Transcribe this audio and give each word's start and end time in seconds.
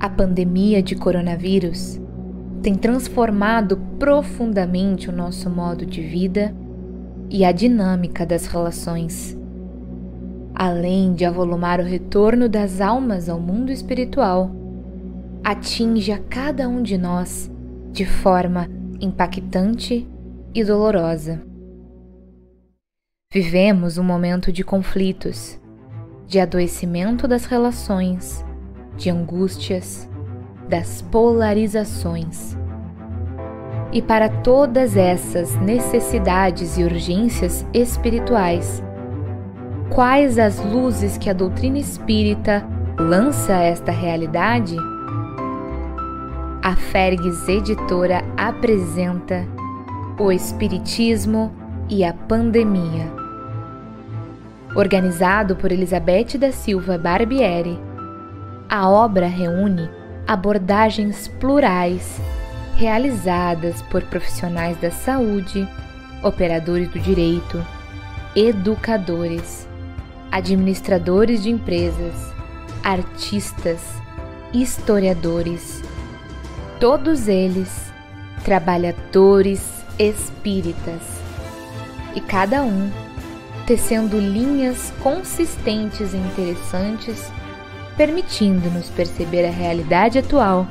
A 0.00 0.08
pandemia 0.08 0.80
de 0.80 0.94
coronavírus 0.94 2.00
tem 2.62 2.74
transformado 2.74 3.76
profundamente 3.98 5.10
o 5.10 5.12
nosso 5.12 5.50
modo 5.50 5.84
de 5.84 6.00
vida 6.00 6.54
e 7.28 7.44
a 7.44 7.50
dinâmica 7.50 8.24
das 8.24 8.46
relações. 8.46 9.36
Além 10.54 11.14
de 11.14 11.24
avolumar 11.24 11.80
o 11.80 11.84
retorno 11.84 12.48
das 12.48 12.80
almas 12.80 13.28
ao 13.28 13.40
mundo 13.40 13.72
espiritual, 13.72 14.52
atinge 15.42 16.12
a 16.12 16.18
cada 16.18 16.68
um 16.68 16.80
de 16.80 16.96
nós 16.96 17.50
de 17.90 18.06
forma 18.06 18.68
impactante 19.00 20.06
e 20.54 20.64
dolorosa. 20.64 21.42
Vivemos 23.32 23.98
um 23.98 24.04
momento 24.04 24.52
de 24.52 24.62
conflitos, 24.62 25.60
de 26.26 26.38
adoecimento 26.38 27.26
das 27.26 27.44
relações, 27.46 28.44
de 28.98 29.08
angústias, 29.08 30.08
das 30.68 31.00
polarizações. 31.00 32.58
E 33.90 34.02
para 34.02 34.28
todas 34.28 34.96
essas 34.96 35.54
necessidades 35.56 36.76
e 36.76 36.82
urgências 36.82 37.64
espirituais, 37.72 38.82
quais 39.88 40.38
as 40.38 40.62
luzes 40.62 41.16
que 41.16 41.30
a 41.30 41.32
doutrina 41.32 41.78
espírita 41.78 42.66
lança 42.98 43.54
a 43.54 43.62
esta 43.62 43.90
realidade? 43.90 44.76
A 46.62 46.76
Fergs 46.76 47.48
Editora 47.48 48.22
apresenta 48.36 49.46
O 50.18 50.30
Espiritismo 50.30 51.50
e 51.88 52.04
a 52.04 52.12
Pandemia. 52.12 53.10
Organizado 54.74 55.56
por 55.56 55.72
Elizabeth 55.72 56.36
da 56.38 56.52
Silva 56.52 56.98
Barbieri, 56.98 57.87
a 58.68 58.88
obra 58.88 59.26
reúne 59.26 59.90
abordagens 60.26 61.26
plurais 61.40 62.20
realizadas 62.76 63.80
por 63.82 64.02
profissionais 64.04 64.76
da 64.78 64.90
saúde, 64.90 65.66
operadores 66.22 66.88
do 66.90 66.98
direito, 66.98 67.64
educadores, 68.36 69.66
administradores 70.30 71.42
de 71.42 71.50
empresas, 71.50 72.14
artistas, 72.84 73.80
historiadores, 74.52 75.82
todos 76.78 77.26
eles 77.26 77.88
trabalhadores 78.44 79.84
espíritas, 79.98 81.02
e 82.14 82.20
cada 82.20 82.62
um 82.62 82.90
tecendo 83.66 84.18
linhas 84.18 84.92
consistentes 85.02 86.14
e 86.14 86.16
interessantes 86.16 87.30
permitindo-nos 87.98 88.88
perceber 88.90 89.44
a 89.44 89.50
realidade 89.50 90.20
atual 90.20 90.66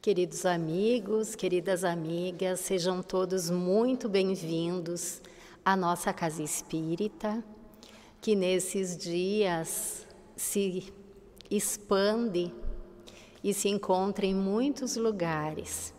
Queridos 0.02 0.44
amigos, 0.44 1.36
queridas 1.36 1.84
amigas, 1.84 2.58
sejam 2.58 3.04
todos 3.04 3.50
muito 3.50 4.08
bem-vindos 4.08 5.22
à 5.64 5.76
nossa 5.76 6.12
casa 6.12 6.42
espírita, 6.42 7.44
que 8.20 8.34
nesses 8.34 8.98
dias 8.98 10.04
se 10.34 10.92
expande 11.48 12.52
e 13.44 13.54
se 13.54 13.68
encontra 13.68 14.26
em 14.26 14.34
muitos 14.34 14.96
lugares. 14.96 15.96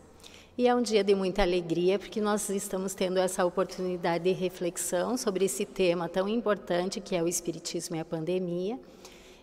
E 0.59 0.67
é 0.67 0.75
um 0.75 0.81
dia 0.81 1.05
de 1.05 1.15
muita 1.15 1.41
alegria, 1.41 1.97
porque 1.97 2.19
nós 2.19 2.49
estamos 2.49 2.93
tendo 2.93 3.17
essa 3.17 3.45
oportunidade 3.45 4.25
de 4.25 4.33
reflexão 4.33 5.15
sobre 5.15 5.45
esse 5.45 5.65
tema 5.65 6.09
tão 6.09 6.27
importante 6.27 6.99
que 6.99 7.15
é 7.15 7.23
o 7.23 7.29
Espiritismo 7.29 7.95
e 7.95 7.99
a 8.01 8.03
pandemia, 8.03 8.77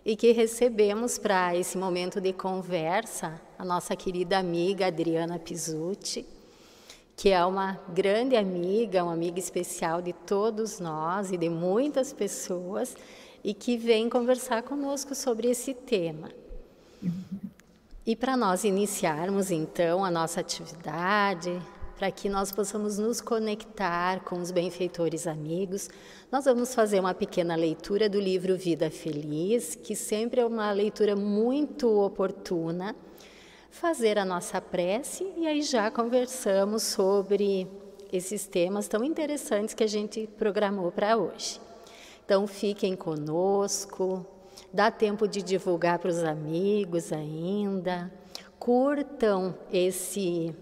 e 0.05 0.15
que 0.15 0.33
recebemos 0.33 1.17
para 1.17 1.57
esse 1.57 1.79
momento 1.79 2.21
de 2.21 2.35
conversa 2.35 3.41
a 3.59 3.65
nossa 3.65 3.97
querida 3.97 4.37
amiga 4.37 4.89
Adriana 4.89 5.39
Pizzuti, 5.39 6.27
que 7.17 7.31
é 7.31 7.43
uma 7.47 7.81
grande 7.95 8.37
amiga, 8.37 9.03
uma 9.03 9.15
amiga 9.15 9.39
especial 9.39 10.03
de 10.03 10.13
todos 10.13 10.81
nós 10.81 11.33
e 11.33 11.39
de 11.39 11.49
muitas 11.49 12.13
pessoas, 12.13 12.95
e 13.43 13.55
que 13.55 13.79
vem 13.79 14.11
conversar 14.11 14.63
conosco 14.65 15.15
sobre 15.15 15.49
esse 15.49 15.73
tema. 15.73 16.29
E 18.07 18.15
para 18.15 18.37
nós 18.37 18.63
iniciarmos 18.63 19.51
então 19.51 20.05
a 20.05 20.11
nossa 20.13 20.39
atividade, 20.39 21.61
para 21.99 22.09
que 22.09 22.29
nós 22.29 22.53
possamos 22.53 22.99
nos 22.99 23.21
conectar 23.21 24.21
com 24.21 24.41
os 24.41 24.53
benfeitores 24.53 25.27
amigos, 25.27 25.91
nós 26.31 26.45
vamos 26.45 26.73
fazer 26.73 27.01
uma 27.01 27.13
pequena 27.13 27.57
leitura 27.57 28.09
do 28.09 28.21
livro 28.21 28.57
Vida 28.57 28.93
Feliz, 28.93 29.75
que 29.75 29.97
sempre 29.97 30.41
é 30.41 30.47
uma 30.47 30.71
leitura 30.71 31.17
muito 31.17 31.89
oportuna. 32.01 32.95
Fazer 33.73 34.21
a 34.21 34.25
nossa 34.25 34.61
prece 34.61 35.27
e 35.37 35.45
aí 35.45 35.61
já 35.61 35.91
conversamos 35.91 36.85
sobre 36.85 37.67
esses 38.13 38.47
temas 38.47 38.87
tão 38.87 39.03
interessantes 39.03 39.75
que 39.75 39.83
a 39.83 39.89
gente 39.89 40.29
programou 40.39 40.93
para 40.93 41.17
hoje. 41.17 41.61
Então 42.25 42.47
fiquem 42.47 42.95
conosco, 42.95 44.25
Dá 44.77 44.91
tempo 44.91 45.27
de 45.27 45.41
divulgar 45.41 45.99
para 45.99 46.11
os 46.11 46.23
amigos 46.23 47.11
ainda. 47.11 48.13
Curtam 48.59 49.57
esse, 49.73 50.55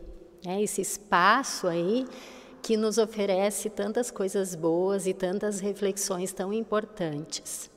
né, 0.47 0.63
esse 0.63 0.81
espaço 0.81 1.67
aí 1.67 2.07
que 2.63 2.77
nos 2.77 2.97
oferece 2.97 3.69
tantas 3.69 4.13
coisas 4.13 4.55
boas 4.55 5.09
e 5.09 5.13
tantas 5.13 5.59
reflexões 5.59 6.33
tão 6.33 6.53
importantes. 6.53 7.69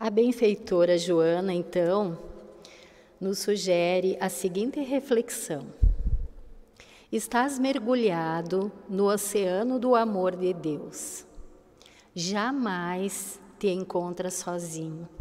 A 0.00 0.08
benfeitora 0.08 0.96
Joana, 0.96 1.52
então, 1.52 2.18
nos 3.20 3.40
sugere 3.40 4.16
a 4.22 4.30
seguinte 4.30 4.80
reflexão: 4.80 5.66
Estás 7.12 7.58
mergulhado 7.58 8.72
no 8.88 9.04
oceano 9.04 9.78
do 9.78 9.94
amor 9.94 10.34
de 10.34 10.54
Deus. 10.54 11.26
Jamais 12.14 13.38
te 13.58 13.68
encontras 13.68 14.32
sozinho. 14.32 15.17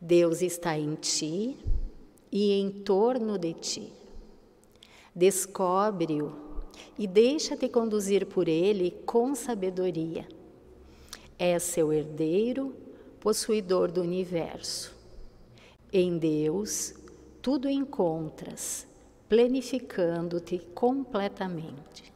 Deus 0.00 0.42
está 0.42 0.78
em 0.78 0.94
ti 0.94 1.56
e 2.30 2.52
em 2.52 2.70
torno 2.70 3.38
de 3.38 3.54
ti. 3.54 3.92
Descobre-o 5.14 6.34
e 6.98 7.06
deixa-te 7.06 7.68
conduzir 7.68 8.26
por 8.26 8.48
ele 8.48 8.90
com 9.06 9.34
sabedoria. 9.34 10.26
É 11.38 11.58
seu 11.58 11.92
herdeiro, 11.92 12.74
possuidor 13.20 13.90
do 13.90 14.02
universo. 14.02 14.94
Em 15.92 16.18
Deus, 16.18 16.94
tudo 17.40 17.68
encontras, 17.68 18.86
planificando-te 19.28 20.58
completamente. 20.74 22.12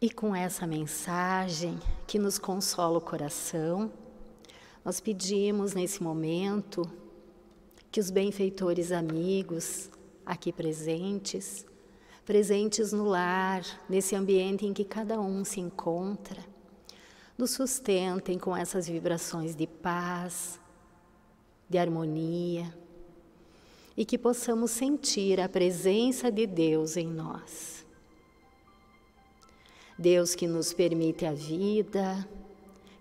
E 0.00 0.10
com 0.10 0.34
essa 0.34 0.66
mensagem 0.66 1.78
que 2.06 2.18
nos 2.18 2.38
consola 2.38 2.98
o 2.98 3.02
coração, 3.02 3.92
nós 4.84 5.00
pedimos 5.00 5.74
nesse 5.74 6.02
momento 6.02 6.90
que 7.90 8.00
os 8.00 8.10
benfeitores 8.10 8.92
amigos 8.92 9.90
aqui 10.24 10.52
presentes, 10.52 11.66
presentes 12.24 12.92
no 12.92 13.04
lar, 13.04 13.62
nesse 13.88 14.14
ambiente 14.14 14.64
em 14.64 14.72
que 14.72 14.84
cada 14.84 15.20
um 15.20 15.44
se 15.44 15.60
encontra, 15.60 16.42
nos 17.36 17.50
sustentem 17.50 18.38
com 18.38 18.56
essas 18.56 18.86
vibrações 18.86 19.54
de 19.56 19.66
paz, 19.66 20.60
de 21.68 21.78
harmonia 21.78 22.74
e 23.96 24.04
que 24.04 24.16
possamos 24.16 24.70
sentir 24.70 25.40
a 25.40 25.48
presença 25.48 26.30
de 26.30 26.46
Deus 26.46 26.96
em 26.96 27.06
nós. 27.06 27.84
Deus 29.98 30.34
que 30.34 30.46
nos 30.46 30.72
permite 30.72 31.26
a 31.26 31.32
vida, 31.32 32.26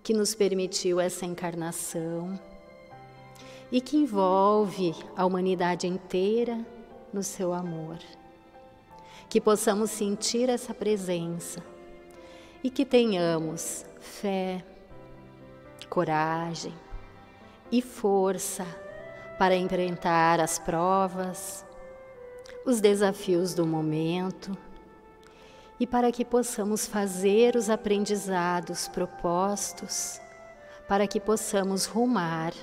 que 0.10 0.14
nos 0.16 0.34
permitiu 0.34 1.00
essa 1.00 1.24
encarnação 1.24 2.40
e 3.72 3.80
que 3.80 3.96
envolve 3.96 4.96
a 5.16 5.24
humanidade 5.24 5.86
inteira 5.86 6.66
no 7.14 7.22
seu 7.22 7.54
amor. 7.54 8.00
Que 9.30 9.40
possamos 9.40 9.92
sentir 9.92 10.50
essa 10.50 10.74
presença 10.74 11.64
e 12.64 12.72
que 12.72 12.84
tenhamos 12.84 13.86
fé, 14.00 14.66
coragem 15.88 16.74
e 17.72 17.80
força 17.80 18.66
para 19.38 19.56
enfrentar 19.56 20.40
as 20.40 20.58
provas, 20.58 21.64
os 22.66 22.82
desafios 22.82 23.54
do 23.54 23.64
momento 23.64 24.58
e 25.80 25.88
para 25.88 26.12
que 26.12 26.26
possamos 26.26 26.86
fazer 26.86 27.56
os 27.56 27.70
aprendizados 27.70 28.88
propostos, 28.90 30.20
para 30.88 31.08
que 31.08 31.20
possamos 31.20 31.86
rumar 31.86 32.54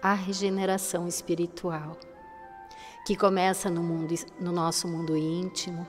à 0.00 0.14
regeneração 0.14 1.06
espiritual, 1.06 1.96
que 3.06 3.14
começa 3.14 3.68
no, 3.68 3.82
mundo, 3.82 4.14
no 4.40 4.50
nosso 4.50 4.88
mundo 4.88 5.16
íntimo 5.16 5.86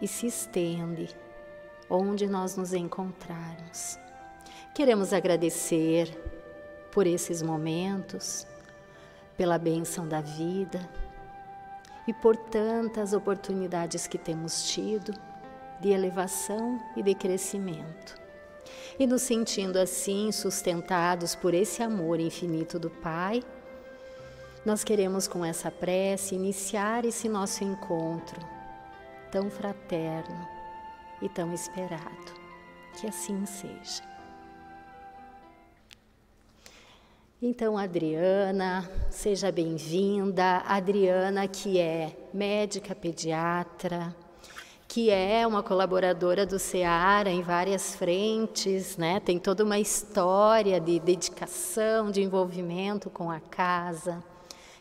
e 0.00 0.06
se 0.06 0.26
estende 0.26 1.08
onde 1.88 2.28
nós 2.28 2.56
nos 2.56 2.72
encontrarmos. 2.72 3.98
Queremos 4.74 5.12
agradecer 5.12 6.08
por 6.92 7.06
esses 7.06 7.42
momentos, 7.42 8.46
pela 9.36 9.58
bênção 9.58 10.06
da 10.06 10.20
vida 10.20 10.88
e 12.06 12.12
por 12.12 12.36
tantas 12.36 13.12
oportunidades 13.12 14.06
que 14.06 14.18
temos 14.18 14.70
tido 14.70 15.12
de 15.80 15.90
elevação 15.90 16.80
e 16.96 17.02
de 17.02 17.14
crescimento. 17.14 18.20
E 18.98 19.06
nos 19.06 19.22
sentindo 19.22 19.78
assim 19.78 20.30
sustentados 20.30 21.34
por 21.34 21.54
esse 21.54 21.82
amor 21.82 22.20
infinito 22.20 22.78
do 22.78 22.90
Pai, 22.90 23.42
nós 24.64 24.84
queremos 24.84 25.26
com 25.26 25.44
essa 25.44 25.70
prece 25.70 26.34
iniciar 26.34 27.04
esse 27.04 27.28
nosso 27.28 27.64
encontro 27.64 28.38
tão 29.30 29.50
fraterno 29.50 30.46
e 31.22 31.28
tão 31.28 31.54
esperado. 31.54 32.40
Que 32.98 33.06
assim 33.06 33.46
seja. 33.46 34.09
Então, 37.42 37.78
Adriana, 37.78 38.86
seja 39.08 39.50
bem-vinda. 39.50 40.58
Adriana, 40.66 41.48
que 41.48 41.78
é 41.78 42.14
médica 42.34 42.94
pediatra, 42.94 44.14
que 44.86 45.08
é 45.08 45.46
uma 45.46 45.62
colaboradora 45.62 46.44
do 46.44 46.58
SEARA 46.58 47.30
em 47.30 47.40
várias 47.40 47.96
frentes, 47.96 48.98
né? 48.98 49.20
tem 49.20 49.38
toda 49.38 49.64
uma 49.64 49.78
história 49.78 50.78
de 50.78 51.00
dedicação, 51.00 52.10
de 52.10 52.20
envolvimento 52.20 53.08
com 53.08 53.30
a 53.30 53.40
casa 53.40 54.22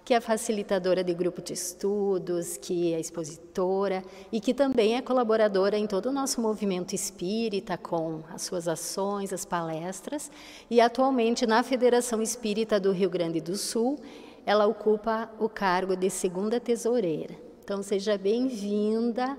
que 0.09 0.13
é 0.15 0.19
facilitadora 0.19 1.03
de 1.03 1.13
grupo 1.13 1.39
de 1.39 1.53
estudos, 1.53 2.57
que 2.57 2.95
é 2.95 2.99
expositora 2.99 4.03
e 4.31 4.41
que 4.41 4.55
também 4.55 4.97
é 4.97 5.03
colaboradora 5.03 5.77
em 5.77 5.85
todo 5.85 6.07
o 6.07 6.11
nosso 6.11 6.41
movimento 6.41 6.95
espírita 6.95 7.77
com 7.77 8.23
as 8.33 8.41
suas 8.41 8.67
ações, 8.67 9.31
as 9.31 9.45
palestras, 9.45 10.31
e 10.67 10.81
atualmente 10.81 11.45
na 11.45 11.61
Federação 11.61 12.23
Espírita 12.23 12.79
do 12.79 12.91
Rio 12.91 13.07
Grande 13.07 13.39
do 13.39 13.55
Sul, 13.55 13.99
ela 14.47 14.65
ocupa 14.65 15.29
o 15.37 15.47
cargo 15.47 15.95
de 15.95 16.09
segunda 16.09 16.59
tesoureira. 16.59 17.35
Então 17.63 17.83
seja 17.83 18.17
bem-vinda 18.17 19.37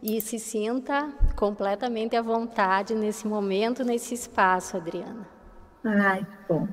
e 0.00 0.20
se 0.20 0.38
sinta 0.38 1.12
completamente 1.34 2.14
à 2.14 2.22
vontade 2.22 2.94
nesse 2.94 3.26
momento, 3.26 3.82
nesse 3.82 4.14
espaço, 4.14 4.76
Adriana. 4.76 5.26
Ai, 5.84 6.24
bom. 6.48 6.68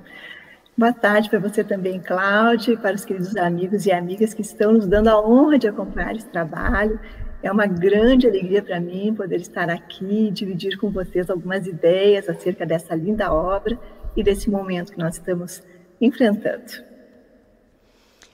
Boa 0.77 0.94
tarde 0.94 1.29
para 1.29 1.38
você 1.38 1.65
também, 1.65 2.00
Cláudia, 2.00 2.77
para 2.77 2.95
os 2.95 3.03
queridos 3.03 3.35
amigos 3.35 3.85
e 3.85 3.91
amigas 3.91 4.33
que 4.33 4.41
estão 4.41 4.71
nos 4.71 4.88
dando 4.88 5.09
a 5.09 5.19
honra 5.19 5.59
de 5.59 5.68
acompanhar 5.68 6.15
esse 6.15 6.27
trabalho. 6.27 6.97
É 7.44 7.51
uma 7.51 7.65
grande 7.65 8.25
alegria 8.25 8.63
para 8.63 8.79
mim 8.79 9.13
poder 9.13 9.41
estar 9.41 9.69
aqui 9.69 10.27
e 10.27 10.31
dividir 10.31 10.77
com 10.77 10.89
vocês 10.89 11.29
algumas 11.29 11.68
ideias 11.68 12.29
acerca 12.29 12.65
dessa 12.65 12.95
linda 12.95 13.33
obra 13.33 13.77
e 14.15 14.23
desse 14.23 14.50
momento 14.50 14.94
que 14.94 14.97
nós 14.97 15.15
estamos 15.15 15.62
enfrentando. 16.00 16.71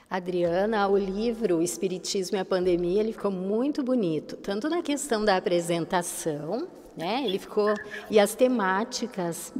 Adriana, 0.07 0.87
o 0.87 0.95
livro 0.95 1.61
Espiritismo 1.61 2.37
e 2.37 2.39
a 2.39 2.45
Pandemia, 2.45 3.01
ele 3.01 3.13
ficou 3.13 3.31
muito 3.31 3.83
bonito, 3.83 4.37
tanto 4.37 4.69
na 4.69 4.83
questão 4.83 5.25
da 5.25 5.35
apresentação, 5.37 6.67
né? 6.95 7.23
Ele 7.25 7.39
ficou 7.39 7.73
e 8.09 8.19
as 8.19 8.35
temáticas 8.35 9.51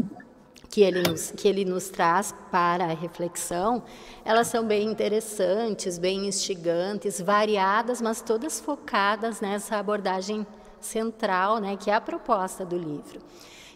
que 0.70 0.82
ele, 0.82 1.02
nos, 1.02 1.32
que 1.32 1.48
ele 1.48 1.66
nos 1.66 1.90
traz 1.90 2.34
para 2.52 2.86
a 2.86 2.94
reflexão, 2.94 3.84
elas 4.24 4.48
são 4.48 4.66
bem 4.66 4.88
interessantes, 4.88 5.98
bem 5.98 6.28
instigantes, 6.28 7.22
variadas, 7.22 8.02
mas 8.02 8.22
todas 8.22 8.60
focadas 8.60 9.42
nessa 9.42 9.78
abordagem 9.78 10.46
central, 10.80 11.60
né, 11.60 11.78
que 11.78 11.90
é 11.90 11.94
a 11.94 12.02
proposta 12.02 12.66
do 12.66 12.78
livro. 12.78 13.20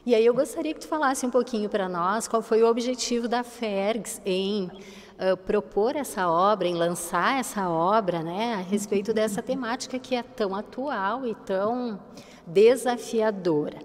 E 0.06 0.16
aí 0.16 0.26
eu 0.26 0.34
gostaria 0.34 0.74
que 0.74 0.80
tu 0.80 0.88
falasse 0.88 1.26
um 1.26 1.30
pouquinho 1.30 1.70
para 1.70 1.88
nós 1.88 2.28
qual 2.28 2.42
foi 2.42 2.64
o 2.64 2.68
objetivo 2.68 3.28
da 3.28 3.44
FERGS 3.44 4.20
em 4.26 4.66
uh, 4.66 5.38
propor 5.46 5.96
essa 5.96 6.28
obra, 6.28 6.68
em 6.68 6.74
lançar 6.74 7.40
essa 7.40 7.70
obra, 7.70 8.24
né, 8.24 8.56
a 8.56 8.58
respeito 8.58 9.14
dessa 9.14 9.42
temática 9.42 10.00
que 10.00 10.16
é 10.16 10.24
tão 10.24 10.56
atual 10.56 11.26
e 11.28 11.36
tão 11.36 12.00
desafiadora. 12.48 13.78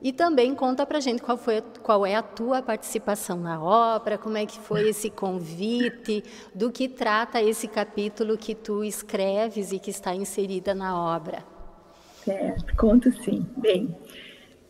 E 0.00 0.12
também 0.12 0.54
conta 0.54 0.84
para 0.84 1.00
gente 1.00 1.22
qual 1.22 1.38
foi 1.38 1.62
qual 1.82 2.04
é 2.04 2.14
a 2.14 2.22
tua 2.22 2.62
participação 2.62 3.38
na 3.40 3.62
obra, 3.62 4.18
como 4.18 4.36
é 4.36 4.44
que 4.44 4.58
foi 4.58 4.88
esse 4.88 5.08
convite, 5.08 6.22
do 6.54 6.70
que 6.70 6.88
trata 6.88 7.42
esse 7.42 7.66
capítulo 7.66 8.36
que 8.36 8.54
tu 8.54 8.84
escreves 8.84 9.72
e 9.72 9.78
que 9.78 9.90
está 9.90 10.14
inserida 10.14 10.74
na 10.74 10.98
obra. 10.98 11.42
Certo, 12.24 12.76
conto 12.76 13.10
sim. 13.22 13.46
Bem, 13.56 13.96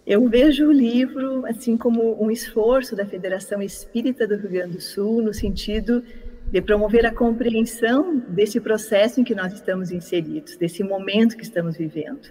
eu 0.07 0.29
vejo 0.29 0.69
o 0.69 0.73
livro 0.73 1.45
assim 1.47 1.77
como 1.77 2.23
um 2.23 2.31
esforço 2.31 2.95
da 2.95 3.05
Federação 3.05 3.61
Espírita 3.61 4.27
do 4.27 4.37
Rio 4.37 4.51
Grande 4.51 4.77
do 4.77 4.81
Sul 4.81 5.23
no 5.23 5.35
sentido 5.35 6.05
de 6.53 6.63
promover 6.63 7.05
a 7.05 7.13
compreensão 7.13 8.23
desse 8.29 8.61
processo 8.61 9.21
em 9.21 9.25
que 9.25 9.35
nós 9.35 9.53
estamos 9.53 9.91
inseridos, 9.91 10.57
desse 10.57 10.85
momento 10.85 11.37
que 11.37 11.43
estamos 11.43 11.77
vivendo 11.77 12.29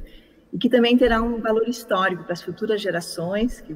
e 0.55 0.57
que 0.57 0.69
também 0.69 0.95
terá 0.97 1.21
um 1.21 1.41
valor 1.41 1.67
histórico 1.67 2.23
para 2.23 2.31
as 2.31 2.41
futuras 2.41 2.81
gerações, 2.81 3.59
que 3.59 3.75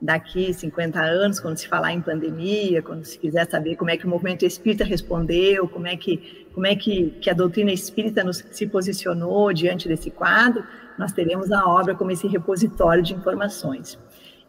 daqui 0.00 0.50
50 0.50 0.98
anos, 0.98 1.38
quando 1.38 1.58
se 1.58 1.68
falar 1.68 1.92
em 1.92 2.00
pandemia, 2.00 2.80
quando 2.80 3.04
se 3.04 3.18
quiser 3.18 3.46
saber 3.50 3.76
como 3.76 3.90
é 3.90 3.98
que 3.98 4.06
o 4.06 4.08
movimento 4.08 4.46
espírita 4.46 4.82
respondeu, 4.82 5.68
como 5.68 5.86
é 5.86 5.94
que, 5.98 6.46
como 6.54 6.66
é 6.66 6.74
que, 6.74 7.10
que 7.20 7.28
a 7.28 7.34
doutrina 7.34 7.70
espírita 7.70 8.24
nos, 8.24 8.42
se 8.50 8.66
posicionou 8.66 9.52
diante 9.52 9.88
desse 9.88 10.10
quadro, 10.10 10.64
nós 10.96 11.12
teremos 11.12 11.52
a 11.52 11.66
obra 11.66 11.94
como 11.94 12.10
esse 12.10 12.26
repositório 12.26 13.02
de 13.02 13.12
informações. 13.12 13.98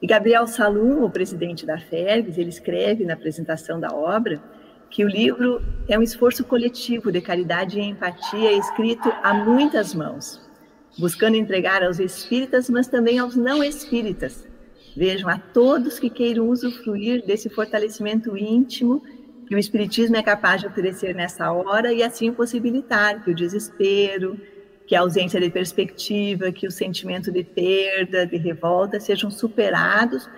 E 0.02 0.08
Gabriel 0.08 0.48
Salum, 0.48 1.04
o 1.04 1.10
presidente 1.10 1.66
da 1.66 1.78
FERGS, 1.78 2.40
ele 2.40 2.50
escreve 2.50 3.04
na 3.04 3.16
apresentação 3.16 3.78
da 3.78 3.94
obra 3.94 4.42
que 4.90 5.04
o 5.04 5.10
livro 5.10 5.62
é 5.90 6.00
um 6.00 6.02
esforço 6.02 6.46
coletivo 6.46 7.12
de 7.12 7.20
caridade 7.20 7.78
e 7.78 7.84
empatia 7.84 8.54
escrito 8.54 9.12
a 9.22 9.34
muitas 9.34 9.94
mãos, 9.94 10.50
buscando 10.98 11.36
entregar 11.36 11.84
aos 11.84 12.00
espíritas, 12.00 12.70
mas 12.70 12.88
também 12.88 13.20
aos 13.20 13.36
não 13.36 13.64
espíritas. 13.64 14.48
Vejam, 14.96 15.30
a 15.30 15.38
todos 15.38 16.00
que 16.00 16.10
queiram 16.10 16.50
usufruir 16.50 17.26
desse 17.26 17.50
fortalecimento 17.50 18.36
íntimo 18.38 19.02
que 19.48 19.56
o 19.56 19.60
Espiritismo 19.60 20.16
é 20.16 20.24
capaz 20.24 20.62
de 20.62 20.68
oferecer 20.68 21.14
nessa 21.14 21.52
hora 21.52 21.92
e 21.92 22.02
assim 22.02 22.32
possibilitar 22.32 23.22
que 23.22 23.32
o 23.32 23.36
desespero, 23.36 24.40
que 24.88 24.96
a 24.96 25.02
ausência 25.02 25.42
de 25.42 25.50
perspectiva, 25.50 26.54
que 26.54 26.66
o 26.66 26.72
sentimento 26.72 27.32
de 27.32 27.44
perda, 27.44 28.26
de 28.26 28.38
revolta 28.38 28.98
sejam 28.98 29.30
superados 29.30 30.30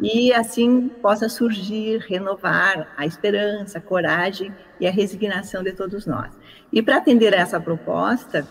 e 0.00 0.32
assim 0.32 0.88
possa 1.00 1.28
surgir, 1.28 1.98
renovar 2.08 2.92
a 2.96 3.06
esperança, 3.06 3.78
a 3.78 3.80
coragem 3.80 4.52
e 4.80 4.86
a 4.86 4.90
resignação 4.90 5.62
de 5.62 5.72
todos 5.72 6.04
nós. 6.04 6.32
E 6.72 6.82
para 6.82 6.96
atender 6.96 7.34
a 7.34 7.38
essa 7.38 7.60
proposta, 7.60 8.46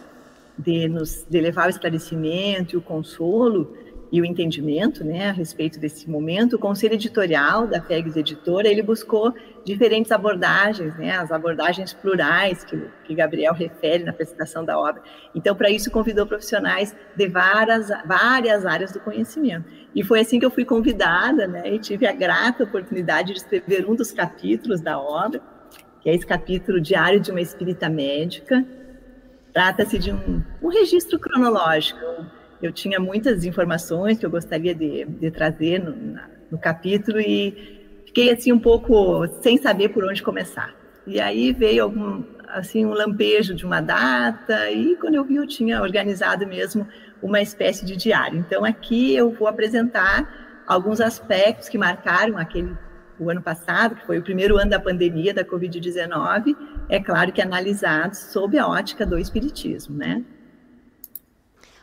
de 0.57 0.87
nos 0.87 1.25
de 1.29 1.41
levar 1.41 1.67
o 1.67 1.69
esclarecimento 1.69 2.75
e 2.75 2.77
o 2.77 2.81
consolo 2.81 3.75
e 4.11 4.21
o 4.21 4.25
entendimento, 4.25 5.03
né, 5.03 5.29
a 5.29 5.31
respeito 5.31 5.79
desse 5.79 6.09
momento, 6.09 6.55
o 6.55 6.59
conselho 6.59 6.93
editorial 6.93 7.67
da 7.67 7.81
FEGS 7.81 8.15
Editora, 8.15 8.67
ele 8.67 8.81
buscou 8.81 9.33
diferentes 9.65 10.11
abordagens, 10.11 10.95
né, 10.95 11.11
as 11.17 11.31
abordagens 11.31 11.91
plurais 11.91 12.63
que, 12.63 12.79
que 13.03 13.15
Gabriel 13.15 13.53
refere 13.53 14.03
na 14.03 14.11
apresentação 14.11 14.63
da 14.63 14.79
obra. 14.79 15.01
Então, 15.33 15.55
para 15.55 15.69
isso, 15.69 15.91
convidou 15.91 16.25
profissionais 16.25 16.95
de 17.15 17.27
várias, 17.27 17.89
várias 18.05 18.65
áreas 18.65 18.91
do 18.91 18.99
conhecimento. 18.99 19.65
E 19.93 20.03
foi 20.03 20.21
assim 20.21 20.39
que 20.39 20.45
eu 20.45 20.51
fui 20.51 20.63
convidada, 20.63 21.47
né, 21.47 21.73
e 21.73 21.79
tive 21.79 22.07
a 22.07 22.13
grata 22.13 22.63
oportunidade 22.63 23.33
de 23.33 23.39
escrever 23.39 23.85
um 23.89 23.95
dos 23.95 24.11
capítulos 24.11 24.79
da 24.79 24.99
obra, 24.99 25.41
que 25.99 26.09
é 26.09 26.15
esse 26.15 26.25
capítulo 26.25 26.79
Diário 26.79 27.19
de 27.19 27.31
uma 27.31 27.41
Espírita 27.41 27.89
Médica, 27.89 28.65
Trata-se 29.55 29.97
de 29.97 30.11
um, 30.11 30.43
um 30.61 30.67
registro 30.67 31.17
cronológico. 31.17 32.01
Eu 32.61 32.73
tinha 32.73 32.99
muitas 32.99 33.45
informações 33.45 34.19
que 34.19 34.25
eu 34.25 34.29
gostaria 34.29 34.75
de, 34.75 35.05
de 35.05 35.31
trazer 35.31 35.81
no, 35.81 35.95
na, 35.95 36.27
no 36.51 36.57
capítulo 36.57 37.21
e 37.21 38.03
fiquei 38.05 38.33
assim 38.33 38.51
um 38.51 38.59
pouco 38.59 39.25
sem 39.41 39.57
saber 39.57 39.89
por 39.89 40.03
onde 40.03 40.21
começar. 40.21 40.75
E 41.07 41.21
aí 41.21 41.53
veio 41.53 41.83
algum, 41.83 42.25
assim 42.49 42.85
um 42.85 42.91
lampejo 42.91 43.55
de 43.55 43.65
uma 43.65 43.79
data 43.79 44.69
e 44.71 44.97
quando 44.97 45.15
eu 45.15 45.23
vi 45.23 45.37
eu 45.37 45.47
tinha 45.47 45.81
organizado 45.81 46.45
mesmo 46.45 46.85
uma 47.23 47.39
espécie 47.39 47.85
de 47.85 47.95
diário. 47.95 48.37
Então 48.37 48.65
aqui 48.65 49.15
eu 49.15 49.31
vou 49.31 49.47
apresentar 49.47 50.63
alguns 50.67 50.99
aspectos 50.99 51.69
que 51.69 51.77
marcaram 51.77 52.37
aquele 52.37 52.75
o 53.19 53.29
ano 53.29 53.41
passado, 53.41 53.95
que 53.95 54.05
foi 54.05 54.19
o 54.19 54.23
primeiro 54.23 54.57
ano 54.57 54.71
da 54.71 54.79
pandemia 54.79 55.33
da 55.33 55.43
COVID-19, 55.43 56.55
é 56.89 56.99
claro 56.99 57.31
que 57.31 57.41
analisados 57.41 58.19
sob 58.19 58.57
a 58.57 58.67
ótica 58.67 59.05
do 59.05 59.17
espiritismo, 59.17 59.97
né? 59.97 60.23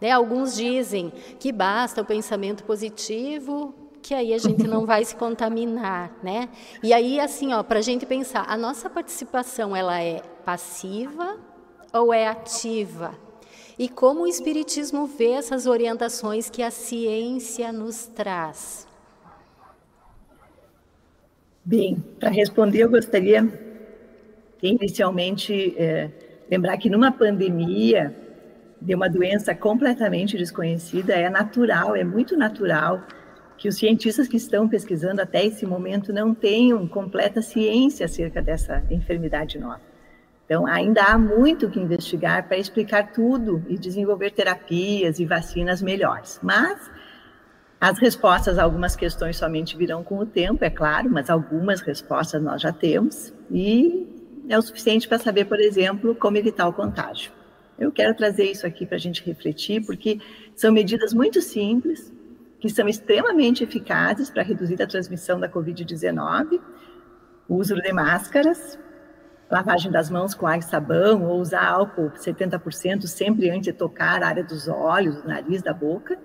Né, 0.00 0.10
alguns 0.10 0.56
dizem 0.56 1.12
que 1.38 1.52
basta 1.52 2.02
o 2.02 2.04
pensamento 2.04 2.64
positivo, 2.64 3.72
que 4.02 4.12
aí 4.12 4.34
a 4.34 4.38
gente 4.38 4.66
não 4.66 4.84
vai 4.84 5.04
se 5.04 5.14
contaminar, 5.14 6.12
né? 6.22 6.48
E 6.82 6.92
aí, 6.92 7.20
assim, 7.20 7.54
ó, 7.54 7.62
para 7.62 7.78
a 7.78 7.82
gente 7.82 8.04
pensar, 8.04 8.44
a 8.48 8.56
nossa 8.56 8.90
participação 8.90 9.74
ela 9.74 10.02
é 10.02 10.20
passiva 10.44 11.38
ou 11.92 12.12
é 12.12 12.26
ativa? 12.26 13.14
E 13.78 13.88
como 13.88 14.22
o 14.22 14.26
Espiritismo 14.26 15.06
vê 15.06 15.30
essas 15.30 15.66
orientações 15.66 16.48
que 16.48 16.62
a 16.62 16.70
ciência 16.70 17.72
nos 17.72 18.06
traz? 18.06 18.86
Bem, 21.64 21.96
para 22.20 22.30
responder, 22.30 22.82
eu 22.82 22.90
gostaria 22.90 23.42
inicialmente 24.62 25.74
é, 25.76 26.10
lembrar 26.50 26.76
que 26.76 26.88
numa 26.88 27.10
pandemia 27.10 28.14
de 28.80 28.94
uma 28.94 29.08
doença 29.08 29.54
completamente 29.54 30.36
desconhecida, 30.36 31.14
é 31.14 31.30
natural, 31.30 31.96
é 31.96 32.04
muito 32.04 32.36
natural 32.36 33.02
que 33.56 33.68
os 33.68 33.76
cientistas 33.76 34.28
que 34.28 34.36
estão 34.36 34.68
pesquisando 34.68 35.22
até 35.22 35.44
esse 35.44 35.64
momento 35.64 36.12
não 36.12 36.34
tenham 36.34 36.86
completa 36.86 37.40
ciência 37.40 38.04
acerca 38.04 38.42
dessa 38.42 38.84
enfermidade 38.90 39.58
nova. 39.58 39.93
Então, 40.44 40.66
ainda 40.66 41.02
há 41.02 41.18
muito 41.18 41.70
que 41.70 41.80
investigar 41.80 42.46
para 42.46 42.58
explicar 42.58 43.12
tudo 43.12 43.64
e 43.68 43.78
desenvolver 43.78 44.30
terapias 44.30 45.18
e 45.18 45.24
vacinas 45.24 45.80
melhores. 45.80 46.38
Mas 46.42 46.90
as 47.80 47.98
respostas 47.98 48.58
a 48.58 48.62
algumas 48.62 48.94
questões 48.94 49.36
somente 49.36 49.76
virão 49.76 50.02
com 50.02 50.18
o 50.18 50.26
tempo, 50.26 50.64
é 50.64 50.70
claro, 50.70 51.10
mas 51.10 51.30
algumas 51.30 51.80
respostas 51.80 52.42
nós 52.42 52.60
já 52.60 52.72
temos 52.72 53.32
e 53.50 54.06
é 54.48 54.58
o 54.58 54.62
suficiente 54.62 55.08
para 55.08 55.18
saber, 55.18 55.46
por 55.46 55.58
exemplo, 55.60 56.14
como 56.14 56.36
evitar 56.36 56.68
o 56.68 56.72
contágio. 56.72 57.32
Eu 57.78 57.90
quero 57.90 58.14
trazer 58.14 58.44
isso 58.44 58.66
aqui 58.66 58.86
para 58.86 58.96
a 58.96 59.00
gente 59.00 59.24
refletir, 59.24 59.84
porque 59.84 60.20
são 60.54 60.70
medidas 60.70 61.12
muito 61.12 61.40
simples, 61.42 62.12
que 62.60 62.68
são 62.68 62.88
extremamente 62.88 63.64
eficazes 63.64 64.30
para 64.30 64.42
reduzir 64.42 64.80
a 64.82 64.86
transmissão 64.86 65.40
da 65.40 65.48
Covid-19, 65.48 66.60
o 67.48 67.56
uso 67.56 67.74
de 67.74 67.92
máscaras, 67.92 68.78
lavagem 69.50 69.90
das 69.90 70.10
mãos 70.10 70.34
com 70.34 70.46
água 70.46 70.58
e 70.58 70.62
sabão, 70.62 71.24
ou 71.24 71.40
usar 71.40 71.64
álcool 71.64 72.10
70% 72.10 73.06
sempre 73.06 73.50
antes 73.50 73.64
de 73.64 73.72
tocar 73.72 74.22
a 74.22 74.28
área 74.28 74.44
dos 74.44 74.68
olhos, 74.68 75.22
do 75.22 75.28
nariz, 75.28 75.62
da 75.62 75.72
boca, 75.72 76.18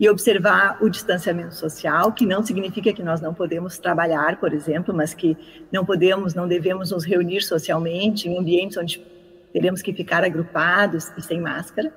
e 0.00 0.08
observar 0.08 0.78
o 0.80 0.88
distanciamento 0.88 1.54
social, 1.54 2.12
que 2.12 2.24
não 2.24 2.42
significa 2.42 2.92
que 2.92 3.02
nós 3.02 3.20
não 3.20 3.34
podemos 3.34 3.78
trabalhar, 3.78 4.38
por 4.38 4.52
exemplo, 4.52 4.94
mas 4.94 5.12
que 5.12 5.36
não 5.72 5.84
podemos, 5.84 6.34
não 6.34 6.46
devemos 6.46 6.92
nos 6.92 7.04
reunir 7.04 7.42
socialmente 7.42 8.28
em 8.28 8.38
ambientes 8.38 8.76
onde 8.76 9.04
teremos 9.52 9.82
que 9.82 9.92
ficar 9.92 10.22
agrupados 10.22 11.10
e 11.16 11.22
sem 11.22 11.40
máscara. 11.40 11.92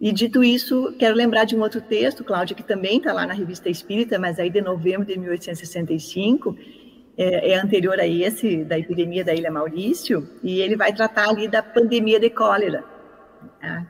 E 0.00 0.12
dito 0.12 0.44
isso, 0.44 0.94
quero 0.98 1.16
lembrar 1.16 1.44
de 1.44 1.56
um 1.56 1.60
outro 1.60 1.80
texto, 1.80 2.22
Cláudia, 2.22 2.54
que 2.54 2.62
também 2.62 2.98
está 2.98 3.12
lá 3.12 3.26
na 3.26 3.32
Revista 3.32 3.68
Espírita, 3.68 4.18
mas 4.18 4.38
aí 4.38 4.50
de 4.50 4.60
novembro 4.60 5.06
de 5.06 5.18
1865, 5.18 6.56
é, 7.18 7.50
é, 7.50 7.54
anterior 7.56 7.98
a 7.98 8.06
esse, 8.06 8.64
da 8.64 8.78
epidemia 8.78 9.24
da 9.24 9.34
Ilha 9.34 9.50
Maurício, 9.50 10.28
e 10.40 10.60
ele 10.60 10.76
vai 10.76 10.92
tratar 10.92 11.28
ali 11.28 11.48
da 11.48 11.60
pandemia 11.60 12.20
de 12.20 12.30
cólera, 12.30 12.84
né, 13.60 13.84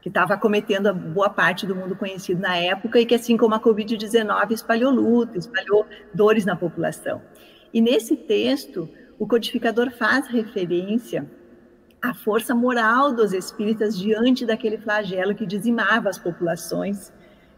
que 0.00 0.08
estava 0.08 0.36
cometendo 0.36 0.88
a 0.88 0.92
boa 0.92 1.30
parte 1.30 1.64
do 1.64 1.76
mundo 1.76 1.94
conhecido 1.94 2.40
na 2.40 2.56
época, 2.56 2.98
e 2.98 3.06
que, 3.06 3.14
assim 3.14 3.36
como 3.36 3.54
a 3.54 3.60
Covid-19, 3.60 4.50
espalhou 4.50 4.90
luto, 4.90 5.38
espalhou 5.38 5.86
dores 6.12 6.44
na 6.44 6.56
população. 6.56 7.22
E 7.72 7.80
nesse 7.80 8.16
texto, 8.16 8.88
o 9.16 9.28
codificador 9.28 9.92
faz 9.92 10.26
referência 10.26 11.24
a 12.02 12.12
força 12.12 12.52
moral 12.52 13.12
dos 13.12 13.32
espíritas 13.32 13.96
diante 13.96 14.44
daquele 14.44 14.76
flagelo 14.76 15.36
que 15.36 15.46
dizimava 15.46 16.08
as 16.08 16.18
populações 16.18 17.12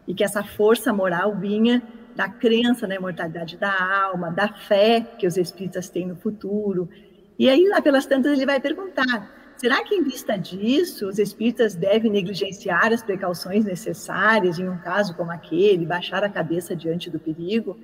e 0.07 0.13
que 0.13 0.23
essa 0.23 0.43
força 0.43 0.93
moral 0.93 1.35
vinha 1.35 1.81
da 2.15 2.29
crença 2.29 2.87
na 2.87 2.95
imortalidade 2.95 3.57
da 3.57 4.05
alma, 4.05 4.31
da 4.31 4.47
fé 4.47 5.01
que 5.17 5.27
os 5.27 5.37
espíritas 5.37 5.89
têm 5.89 6.07
no 6.07 6.15
futuro. 6.15 6.89
E 7.37 7.49
aí, 7.49 7.67
lá 7.67 7.81
pelas 7.81 8.05
tantas, 8.05 8.33
ele 8.33 8.45
vai 8.45 8.59
perguntar: 8.59 9.53
será 9.57 9.83
que, 9.83 9.95
em 9.95 10.03
vista 10.03 10.37
disso, 10.37 11.07
os 11.07 11.19
espíritas 11.19 11.75
devem 11.75 12.11
negligenciar 12.11 12.93
as 12.93 13.03
precauções 13.03 13.65
necessárias 13.65 14.57
em 14.57 14.67
um 14.67 14.77
caso 14.77 15.15
como 15.15 15.31
aquele, 15.31 15.85
baixar 15.85 16.23
a 16.23 16.29
cabeça 16.29 16.75
diante 16.75 17.09
do 17.09 17.19
perigo? 17.19 17.77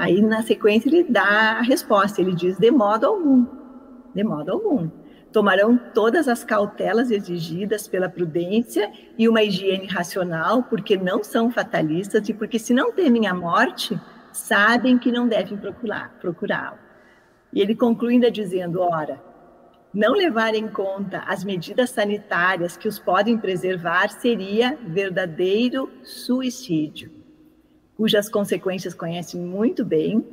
Aí, 0.00 0.20
na 0.20 0.42
sequência, 0.42 0.88
ele 0.88 1.04
dá 1.04 1.58
a 1.58 1.62
resposta: 1.62 2.20
ele 2.20 2.34
diz, 2.34 2.58
de 2.58 2.70
modo 2.70 3.06
algum, 3.06 3.46
de 4.14 4.24
modo 4.24 4.50
algum 4.50 4.90
tomarão 5.38 5.78
todas 5.78 6.26
as 6.26 6.42
cautelas 6.42 7.12
exigidas 7.12 7.86
pela 7.86 8.08
prudência 8.08 8.90
e 9.16 9.28
uma 9.28 9.40
higiene 9.40 9.86
racional, 9.86 10.64
porque 10.64 10.96
não 10.96 11.22
são 11.22 11.48
fatalistas 11.48 12.28
e 12.28 12.34
porque, 12.34 12.58
se 12.58 12.74
não 12.74 12.90
temem 12.90 13.28
a 13.28 13.32
morte, 13.32 13.96
sabem 14.32 14.98
que 14.98 15.12
não 15.12 15.28
devem 15.28 15.56
procurá-lo. 16.20 16.78
E 17.52 17.60
ele 17.60 17.76
conclui 17.76 18.14
ainda 18.14 18.32
dizendo: 18.32 18.80
ora, 18.80 19.22
não 19.94 20.14
levar 20.14 20.56
em 20.56 20.66
conta 20.66 21.20
as 21.20 21.44
medidas 21.44 21.90
sanitárias 21.90 22.76
que 22.76 22.88
os 22.88 22.98
podem 22.98 23.38
preservar 23.38 24.08
seria 24.08 24.76
verdadeiro 24.88 25.88
suicídio, 26.02 27.12
cujas 27.96 28.28
consequências 28.28 28.92
conhecem 28.92 29.40
muito 29.40 29.84
bem, 29.84 30.26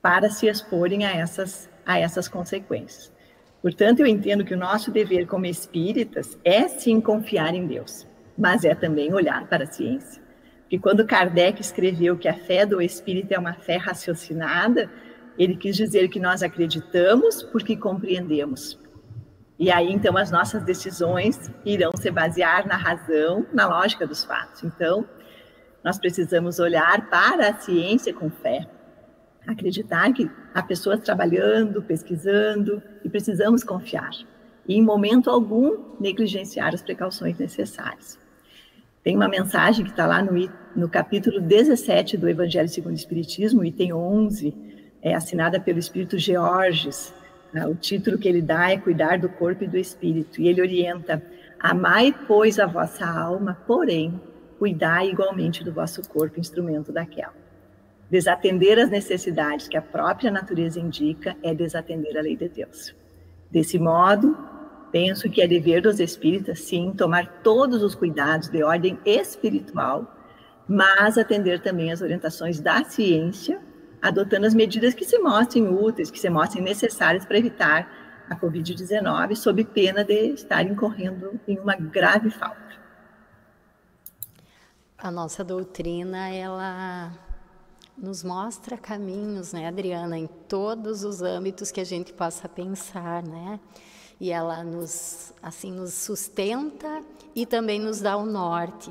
para 0.00 0.30
se 0.30 0.46
exporem 0.46 1.04
a 1.04 1.10
essas, 1.10 1.68
a 1.84 1.98
essas 1.98 2.28
consequências. 2.28 3.17
Portanto, 3.60 4.00
eu 4.00 4.06
entendo 4.06 4.44
que 4.44 4.54
o 4.54 4.58
nosso 4.58 4.90
dever 4.90 5.26
como 5.26 5.46
espíritas 5.46 6.38
é 6.44 6.68
sim 6.68 7.00
confiar 7.00 7.54
em 7.54 7.66
Deus, 7.66 8.06
mas 8.36 8.64
é 8.64 8.74
também 8.74 9.12
olhar 9.12 9.46
para 9.48 9.64
a 9.64 9.66
ciência. 9.66 10.22
Porque 10.62 10.78
quando 10.78 11.06
Kardec 11.06 11.60
escreveu 11.60 12.16
que 12.16 12.28
a 12.28 12.34
fé 12.34 12.64
do 12.64 12.80
espírito 12.80 13.32
é 13.32 13.38
uma 13.38 13.54
fé 13.54 13.76
raciocinada, 13.76 14.90
ele 15.38 15.56
quis 15.56 15.76
dizer 15.76 16.08
que 16.08 16.20
nós 16.20 16.42
acreditamos 16.42 17.42
porque 17.42 17.76
compreendemos. 17.76 18.78
E 19.58 19.72
aí, 19.72 19.90
então, 19.90 20.16
as 20.16 20.30
nossas 20.30 20.62
decisões 20.62 21.50
irão 21.64 21.90
se 21.96 22.10
basear 22.10 22.66
na 22.66 22.76
razão, 22.76 23.44
na 23.52 23.66
lógica 23.66 24.06
dos 24.06 24.24
fatos. 24.24 24.62
Então, 24.62 25.04
nós 25.82 25.98
precisamos 25.98 26.60
olhar 26.60 27.08
para 27.08 27.48
a 27.48 27.54
ciência 27.54 28.14
com 28.14 28.30
fé, 28.30 28.68
acreditar 29.48 30.12
que 30.12 30.30
há 30.54 30.62
pessoas 30.62 31.00
trabalhando, 31.00 31.82
pesquisando 31.82 32.82
e 33.02 33.08
precisamos 33.08 33.64
confiar. 33.64 34.10
e, 34.68 34.74
em 34.74 34.82
momento 34.82 35.30
algum, 35.30 35.78
negligenciar 35.98 36.74
as 36.74 36.82
precauções 36.82 37.38
necessárias. 37.38 38.18
Tem 39.02 39.16
uma 39.16 39.26
mensagem 39.26 39.82
que 39.82 39.90
está 39.90 40.06
lá 40.06 40.22
no, 40.22 40.32
no 40.76 40.88
capítulo 40.90 41.40
17 41.40 42.18
do 42.18 42.28
Evangelho 42.28 42.68
segundo 42.68 42.92
o 42.92 42.96
Espiritismo, 42.96 43.64
item 43.64 43.94
11, 43.94 44.54
é 45.00 45.14
assinada 45.14 45.58
pelo 45.58 45.78
Espírito 45.78 46.18
Georges. 46.18 47.14
Né? 47.50 47.66
O 47.66 47.74
título 47.74 48.18
que 48.18 48.28
ele 48.28 48.42
dá 48.42 48.70
é 48.70 48.76
Cuidar 48.76 49.18
do 49.18 49.30
Corpo 49.30 49.64
e 49.64 49.68
do 49.68 49.78
Espírito. 49.78 50.38
E 50.38 50.48
ele 50.48 50.60
orienta: 50.60 51.22
Amai, 51.58 52.14
pois, 52.26 52.58
a 52.58 52.66
vossa 52.66 53.06
alma, 53.06 53.56
porém, 53.66 54.20
cuidai 54.58 55.08
igualmente 55.08 55.64
do 55.64 55.72
vosso 55.72 56.06
corpo, 56.06 56.38
instrumento 56.38 56.92
daquela. 56.92 57.47
Desatender 58.10 58.78
as 58.78 58.88
necessidades 58.88 59.68
que 59.68 59.76
a 59.76 59.82
própria 59.82 60.30
natureza 60.30 60.80
indica 60.80 61.36
é 61.42 61.54
desatender 61.54 62.16
a 62.16 62.22
lei 62.22 62.36
de 62.36 62.48
Deus. 62.48 62.94
Desse 63.50 63.78
modo, 63.78 64.36
penso 64.90 65.28
que 65.28 65.42
é 65.42 65.46
dever 65.46 65.82
dos 65.82 66.00
espíritas, 66.00 66.60
sim, 66.60 66.92
tomar 66.96 67.40
todos 67.42 67.82
os 67.82 67.94
cuidados 67.94 68.48
de 68.48 68.62
ordem 68.62 68.98
espiritual, 69.04 70.14
mas 70.66 71.18
atender 71.18 71.60
também 71.60 71.92
as 71.92 72.00
orientações 72.00 72.60
da 72.60 72.82
ciência, 72.84 73.60
adotando 74.00 74.46
as 74.46 74.54
medidas 74.54 74.94
que 74.94 75.04
se 75.04 75.18
mostrem 75.18 75.68
úteis, 75.68 76.10
que 76.10 76.18
se 76.18 76.30
mostrem 76.30 76.62
necessárias 76.62 77.26
para 77.26 77.38
evitar 77.38 77.90
a 78.30 78.36
Covid-19, 78.36 79.34
sob 79.34 79.64
pena 79.64 80.04
de 80.04 80.32
estar 80.32 80.62
incorrendo 80.62 81.38
em 81.46 81.58
uma 81.58 81.74
grave 81.74 82.30
falta. 82.30 82.68
A 84.96 85.10
nossa 85.10 85.44
doutrina, 85.44 86.28
ela 86.28 87.27
nos 87.98 88.22
mostra 88.22 88.76
caminhos, 88.76 89.52
né, 89.52 89.66
Adriana, 89.66 90.16
em 90.16 90.28
todos 90.48 91.02
os 91.02 91.20
âmbitos 91.20 91.70
que 91.70 91.80
a 91.80 91.84
gente 91.84 92.12
possa 92.12 92.48
pensar, 92.48 93.22
né? 93.22 93.58
E 94.20 94.30
ela 94.30 94.62
nos, 94.64 95.32
assim, 95.42 95.72
nos 95.72 95.94
sustenta 95.94 97.02
e 97.34 97.44
também 97.44 97.80
nos 97.80 98.00
dá 98.00 98.16
o 98.16 98.24
norte. 98.24 98.90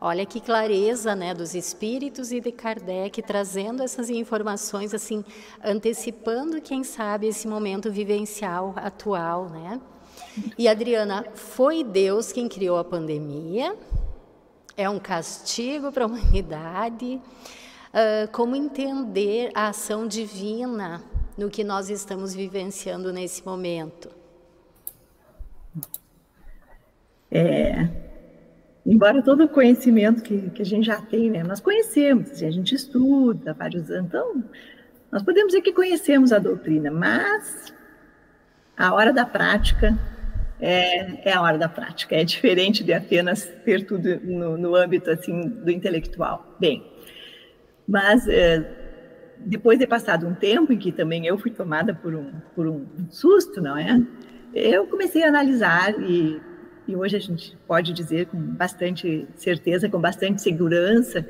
Olha 0.00 0.26
que 0.26 0.40
clareza, 0.40 1.14
né, 1.14 1.32
dos 1.32 1.54
espíritos 1.54 2.30
e 2.32 2.40
de 2.40 2.52
Kardec 2.52 3.22
trazendo 3.22 3.82
essas 3.82 4.10
informações, 4.10 4.92
assim, 4.92 5.24
antecipando, 5.62 6.60
quem 6.60 6.84
sabe, 6.84 7.26
esse 7.28 7.48
momento 7.48 7.90
vivencial 7.90 8.74
atual, 8.76 9.48
né? 9.48 9.80
E 10.58 10.68
Adriana, 10.68 11.24
foi 11.34 11.82
Deus 11.82 12.30
quem 12.30 12.48
criou 12.48 12.76
a 12.76 12.84
pandemia? 12.84 13.74
É 14.76 14.88
um 14.88 14.98
castigo 14.98 15.90
para 15.90 16.04
a 16.04 16.06
humanidade? 16.06 17.20
Uh, 17.96 18.30
como 18.30 18.54
entender 18.54 19.50
a 19.54 19.68
ação 19.68 20.06
divina 20.06 21.02
no 21.36 21.48
que 21.48 21.64
nós 21.64 21.88
estamos 21.88 22.34
vivenciando 22.34 23.12
nesse 23.12 23.44
momento. 23.44 24.10
É, 27.30 27.88
embora 28.84 29.22
todo 29.22 29.44
o 29.44 29.48
conhecimento 29.48 30.22
que, 30.22 30.50
que 30.50 30.62
a 30.62 30.64
gente 30.64 30.86
já 30.86 31.00
tem, 31.00 31.30
né, 31.30 31.42
nós 31.42 31.60
conhecemos, 31.60 32.42
a 32.42 32.50
gente 32.50 32.74
estuda 32.74 33.52
vários 33.52 33.90
anos, 33.90 34.06
então 34.06 34.44
nós 35.10 35.22
podemos 35.22 35.48
dizer 35.48 35.62
que 35.62 35.72
conhecemos 35.72 36.32
a 36.32 36.38
doutrina, 36.38 36.90
mas 36.90 37.74
a 38.76 38.94
hora 38.94 39.12
da 39.12 39.26
prática 39.26 39.98
é, 40.60 41.28
é 41.28 41.32
a 41.32 41.42
hora 41.42 41.58
da 41.58 41.68
prática, 41.68 42.14
é 42.14 42.24
diferente 42.24 42.82
de 42.84 42.92
apenas 42.92 43.44
ter 43.64 43.84
tudo 43.84 44.18
no, 44.20 44.56
no 44.56 44.74
âmbito 44.74 45.10
assim 45.10 45.48
do 45.48 45.70
intelectual. 45.70 46.56
Bem, 46.58 46.95
mas 47.86 48.26
é, 48.26 48.64
depois 49.38 49.78
de 49.78 49.86
passado 49.86 50.26
um 50.26 50.34
tempo 50.34 50.72
em 50.72 50.78
que 50.78 50.90
também 50.90 51.26
eu 51.26 51.38
fui 51.38 51.50
tomada 51.50 51.94
por 51.94 52.14
um, 52.14 52.32
por 52.54 52.66
um 52.66 52.86
susto, 53.10 53.60
não 53.60 53.76
é? 53.76 54.02
Eu 54.54 54.86
comecei 54.86 55.22
a 55.22 55.28
analisar 55.28 55.94
e, 56.00 56.40
e 56.88 56.96
hoje 56.96 57.16
a 57.16 57.20
gente 57.20 57.56
pode 57.66 57.92
dizer 57.92 58.26
com 58.26 58.38
bastante 58.38 59.26
certeza, 59.36 59.88
com 59.88 60.00
bastante 60.00 60.42
segurança, 60.42 61.26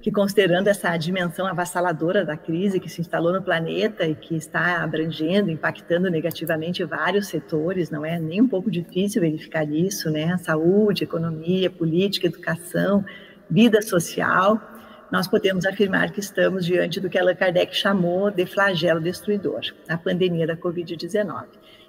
que 0.00 0.12
considerando 0.12 0.68
essa 0.68 0.96
dimensão 0.96 1.46
avassaladora 1.46 2.24
da 2.24 2.36
crise 2.36 2.78
que 2.78 2.88
se 2.88 3.00
instalou 3.00 3.32
no 3.32 3.42
planeta 3.42 4.06
e 4.06 4.14
que 4.14 4.36
está 4.36 4.82
abrangendo, 4.82 5.50
impactando 5.50 6.08
negativamente 6.08 6.84
vários 6.84 7.26
setores, 7.26 7.90
não 7.90 8.04
é 8.04 8.18
nem 8.20 8.40
um 8.40 8.48
pouco 8.48 8.70
difícil 8.70 9.20
verificar 9.20 9.68
isso, 9.68 10.08
né? 10.10 10.36
Saúde, 10.38 11.02
economia, 11.02 11.68
política, 11.68 12.28
educação, 12.28 13.04
vida 13.50 13.82
social 13.82 14.77
nós 15.10 15.26
podemos 15.26 15.64
afirmar 15.64 16.10
que 16.10 16.20
estamos 16.20 16.66
diante 16.66 17.00
do 17.00 17.08
que 17.08 17.18
Allan 17.18 17.34
Kardec 17.34 17.74
chamou 17.74 18.30
de 18.30 18.44
flagelo 18.44 19.00
destruidor, 19.00 19.60
a 19.88 19.96
pandemia 19.96 20.46
da 20.46 20.56
Covid-19. 20.56 21.46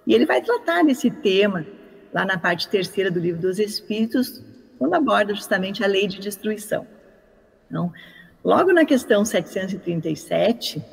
E 0.08 0.14
ele 0.14 0.26
vai 0.26 0.42
tratar 0.42 0.84
desse 0.84 1.12
tema 1.12 1.66
lá 2.14 2.26
na 2.26 2.38
parte 2.38 2.68
terceira 2.70 3.12
do 3.12 3.20
Livro 3.20 3.42
dos 3.42 3.60
Espíritos, 3.60 4.44
quando 4.78 4.94
aborda 4.94 5.36
justamente 5.36 5.84
a 5.84 5.88
lei 5.88 6.08
de 6.08 6.20
destruição. 6.20 6.88
Então, 7.68 7.92
logo 8.44 8.72
na 8.72 8.86
questão 8.86 9.26
737, 9.26 10.84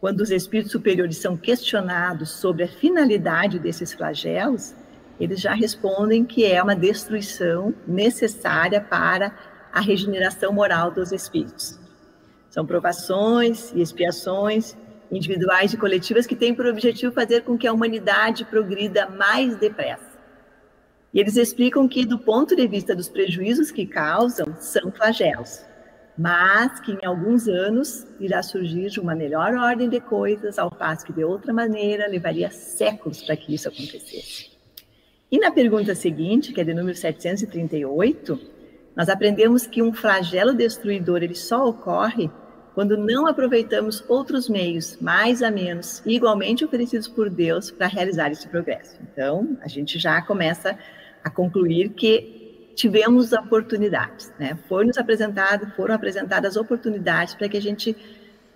quando 0.00 0.20
os 0.20 0.30
espíritos 0.30 0.72
superiores 0.72 1.16
são 1.16 1.36
questionados 1.36 2.30
sobre 2.30 2.62
a 2.62 2.68
finalidade 2.68 3.58
desses 3.58 3.92
flagelos, 3.92 4.74
eles 5.18 5.40
já 5.40 5.52
respondem 5.52 6.24
que 6.24 6.44
é 6.44 6.62
uma 6.62 6.76
destruição 6.76 7.74
necessária 7.86 8.80
para 8.80 9.34
a 9.76 9.80
regeneração 9.80 10.54
moral 10.54 10.90
dos 10.90 11.12
espíritos. 11.12 11.78
São 12.48 12.64
provações 12.64 13.74
e 13.74 13.82
expiações 13.82 14.74
individuais 15.12 15.74
e 15.74 15.76
coletivas 15.76 16.26
que 16.26 16.34
têm 16.34 16.54
por 16.54 16.64
objetivo 16.64 17.12
fazer 17.12 17.42
com 17.42 17.58
que 17.58 17.66
a 17.66 17.74
humanidade 17.74 18.46
progrida 18.46 19.06
mais 19.06 19.54
depressa. 19.56 20.16
E 21.12 21.20
eles 21.20 21.36
explicam 21.36 21.86
que, 21.86 22.06
do 22.06 22.18
ponto 22.18 22.56
de 22.56 22.66
vista 22.66 22.96
dos 22.96 23.06
prejuízos 23.06 23.70
que 23.70 23.84
causam, 23.86 24.56
são 24.58 24.90
flagelos, 24.90 25.62
mas 26.16 26.80
que 26.80 26.92
em 26.92 27.04
alguns 27.04 27.46
anos 27.46 28.06
irá 28.18 28.42
surgir 28.42 28.98
uma 28.98 29.14
melhor 29.14 29.52
ordem 29.56 29.90
de 29.90 30.00
coisas, 30.00 30.58
ao 30.58 30.70
passo 30.70 31.04
que 31.04 31.12
de 31.12 31.22
outra 31.22 31.52
maneira 31.52 32.08
levaria 32.08 32.50
séculos 32.50 33.22
para 33.22 33.36
que 33.36 33.54
isso 33.54 33.68
acontecesse. 33.68 34.52
E 35.30 35.38
na 35.38 35.50
pergunta 35.50 35.94
seguinte, 35.94 36.54
que 36.54 36.62
é 36.62 36.64
de 36.64 36.72
número 36.72 36.96
738, 36.96 38.55
nós 38.96 39.10
aprendemos 39.10 39.66
que 39.66 39.82
um 39.82 39.92
flagelo 39.92 40.54
destruidor 40.54 41.22
ele 41.22 41.34
só 41.34 41.68
ocorre 41.68 42.30
quando 42.74 42.96
não 42.96 43.26
aproveitamos 43.26 44.02
outros 44.08 44.48
meios, 44.48 44.98
mais 45.00 45.42
a 45.42 45.50
menos, 45.50 46.02
igualmente 46.04 46.64
oferecidos 46.64 47.06
por 47.06 47.28
Deus 47.28 47.70
para 47.70 47.86
realizar 47.86 48.30
esse 48.30 48.48
progresso. 48.48 48.98
Então, 49.02 49.56
a 49.62 49.68
gente 49.68 49.98
já 49.98 50.20
começa 50.22 50.78
a 51.22 51.30
concluir 51.30 51.90
que 51.90 52.72
tivemos 52.74 53.32
oportunidades, 53.32 54.32
né? 54.38 54.58
Foi 54.68 54.84
nos 54.84 54.98
apresentado, 54.98 55.70
foram 55.74 55.94
apresentadas 55.94 56.56
oportunidades 56.56 57.34
para 57.34 57.48
que 57.48 57.56
a 57.56 57.62
gente, 57.62 57.96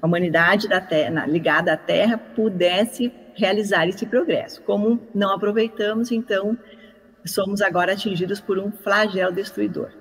a 0.00 0.06
humanidade 0.06 0.68
da 0.68 0.80
terra, 0.80 1.26
ligada 1.26 1.72
à 1.72 1.76
Terra, 1.76 2.18
pudesse 2.18 3.12
realizar 3.34 3.88
esse 3.88 4.04
progresso. 4.04 4.60
Como 4.62 5.00
não 5.14 5.32
aproveitamos, 5.34 6.12
então 6.12 6.56
somos 7.24 7.62
agora 7.62 7.92
atingidos 7.92 8.40
por 8.40 8.58
um 8.58 8.70
flagelo 8.70 9.32
destruidor. 9.32 9.99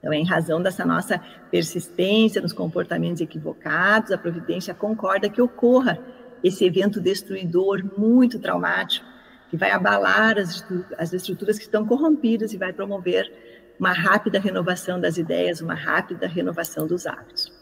Então, 0.00 0.12
em 0.12 0.24
razão 0.24 0.62
dessa 0.62 0.84
nossa 0.84 1.20
persistência 1.50 2.40
nos 2.40 2.52
comportamentos 2.52 3.20
equivocados, 3.20 4.10
a 4.10 4.18
providência 4.18 4.74
concorda 4.74 5.28
que 5.28 5.42
ocorra 5.42 5.98
esse 6.42 6.64
evento 6.64 7.00
destruidor 7.00 7.84
muito 7.98 8.38
traumático, 8.38 9.06
que 9.50 9.58
vai 9.58 9.70
abalar 9.70 10.38
as, 10.38 10.64
as 10.96 11.12
estruturas 11.12 11.58
que 11.58 11.64
estão 11.64 11.86
corrompidas 11.86 12.52
e 12.54 12.56
vai 12.56 12.72
promover 12.72 13.30
uma 13.78 13.92
rápida 13.92 14.38
renovação 14.40 14.98
das 14.98 15.18
ideias, 15.18 15.60
uma 15.60 15.74
rápida 15.74 16.26
renovação 16.26 16.86
dos 16.86 17.06
hábitos. 17.06 17.52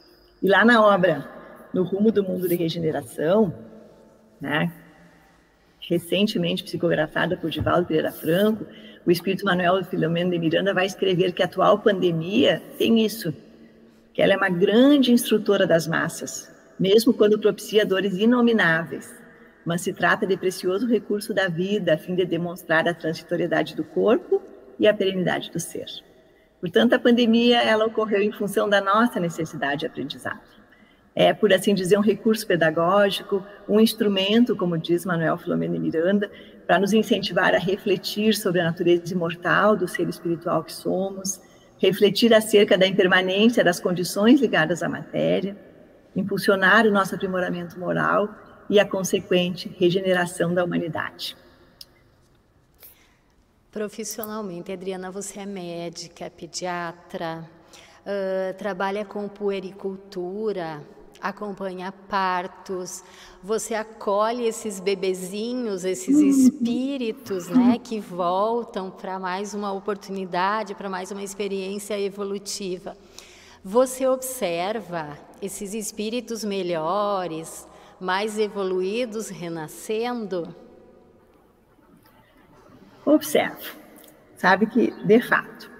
E 0.41 0.49
lá 0.49 0.65
na 0.65 0.81
obra 0.85 1.29
No 1.73 1.83
Rumo 1.83 2.13
do 2.13 2.23
Mundo 2.23 2.49
de 2.49 2.55
Regeneração, 2.55 3.53
né, 4.41 4.73
recentemente 5.81 6.63
psicografada 6.63 7.37
por 7.37 7.51
Divaldo 7.51 7.87
Pereira 7.87 8.13
Franco, 8.13 8.67
o 9.07 9.11
espírito 9.11 9.45
Manuel 9.45 9.85
Filomeno 9.85 10.31
de 10.31 10.39
Miranda 10.39 10.75
vai 10.75 10.87
escrever 10.87 11.33
que 11.33 11.43
a 11.43 11.47
atual 11.47 11.79
pandemia 11.79 12.63
tem 12.77 13.05
isso, 13.05 13.35
que 14.13 14.21
ela 14.21 14.33
é 14.33 14.37
uma 14.37 14.49
grande 14.49 15.13
instrutora 15.13 15.67
das 15.67 15.87
massas, 15.87 16.51
mesmo 16.79 17.13
quando 17.13 17.39
propicia 17.39 17.87
dores 17.87 18.17
inomináveis, 18.17 19.15
mas 19.65 19.81
se 19.81 19.93
trata 19.93 20.27
de 20.27 20.37
precioso 20.37 20.87
recurso 20.87 21.35
da 21.35 21.49
vida 21.49 21.95
a 21.95 21.99
fim 21.99 22.15
de 22.15 22.25
demonstrar 22.25 22.89
a 22.89 22.95
transitoriedade 22.95 23.75
do 23.75 23.85
corpo 23.85 24.43
e 24.79 24.87
a 24.87 24.95
perenidade 24.95 25.51
do 25.51 25.61
ser. 25.61 25.87
Portanto, 26.61 26.95
a 26.95 26.99
pandemia 26.99 27.63
ela 27.63 27.87
ocorreu 27.87 28.23
em 28.23 28.33
função 28.33 28.69
da 28.69 28.81
nossa 28.81 29.21
necessidade 29.21 29.81
de 29.81 29.87
aprendizado 29.87 30.59
é, 31.19 31.33
por 31.33 31.53
assim 31.53 31.75
dizer, 31.75 31.99
um 31.99 32.01
recurso 32.01 32.47
pedagógico, 32.47 33.45
um 33.69 33.81
instrumento, 33.81 34.55
como 34.55 34.79
diz 34.79 35.05
Manuel 35.05 35.37
Filomeno 35.37 35.77
Miranda, 35.77 36.31
para 36.69 36.79
nos 36.79 36.93
incentivar 36.93 37.55
a 37.55 37.59
refletir 37.59 38.35
sobre 38.35 38.61
a 38.61 38.65
natureza 38.65 39.15
imortal 39.15 39.75
do 39.75 39.89
ser 39.89 40.07
espiritual 40.07 40.63
que 40.63 40.73
somos, 40.73 41.41
refletir 41.79 42.35
acerca 42.35 42.77
da 42.77 42.87
impermanência 42.87 43.65
das 43.65 43.81
condições 43.81 44.39
ligadas 44.39 44.83
à 44.83 44.89
matéria, 44.89 45.57
impulsionar 46.15 46.87
o 46.87 46.91
nosso 46.91 47.15
aprimoramento 47.15 47.81
moral 47.81 48.29
e 48.69 48.79
a 48.79 48.85
consequente 48.85 49.75
regeneração 49.79 50.53
da 50.53 50.63
humanidade. 50.63 51.35
Profissionalmente, 53.73 54.71
Adriana, 54.71 55.11
você 55.11 55.41
é 55.41 55.47
médica, 55.47 56.27
é 56.27 56.31
pediatra, 56.31 57.49
uh, 58.05 58.55
trabalha 58.59 59.07
com 59.07 59.27
puericultura, 59.27 60.83
acompanha 61.21 61.93
partos, 62.09 63.03
você 63.43 63.75
acolhe 63.75 64.47
esses 64.47 64.81
bebezinhos, 64.81 65.85
esses 65.85 66.19
espíritos, 66.19 67.49
né, 67.49 67.79
que 67.83 68.01
voltam 68.01 68.91
para 68.91 69.19
mais 69.19 69.55
uma 69.55 69.73
oportunidade, 69.73 70.75
para 70.75 70.89
mais 70.89 71.11
uma 71.11 71.23
experiência 71.23 71.99
evolutiva. 71.99 72.97
Você 73.65 74.07
observa 74.07 75.19
esses 75.43 75.75
espíritos 75.75 76.45
melhores, 76.45 77.67
mais 78.01 78.39
evoluídos 78.39 79.29
renascendo? 79.29 80.55
Observo. 83.05 83.77
Sabe 84.37 84.67
que, 84.67 84.93
de 85.05 85.21
fato, 85.21 85.71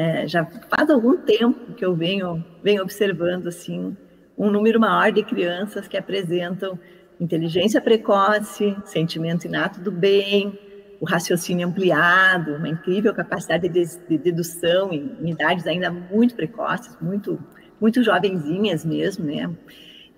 é, 0.00 0.26
já 0.26 0.46
faz 0.46 0.88
algum 0.88 1.18
tempo 1.18 1.74
que 1.74 1.84
eu 1.84 1.94
venho, 1.94 2.42
venho 2.62 2.82
observando 2.82 3.48
assim 3.48 3.94
um 4.36 4.50
número 4.50 4.80
maior 4.80 5.12
de 5.12 5.22
crianças 5.22 5.86
que 5.86 5.94
apresentam 5.94 6.78
inteligência 7.20 7.82
precoce, 7.82 8.74
sentimento 8.86 9.44
inato 9.44 9.78
do 9.78 9.92
bem, 9.92 10.58
o 10.98 11.04
raciocínio 11.04 11.68
ampliado, 11.68 12.54
uma 12.54 12.70
incrível 12.70 13.12
capacidade 13.12 13.68
de, 13.68 13.84
de 14.08 14.16
dedução 14.16 14.90
em, 14.90 15.18
em, 15.20 15.32
idades 15.32 15.66
ainda 15.66 15.90
muito 15.90 16.34
precoces, 16.34 16.96
muito, 16.98 17.38
muito 17.78 18.02
jovenzinhas 18.02 18.86
mesmo, 18.86 19.26
né? 19.26 19.50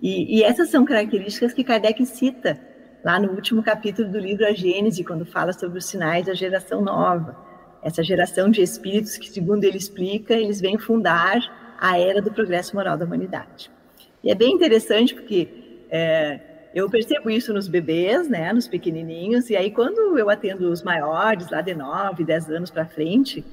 E, 0.01 0.39
e 0.39 0.43
essas 0.43 0.69
são 0.69 0.85
características 0.85 1.51
que 1.51 1.61
Kardec 1.61 2.05
cita 2.05 2.57
lá 3.03 3.19
no 3.19 3.31
último 3.31 3.61
capítulo 3.61 4.09
do 4.09 4.17
livro 4.17 4.45
A 4.45 4.53
Gênese, 4.53 5.03
quando 5.03 5.25
fala 5.25 5.51
sobre 5.51 5.77
os 5.77 5.85
sinais 5.85 6.25
da 6.25 6.33
geração 6.33 6.81
nova 6.81 7.51
essa 7.83 8.03
geração 8.03 8.49
de 8.49 8.61
espíritos 8.61 9.17
que, 9.17 9.29
segundo 9.29 9.63
ele 9.63 9.77
explica, 9.77 10.33
eles 10.33 10.61
vêm 10.61 10.77
fundar 10.77 11.75
a 11.79 11.99
era 11.99 12.21
do 12.21 12.31
progresso 12.31 12.75
moral 12.75 12.97
da 12.97 13.05
humanidade. 13.05 13.69
E 14.23 14.31
é 14.31 14.35
bem 14.35 14.53
interessante 14.53 15.13
porque 15.13 15.49
é, 15.89 16.39
eu 16.73 16.89
percebo 16.89 17.29
isso 17.29 17.53
nos 17.53 17.67
bebês, 17.67 18.29
né, 18.29 18.51
nos 18.53 18.67
pequenininhos, 18.67 19.49
e 19.49 19.55
aí 19.55 19.69
quando 19.69 20.17
eu 20.17 20.29
atendo 20.29 20.71
os 20.71 20.81
maiores, 20.81 21.49
lá 21.51 21.61
de 21.61 21.75
9, 21.75 22.23
10 22.23 22.49
anos 22.49 22.71
para 22.71 22.85
frente, 22.85 23.43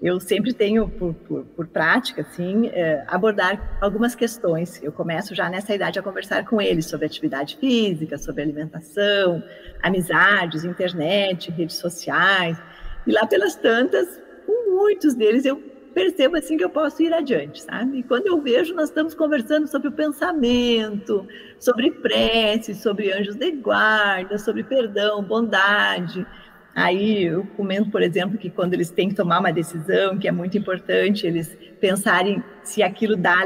eu 0.00 0.18
sempre 0.18 0.54
tenho 0.54 0.88
por, 0.88 1.12
por, 1.12 1.44
por 1.44 1.66
prática, 1.66 2.22
assim, 2.22 2.68
é, 2.68 3.04
abordar 3.06 3.76
algumas 3.82 4.14
questões. 4.14 4.82
Eu 4.82 4.90
começo 4.90 5.34
já 5.34 5.50
nessa 5.50 5.74
idade 5.74 5.98
a 5.98 6.02
conversar 6.02 6.46
com 6.46 6.60
eles 6.60 6.86
sobre 6.86 7.04
atividade 7.04 7.58
física, 7.58 8.16
sobre 8.16 8.40
alimentação, 8.42 9.42
amizades, 9.82 10.64
internet, 10.64 11.50
redes 11.50 11.76
sociais, 11.76 12.56
e 13.06 13.12
lá 13.12 13.26
pelas 13.26 13.54
tantas, 13.56 14.20
com 14.46 14.76
muitos 14.76 15.14
deles, 15.14 15.44
eu 15.44 15.56
percebo 15.94 16.36
assim 16.36 16.56
que 16.56 16.64
eu 16.64 16.70
posso 16.70 17.02
ir 17.02 17.12
adiante, 17.12 17.62
sabe? 17.62 17.98
E 17.98 18.02
quando 18.02 18.26
eu 18.26 18.40
vejo, 18.40 18.74
nós 18.74 18.88
estamos 18.88 19.14
conversando 19.14 19.66
sobre 19.66 19.88
o 19.88 19.92
pensamento, 19.92 21.26
sobre 21.58 21.90
prece, 21.90 22.74
sobre 22.74 23.12
anjos 23.12 23.34
de 23.34 23.50
guarda, 23.52 24.38
sobre 24.38 24.62
perdão, 24.62 25.22
bondade. 25.22 26.26
Aí 26.74 27.24
eu 27.24 27.44
comento, 27.56 27.90
por 27.90 28.02
exemplo, 28.02 28.38
que 28.38 28.48
quando 28.48 28.74
eles 28.74 28.90
têm 28.90 29.08
que 29.08 29.14
tomar 29.14 29.40
uma 29.40 29.52
decisão, 29.52 30.18
que 30.18 30.28
é 30.28 30.32
muito 30.32 30.56
importante 30.56 31.26
eles 31.26 31.56
pensarem 31.80 32.42
se 32.62 32.82
aquilo 32.82 33.16
dá, 33.16 33.44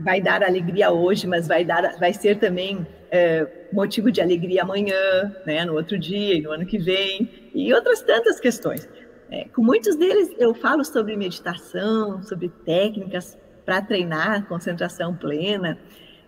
vai 0.00 0.20
dar 0.20 0.42
alegria 0.42 0.90
hoje, 0.90 1.26
mas 1.26 1.46
vai 1.46 1.64
dar, 1.64 1.96
vai 1.98 2.12
ser 2.12 2.38
também 2.38 2.84
é, 3.10 3.46
motivo 3.72 4.10
de 4.10 4.20
alegria 4.20 4.62
amanhã, 4.62 5.32
né, 5.46 5.64
no 5.64 5.74
outro 5.74 5.98
dia 5.98 6.34
e 6.34 6.40
no 6.40 6.50
ano 6.50 6.66
que 6.66 6.78
vem, 6.78 7.30
e 7.54 7.72
outras 7.72 8.02
tantas 8.02 8.40
questões. 8.40 8.88
É, 9.30 9.46
com 9.48 9.62
muitos 9.62 9.96
deles 9.96 10.30
eu 10.38 10.52
falo 10.54 10.84
sobre 10.84 11.16
meditação, 11.16 12.22
sobre 12.22 12.48
técnicas 12.64 13.38
para 13.64 13.80
treinar 13.80 14.46
concentração 14.46 15.14
plena, 15.14 15.78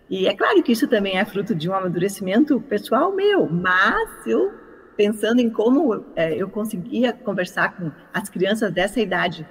e 0.09 0.27
é 0.27 0.35
claro 0.35 0.61
que 0.61 0.71
isso 0.71 0.87
também 0.87 1.17
é 1.17 1.25
fruto 1.25 1.55
de 1.55 1.69
um 1.69 1.73
amadurecimento 1.73 2.59
pessoal 2.61 3.11
meu, 3.11 3.49
mas 3.49 4.09
eu 4.27 4.53
pensando 4.95 5.39
em 5.41 5.49
como 5.49 6.05
é, 6.15 6.33
eu 6.35 6.49
conseguia 6.49 7.11
conversar 7.11 7.75
com 7.75 7.91
as 8.13 8.29
crianças 8.29 8.71
dessa 8.71 8.99
idade 9.01 9.45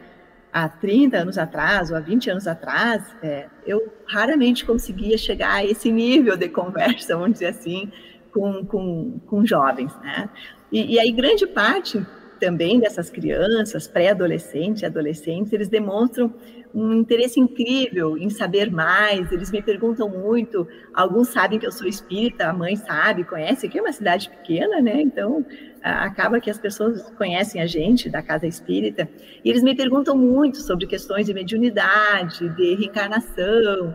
há 0.52 0.68
30 0.68 1.18
anos 1.18 1.36
atrás 1.36 1.90
ou 1.90 1.96
há 1.96 2.00
20 2.00 2.30
anos 2.30 2.46
atrás, 2.46 3.04
é, 3.22 3.48
eu 3.66 3.92
raramente 4.06 4.64
conseguia 4.64 5.18
chegar 5.18 5.54
a 5.54 5.64
esse 5.64 5.90
nível 5.90 6.36
de 6.36 6.48
conversa, 6.48 7.16
vamos 7.16 7.34
dizer 7.34 7.46
assim, 7.46 7.90
com, 8.32 8.64
com, 8.64 9.20
com 9.26 9.44
jovens, 9.44 9.94
né? 10.00 10.28
E, 10.74 10.94
e 10.94 10.98
aí 10.98 11.12
grande 11.12 11.46
parte 11.46 12.04
também 12.40 12.80
dessas 12.80 13.08
crianças, 13.08 13.86
pré-adolescentes 13.86 14.82
e 14.82 14.86
adolescentes, 14.86 15.52
eles 15.52 15.68
demonstram 15.68 16.34
um 16.74 16.92
interesse 16.94 17.38
incrível 17.38 18.18
em 18.18 18.28
saber 18.28 18.72
mais, 18.72 19.30
eles 19.30 19.52
me 19.52 19.62
perguntam 19.62 20.08
muito, 20.08 20.66
alguns 20.92 21.28
sabem 21.28 21.60
que 21.60 21.66
eu 21.66 21.70
sou 21.70 21.86
espírita, 21.86 22.48
a 22.48 22.52
mãe 22.52 22.74
sabe, 22.74 23.22
conhece, 23.22 23.68
aqui 23.68 23.78
é 23.78 23.80
uma 23.80 23.92
cidade 23.92 24.28
pequena, 24.28 24.82
né, 24.82 25.00
então 25.00 25.46
acaba 25.80 26.40
que 26.40 26.50
as 26.50 26.58
pessoas 26.58 27.08
conhecem 27.16 27.62
a 27.62 27.66
gente 27.66 28.10
da 28.10 28.20
casa 28.20 28.44
espírita, 28.44 29.08
e 29.44 29.48
eles 29.48 29.62
me 29.62 29.76
perguntam 29.76 30.18
muito 30.18 30.60
sobre 30.60 30.88
questões 30.88 31.26
de 31.26 31.32
mediunidade, 31.32 32.48
de 32.48 32.74
reencarnação, 32.74 33.94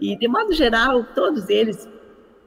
e 0.00 0.16
de 0.16 0.28
modo 0.28 0.52
geral, 0.52 1.02
todos 1.12 1.48
eles 1.48 1.88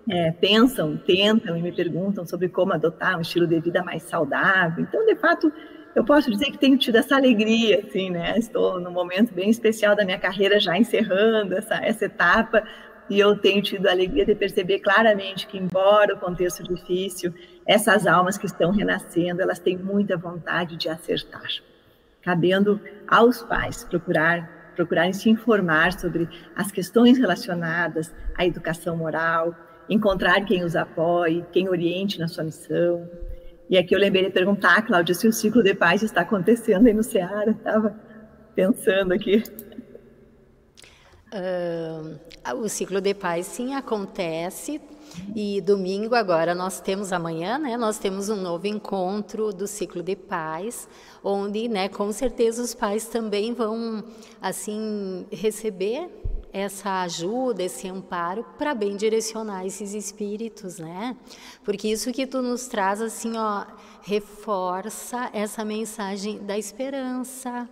é, 0.09 0.31
pensam, 0.31 0.97
tentam 0.97 1.57
e 1.57 1.61
me 1.61 1.71
perguntam 1.71 2.25
sobre 2.25 2.49
como 2.49 2.73
adotar 2.73 3.17
um 3.17 3.21
estilo 3.21 3.47
de 3.47 3.59
vida 3.59 3.83
mais 3.83 4.03
saudável. 4.03 4.83
Então, 4.83 5.05
de 5.05 5.15
fato, 5.15 5.51
eu 5.95 6.03
posso 6.03 6.29
dizer 6.29 6.45
que 6.45 6.57
tenho 6.57 6.77
tido 6.77 6.97
essa 6.97 7.15
alegria, 7.15 7.83
assim, 7.87 8.09
né? 8.09 8.37
Estou 8.37 8.79
num 8.79 8.91
momento 8.91 9.33
bem 9.33 9.49
especial 9.49 9.95
da 9.95 10.03
minha 10.03 10.19
carreira, 10.19 10.59
já 10.59 10.77
encerrando 10.77 11.55
essa, 11.55 11.75
essa 11.75 12.05
etapa, 12.05 12.63
e 13.09 13.19
eu 13.19 13.37
tenho 13.37 13.61
tido 13.61 13.87
a 13.87 13.91
alegria 13.91 14.25
de 14.25 14.33
perceber 14.33 14.79
claramente 14.79 15.45
que, 15.47 15.57
embora 15.57 16.15
o 16.15 16.19
contexto 16.19 16.63
difícil, 16.63 17.33
essas 17.65 18.07
almas 18.07 18.37
que 18.37 18.45
estão 18.45 18.71
renascendo, 18.71 19.41
elas 19.41 19.59
têm 19.59 19.77
muita 19.77 20.17
vontade 20.17 20.75
de 20.77 20.89
acertar. 20.89 21.47
Cabendo 22.21 22.79
aos 23.07 23.43
pais 23.43 23.83
procurar 23.83 24.63
procurarem 24.75 25.13
se 25.13 25.29
informar 25.29 25.93
sobre 25.93 26.27
as 26.55 26.71
questões 26.71 27.19
relacionadas 27.19 28.11
à 28.35 28.43
educação 28.43 28.97
moral, 28.97 29.55
encontrar 29.89 30.45
quem 30.45 30.63
os 30.63 30.75
apoie, 30.75 31.45
quem 31.51 31.69
oriente 31.69 32.19
na 32.19 32.27
sua 32.27 32.43
missão. 32.43 33.07
E 33.69 33.77
aqui 33.77 33.95
eu 33.95 33.99
lembrei 33.99 34.25
de 34.25 34.31
perguntar, 34.31 34.81
Cláudia, 34.83 35.15
se 35.15 35.27
o 35.27 35.33
ciclo 35.33 35.63
de 35.63 35.73
paz 35.73 36.03
está 36.03 36.21
acontecendo 36.21 36.87
aí 36.87 36.93
no 36.93 37.03
Ceará. 37.03 37.51
Estava 37.51 37.95
pensando 38.55 39.13
aqui. 39.13 39.43
Uh, 41.33 42.55
o 42.57 42.69
ciclo 42.69 43.01
de 43.01 43.15
paz 43.15 43.47
sim 43.47 43.73
acontece 43.73 44.79
e 45.35 45.61
domingo 45.61 46.13
agora 46.13 46.53
nós 46.53 46.79
temos 46.79 47.11
amanhã, 47.11 47.57
né? 47.57 47.75
Nós 47.77 47.97
temos 47.97 48.29
um 48.29 48.35
novo 48.35 48.67
encontro 48.67 49.51
do 49.51 49.65
ciclo 49.65 50.03
de 50.03 50.15
paz, 50.15 50.87
onde, 51.23 51.67
né? 51.67 51.89
Com 51.89 52.11
certeza 52.11 52.61
os 52.61 52.75
pais 52.75 53.07
também 53.07 53.53
vão 53.53 54.03
assim 54.41 55.25
receber 55.31 56.07
essa 56.53 57.01
ajuda, 57.01 57.63
esse 57.63 57.87
amparo 57.89 58.45
para 58.59 58.75
bem 58.75 58.95
direcionar 58.95 59.65
esses 59.65 59.95
espíritos, 59.95 60.77
né? 60.77 61.17
Porque 61.63 61.87
isso 61.87 62.11
que 62.11 62.27
tu 62.27 62.43
nos 62.43 62.67
traz 62.67 63.01
assim, 63.01 63.35
ó, 63.35 63.65
reforça 64.03 65.31
essa 65.33 65.65
mensagem 65.65 66.37
da 66.37 66.55
esperança, 66.55 67.67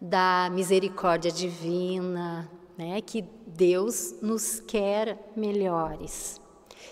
da 0.00 0.48
misericórdia 0.52 1.32
divina, 1.32 2.48
né? 2.78 3.00
Que 3.00 3.24
Deus 3.44 4.14
nos 4.22 4.60
quer 4.60 5.32
melhores. 5.34 6.40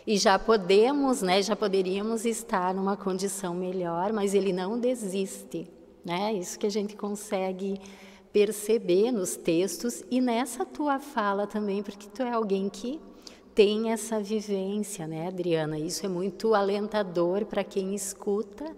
E 0.05 0.19
já 0.19 0.39
podemos, 0.39 1.23
né, 1.23 1.41
já 1.41 1.55
poderíamos 1.55 2.27
estar 2.27 2.75
numa 2.75 2.97
condição 2.97 3.55
melhor, 3.55 4.13
mas 4.13 4.35
ele 4.35 4.53
não 4.53 4.79
desiste, 4.79 5.71
né? 6.05 6.33
Isso 6.33 6.59
que 6.59 6.67
a 6.67 6.71
gente 6.71 6.97
consegue 6.97 7.81
perceber 8.35 9.13
nos 9.13 9.37
textos 9.37 10.03
e 10.11 10.21
nessa 10.21 10.67
tua 10.67 10.99
fala 10.99 11.47
também, 11.47 11.85
porque 11.85 12.09
tu 12.13 12.21
é 12.21 12.33
alguém 12.33 12.69
que 12.69 13.01
tem 13.55 13.93
essa 13.93 14.21
vivência, 14.21 15.07
né, 15.07 15.29
Adriana? 15.29 15.79
Isso 15.79 16.05
é 16.05 16.09
muito 16.09 16.53
alentador 16.53 17.45
para 17.47 17.63
quem 17.63 17.95
escuta 17.95 18.75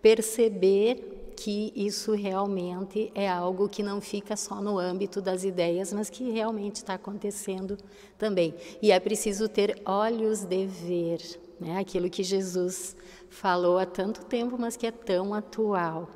perceber 0.00 1.34
que 1.36 1.70
isso 1.76 2.12
realmente 2.12 3.12
é 3.14 3.28
algo 3.28 3.68
que 3.68 3.82
não 3.82 4.00
fica 4.00 4.38
só 4.38 4.62
no 4.62 4.78
âmbito 4.78 5.20
das 5.20 5.44
ideias, 5.44 5.92
mas 5.92 6.08
que 6.08 6.30
realmente 6.30 6.76
está 6.76 6.94
acontecendo 6.94 7.76
também. 8.16 8.54
E 8.80 8.90
é 8.90 8.98
preciso 8.98 9.50
ter 9.50 9.82
olhos 9.84 10.44
de 10.44 10.64
ver, 10.64 11.20
né? 11.60 11.78
Aquilo 11.78 12.08
que 12.08 12.22
Jesus 12.22 12.96
falou 13.28 13.76
há 13.76 13.84
tanto 13.84 14.24
tempo, 14.24 14.56
mas 14.58 14.78
que 14.78 14.86
é 14.86 14.92
tão 14.92 15.34
atual. 15.34 16.08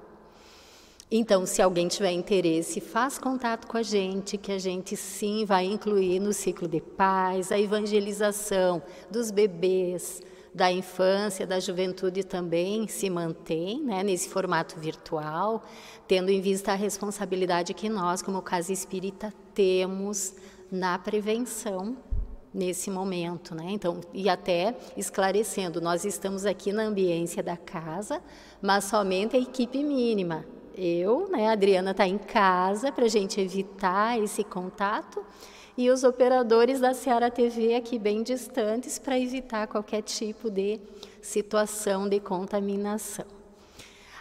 Então, 1.11 1.47
se 1.47 1.62
alguém 1.62 1.88
tiver 1.88 2.12
interesse, 2.12 2.81
faz 2.81 3.16
contato 3.18 3.66
com 3.66 3.79
a 3.79 3.83
gente, 3.83 4.37
que 4.37 4.53
a 4.53 4.59
gente 4.59 4.94
sim 4.94 5.47
vai 5.47 5.64
incluir 5.64 6.21
no 6.21 6.35
ciclo 6.35 6.68
de 6.68 6.83
paz, 6.83 7.51
a 7.51 7.59
evangelização 7.59 8.83
dos 9.11 9.31
bebês, 9.31 10.21
da 10.55 10.71
infância, 10.71 11.47
da 11.47 11.59
juventude 11.61 12.25
também 12.25 12.87
se 12.88 13.09
mantém 13.09 13.83
né, 13.83 14.03
nesse 14.03 14.29
formato 14.29 14.79
virtual, 14.79 15.64
tendo 16.07 16.31
em 16.31 16.42
vista 16.42 16.73
a 16.73 16.75
responsabilidade 16.75 17.73
que 17.73 17.88
nós, 17.88 18.21
como 18.21 18.42
Casa 18.42 18.71
Espírita, 18.71 19.33
temos 19.55 20.35
na 20.71 20.99
prevenção 20.99 21.97
nesse 22.53 22.90
momento, 22.90 23.55
né? 23.55 23.66
Então, 23.68 24.01
e 24.12 24.29
até 24.29 24.77
esclarecendo, 24.97 25.81
nós 25.81 26.05
estamos 26.05 26.44
aqui 26.44 26.73
na 26.73 26.83
ambiência 26.83 27.42
da 27.42 27.57
casa, 27.57 28.21
mas 28.61 28.85
somente 28.85 29.37
a 29.37 29.38
equipe 29.38 29.83
mínima. 29.83 30.44
Eu, 30.81 31.29
né, 31.29 31.49
a 31.49 31.53
Adriana 31.53 31.91
está 31.91 32.07
em 32.07 32.17
casa 32.17 32.93
para 32.93 33.07
a 33.07 33.09
gente 33.09 33.41
evitar 33.41 34.17
esse 34.23 34.45
contato 34.45 35.25
e 35.77 35.91
os 35.91 36.05
operadores 36.05 36.79
da 36.79 36.95
Seara 36.95 37.33
TV 37.33 37.75
aqui 37.75 37.99
bem 37.99 38.23
distantes 38.23 38.97
para 38.97 39.19
evitar 39.19 39.67
qualquer 39.67 40.03
tipo 40.03 40.49
de 40.49 40.79
situação 41.21 42.09
de 42.09 42.21
contaminação. 42.21 43.27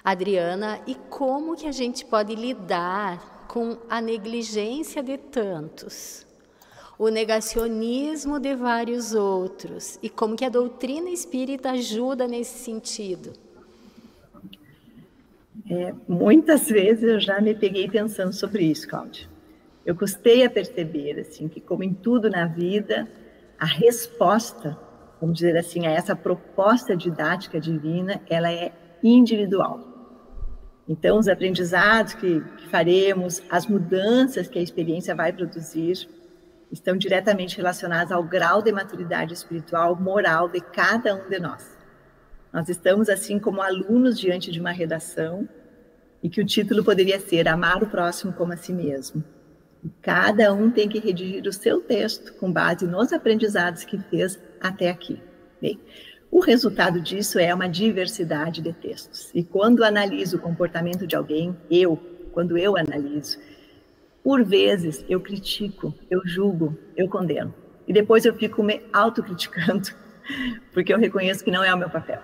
Adriana, 0.04 0.82
e 0.88 0.96
como 0.96 1.56
que 1.56 1.68
a 1.68 1.72
gente 1.72 2.04
pode 2.04 2.34
lidar 2.34 3.46
com 3.48 3.78
a 3.88 4.02
negligência 4.02 5.04
de 5.04 5.16
tantos? 5.16 6.26
o 7.00 7.10
negacionismo 7.10 8.40
de 8.40 8.56
vários 8.56 9.14
outros 9.14 10.00
e 10.02 10.10
como 10.10 10.36
que 10.36 10.44
a 10.44 10.50
doutrina 10.50 11.12
espírita 11.12 11.70
ajuda 11.70 12.28
nesse 12.28 12.58
sentido? 12.58 13.34
É, 15.70 15.94
muitas 16.08 16.68
vezes 16.70 17.04
eu 17.04 17.20
já 17.20 17.42
me 17.42 17.54
peguei 17.54 17.90
pensando 17.90 18.34
sobre 18.34 18.64
isso, 18.64 18.88
Cláudia. 18.88 19.28
Eu 19.86 19.96
custei 19.96 20.44
a 20.46 20.50
perceber, 20.50 21.20
assim, 21.20 21.48
que 21.48 21.62
como 21.62 21.84
em 21.84 21.94
tudo 21.94 22.30
na 22.30 22.46
vida, 22.46 23.08
a 23.58 23.66
resposta, 23.66 24.78
vamos 25.22 25.38
dizer 25.38 25.58
assim, 25.58 25.86
a 25.88 25.92
essa 25.92 26.16
proposta 26.16 26.96
didática 26.96 27.60
divina, 27.60 28.22
ela 28.30 28.52
é 28.52 28.72
individual. 29.02 29.80
Então, 30.90 31.18
os 31.18 31.28
aprendizados 31.28 32.14
que, 32.14 32.42
que 32.42 32.68
faremos, 32.70 33.42
as 33.50 33.66
mudanças 33.66 34.48
que 34.48 34.60
a 34.60 34.62
experiência 34.62 35.16
vai 35.16 35.34
produzir, 35.34 36.08
estão 36.72 36.98
diretamente 36.98 37.58
relacionadas 37.58 38.12
ao 38.12 38.24
grau 38.24 38.62
de 38.62 38.72
maturidade 38.72 39.34
espiritual, 39.34 39.96
moral 39.96 40.50
de 40.50 40.60
cada 40.60 41.16
um 41.16 41.30
de 41.30 41.40
nós. 41.40 41.78
Nós 42.52 42.70
estamos 42.70 43.10
assim 43.10 43.40
como 43.40 43.62
alunos 43.62 44.20
diante 44.20 44.52
de 44.52 44.60
uma 44.60 44.72
redação 44.72 45.48
e 46.28 46.30
que 46.30 46.42
o 46.42 46.46
título 46.46 46.84
poderia 46.84 47.22
ser 47.22 47.48
Amar 47.48 47.82
o 47.82 47.88
próximo 47.88 48.34
como 48.34 48.52
a 48.52 48.58
si 48.58 48.74
mesmo. 48.74 49.24
E 49.82 49.90
cada 50.02 50.54
um 50.54 50.70
tem 50.70 50.90
que 50.90 51.00
redigir 51.00 51.48
o 51.48 51.54
seu 51.54 51.80
texto 51.80 52.34
com 52.34 52.52
base 52.52 52.86
nos 52.86 53.14
aprendizados 53.14 53.86
que 53.86 53.98
fez 53.98 54.38
até 54.60 54.90
aqui. 54.90 55.22
Bem, 55.62 55.80
o 56.30 56.42
resultado 56.42 57.00
disso 57.00 57.40
é 57.40 57.54
uma 57.54 57.70
diversidade 57.70 58.62
de 58.62 58.74
textos. 58.74 59.32
E 59.34 59.42
quando 59.42 59.86
analiso 59.86 60.36
o 60.36 60.42
comportamento 60.42 61.08
de 61.08 61.16
alguém, 61.16 61.56
eu, 61.72 61.96
quando 62.34 62.58
eu 62.58 62.76
analiso, 62.76 63.40
por 64.22 64.44
vezes 64.44 65.06
eu 65.08 65.22
critico, 65.22 65.96
eu 66.12 66.22
julgo, 66.26 66.78
eu 66.98 67.08
condeno. 67.08 67.54
E 67.88 67.94
depois 67.94 68.26
eu 68.26 68.36
fico 68.36 68.62
me 68.62 68.82
autocriticando, 68.92 69.92
porque 70.74 70.94
eu 70.94 70.98
reconheço 70.98 71.42
que 71.42 71.52
não 71.52 71.64
é 71.64 71.74
o 71.74 71.78
meu 71.78 71.90
papel. 71.90 72.22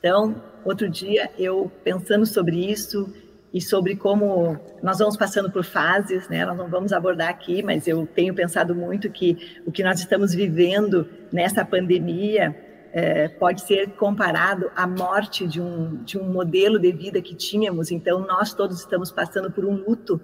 Então, 0.00 0.42
outro 0.68 0.88
dia, 0.88 1.30
eu 1.38 1.70
pensando 1.82 2.26
sobre 2.26 2.70
isso 2.70 3.12
e 3.52 3.60
sobre 3.60 3.96
como 3.96 4.58
nós 4.82 4.98
vamos 4.98 5.16
passando 5.16 5.50
por 5.50 5.64
fases, 5.64 6.28
né? 6.28 6.44
Nós 6.44 6.56
não 6.56 6.68
vamos 6.68 6.92
abordar 6.92 7.28
aqui, 7.28 7.62
mas 7.62 7.86
eu 7.86 8.06
tenho 8.06 8.34
pensado 8.34 8.74
muito 8.74 9.10
que 9.10 9.60
o 9.64 9.72
que 9.72 9.82
nós 9.82 9.98
estamos 9.98 10.34
vivendo 10.34 11.08
nessa 11.32 11.64
pandemia 11.64 12.54
é, 12.92 13.28
pode 13.28 13.62
ser 13.62 13.90
comparado 13.90 14.70
à 14.74 14.86
morte 14.86 15.46
de 15.46 15.60
um, 15.60 16.02
de 16.02 16.18
um 16.18 16.24
modelo 16.24 16.78
de 16.78 16.92
vida 16.92 17.20
que 17.20 17.34
tínhamos. 17.34 17.90
Então, 17.90 18.20
nós 18.26 18.54
todos 18.54 18.80
estamos 18.80 19.10
passando 19.10 19.50
por 19.50 19.64
um 19.64 19.74
luto 19.74 20.20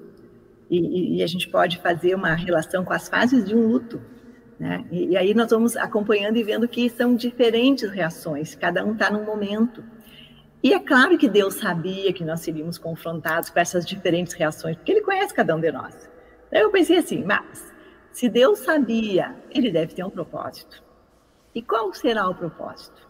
e, 0.70 1.18
e, 1.18 1.22
a 1.22 1.26
gente 1.26 1.50
pode 1.50 1.78
fazer 1.80 2.14
uma 2.14 2.34
relação 2.34 2.82
com 2.82 2.94
as 2.94 3.06
fases 3.06 3.44
de 3.44 3.54
um 3.54 3.66
luto. 3.66 4.00
Né? 4.58 4.86
E, 4.90 5.08
e 5.08 5.16
aí 5.18 5.34
nós 5.34 5.50
vamos 5.50 5.76
acompanhando 5.76 6.38
e 6.38 6.42
vendo 6.42 6.66
que 6.66 6.88
são 6.88 7.14
diferentes 7.14 7.90
reações, 7.90 8.54
cada 8.54 8.82
um 8.82 8.92
está 8.92 9.10
num 9.10 9.24
momento. 9.24 9.84
E 10.62 10.72
é 10.72 10.78
claro 10.78 11.18
que 11.18 11.28
Deus 11.28 11.54
sabia 11.54 12.12
que 12.12 12.24
nós 12.24 12.40
seríamos 12.40 12.78
confrontados 12.78 13.50
com 13.50 13.58
essas 13.58 13.84
diferentes 13.84 14.32
reações, 14.32 14.76
porque 14.76 14.92
Ele 14.92 15.00
conhece 15.00 15.34
cada 15.34 15.56
um 15.56 15.60
de 15.60 15.72
nós. 15.72 16.08
Eu 16.52 16.70
pensei 16.70 16.98
assim, 16.98 17.24
mas 17.24 17.72
se 18.12 18.28
Deus 18.28 18.60
sabia, 18.60 19.34
Ele 19.50 19.72
deve 19.72 19.94
ter 19.94 20.04
um 20.04 20.10
propósito. 20.10 20.82
E 21.54 21.60
qual 21.60 21.92
será 21.92 22.28
o 22.28 22.34
propósito? 22.34 23.08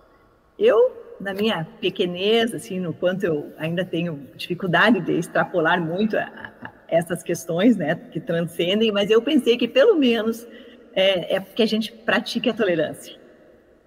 Eu, 0.58 1.14
na 1.20 1.34
minha 1.34 1.66
pequenez, 1.80 2.54
assim, 2.54 2.80
no 2.80 2.94
quanto 2.94 3.24
eu 3.24 3.52
ainda 3.58 3.84
tenho 3.84 4.28
dificuldade 4.34 5.00
de 5.00 5.12
extrapolar 5.12 5.80
muito 5.80 6.16
a, 6.16 6.72
essas 6.88 7.22
questões, 7.22 7.76
né, 7.76 7.94
que 7.94 8.20
transcendem, 8.20 8.90
mas 8.90 9.10
eu 9.10 9.20
pensei 9.20 9.58
que 9.58 9.68
pelo 9.68 9.96
menos 9.96 10.46
é, 10.94 11.36
é 11.36 11.40
que 11.40 11.62
a 11.62 11.66
gente 11.66 11.92
pratique 11.92 12.48
a 12.48 12.54
tolerância. 12.54 13.21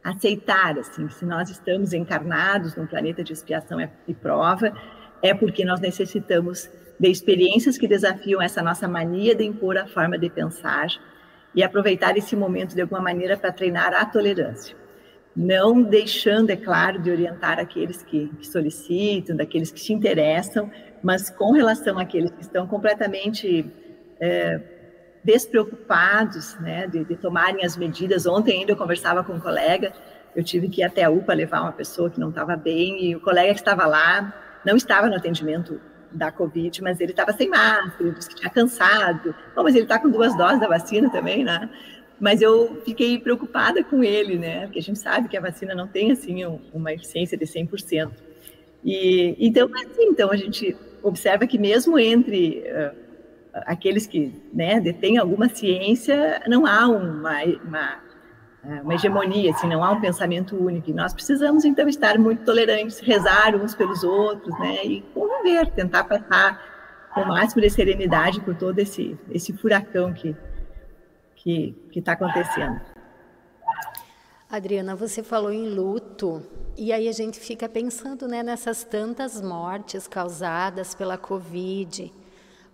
Aceitar, 0.06 0.78
assim, 0.78 1.10
se 1.10 1.26
nós 1.26 1.50
estamos 1.50 1.92
encarnados 1.92 2.76
num 2.76 2.86
planeta 2.86 3.24
de 3.24 3.34
expiação 3.34 3.80
e 4.08 4.14
prova, 4.14 4.72
é 5.20 5.34
porque 5.34 5.66
nós 5.66 5.80
necessitamos 5.80 6.70
de 7.00 7.10
experiências 7.10 7.76
que 7.76 7.88
desafiam 7.88 8.40
essa 8.40 8.62
nossa 8.62 8.88
mania 8.88 9.34
de 9.34 9.44
impor 9.44 9.80
a 9.80 9.88
forma 9.88 10.16
de 10.16 10.30
pensar 10.30 10.90
e 11.56 11.64
aproveitar 11.64 12.16
esse 12.16 12.36
momento 12.36 12.76
de 12.76 12.82
alguma 12.82 13.02
maneira 13.02 13.36
para 13.36 13.52
treinar 13.52 13.96
a 13.96 14.06
tolerância. 14.06 14.78
Não 15.36 15.82
deixando, 15.82 16.52
é 16.52 16.56
claro, 16.56 17.02
de 17.02 17.10
orientar 17.10 17.60
aqueles 17.60 18.04
que, 18.04 18.28
que 18.40 18.46
solicitam, 18.46 19.36
daqueles 19.36 19.72
que 19.72 19.80
se 19.80 19.92
interessam, 19.92 20.70
mas 21.02 21.32
com 21.32 21.52
relação 21.52 21.98
àqueles 21.98 22.30
que 22.30 22.42
estão 22.42 22.68
completamente 22.68 23.66
é, 24.20 24.62
despreocupados 25.26 26.56
né, 26.60 26.86
de, 26.86 27.04
de, 27.04 27.16
tomarem 27.16 27.66
as 27.66 27.76
medidas. 27.76 28.28
Ontem 28.28 28.60
ainda 28.60 28.74
eu 28.74 28.78
conversava 28.78 29.24
com 29.24 29.34
um 29.34 29.40
colega, 29.40 29.92
eu 30.36 30.44
tive 30.44 30.70
que 30.70 30.82
ir 30.82 30.84
até 30.84 31.04
a 31.04 31.10
UPA 31.10 31.34
levar 31.34 31.62
uma 31.62 31.72
pessoa 31.72 32.12
que 32.12 32.20
não 32.20 32.30
estava 32.30 32.56
bem, 32.56 33.04
e 33.04 33.16
o 33.16 33.20
colega 33.20 33.52
que 33.54 33.60
estava 33.60 33.88
lá 33.88 34.34
não 34.64 34.76
estava 34.76 35.08
no 35.08 35.16
atendimento 35.16 35.82
da 36.12 36.32
Covid, 36.32 36.82
mas 36.84 37.02
ele 37.02 37.12
estava 37.12 37.34
sem 37.34 37.50
máscara, 37.50 38.12
disse 38.12 38.30
que 38.30 38.36
tinha 38.36 38.52
cansado. 38.52 39.36
Bom, 39.56 39.64
mas 39.64 39.74
ele 39.74 39.86
está 39.86 39.98
com 39.98 40.10
duas 40.10 40.38
doses 40.38 40.60
da 40.60 40.68
vacina 40.68 41.10
também, 41.10 41.44
né? 41.44 41.70
Mas 42.20 42.42
eu 42.42 42.82
fiquei 42.86 43.20
preocupada 43.20 43.84
com 43.84 44.04
ele, 44.04 44.38
né? 44.38 44.66
Porque 44.68 44.80
a 44.80 44.84
gente 44.84 45.00
sabe 45.00 45.28
que 45.28 45.36
a 45.36 45.42
vacina 45.42 45.74
não 45.74 45.88
tem, 45.88 46.12
assim, 46.12 46.46
uma 46.72 46.94
eficiência 46.94 47.38
de 47.38 47.46
100%. 47.46 48.12
E, 48.84 49.36
então, 49.40 49.70
assim, 49.74 50.04
então 50.04 50.32
a 50.32 50.36
gente 50.38 50.78
observa 51.02 51.46
que 51.48 51.58
mesmo 51.58 52.00
entre 52.00 52.64
uh, 52.68 53.05
aqueles 53.66 54.06
que 54.06 54.34
né, 54.54 54.80
detêm 54.80 55.18
alguma 55.18 55.50
ciência, 55.50 56.42
não 56.48 56.66
há 56.66 56.88
uma, 56.88 57.44
uma, 57.64 58.00
eh, 58.64 58.82
uma, 58.82 58.94
hegemonia, 58.94 59.52
assim, 59.52 59.68
não 59.68 59.84
há 59.84 59.92
um 59.92 60.02
pensamento 60.02 60.56
único. 60.56 60.90
E 60.90 60.94
nós 60.94 61.14
precisamos, 61.14 61.66
então, 61.66 61.88
estar 61.88 62.18
muito 62.18 62.44
tolerantes, 62.44 63.00
rezar 63.00 63.56
uns 63.56 63.74
pelos 63.74 64.04
outros, 64.04 64.58
né, 64.60 64.86
e 64.86 65.02
conviver, 65.14 65.72
tentar 65.72 66.04
passar 66.04 67.10
com 67.14 67.22
o 67.22 67.28
máximo 67.28 67.62
de 67.62 67.70
serenidade 67.70 68.42
por 68.42 68.56
todo 68.56 68.80
esse, 68.80 69.18
esse 69.32 69.54
furacão 69.54 70.14
que 70.14 70.36
que 71.46 72.00
está 72.00 72.14
acontecendo. 72.14 72.82
Adriana, 74.50 74.96
você 74.96 75.22
falou 75.22 75.52
em 75.52 75.70
luto, 75.70 76.42
e 76.78 76.92
aí 76.92 77.08
a 77.08 77.12
gente 77.12 77.40
fica 77.40 77.70
pensando 77.70 78.28
né, 78.28 78.42
nessas 78.42 78.84
tantas 78.84 79.42
mortes 79.42 80.08
causadas 80.08 80.96
pela 80.96 81.18
Covid. 81.18 82.12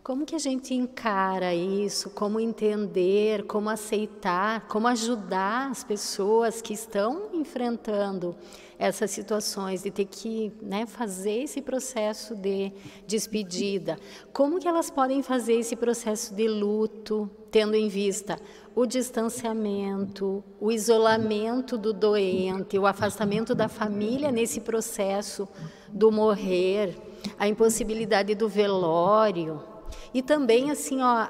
Como 0.04 0.26
que 0.26 0.36
a 0.36 0.40
gente 0.40 0.74
encara 0.74 1.54
isso? 1.54 2.10
Como 2.10 2.40
entender, 2.40 3.44
como 3.44 3.70
aceitar, 3.70 4.68
como 4.68 4.88
ajudar 4.88 5.70
as 5.70 5.84
pessoas 5.84 6.60
que 6.60 6.74
estão 6.74 7.30
enfrentando 7.34 8.36
essas 8.80 9.12
situações 9.12 9.84
de 9.84 9.92
ter 9.92 10.06
que 10.06 10.52
né, 10.60 10.88
fazer 10.88 11.44
esse 11.44 11.62
processo 11.62 12.36
de 12.36 12.74
despedida? 13.06 14.00
Como 14.34 14.60
que 14.60 14.68
elas 14.68 14.90
podem 14.90 15.22
fazer 15.22 15.54
esse 15.54 15.76
processo 15.76 16.34
de 16.34 16.48
luto, 16.48 17.30
tendo 17.52 17.76
em 17.76 17.88
vista 17.88 18.40
o 18.74 18.88
distanciamento, 18.88 20.44
o 20.60 20.72
isolamento 20.72 21.78
do 21.78 21.94
doente, 21.94 22.76
o 22.80 22.88
afastamento 22.88 23.54
da 23.54 23.68
família 23.68 24.32
nesse 24.32 24.62
processo 24.62 25.48
do 25.90 26.12
morrer, 26.12 26.98
a 27.38 27.48
impossibilidade 27.48 28.34
do 28.34 28.50
velório 28.50 29.70
e 30.14 30.22
também 30.22 30.72
assim, 30.72 31.02
ó, 31.02 31.26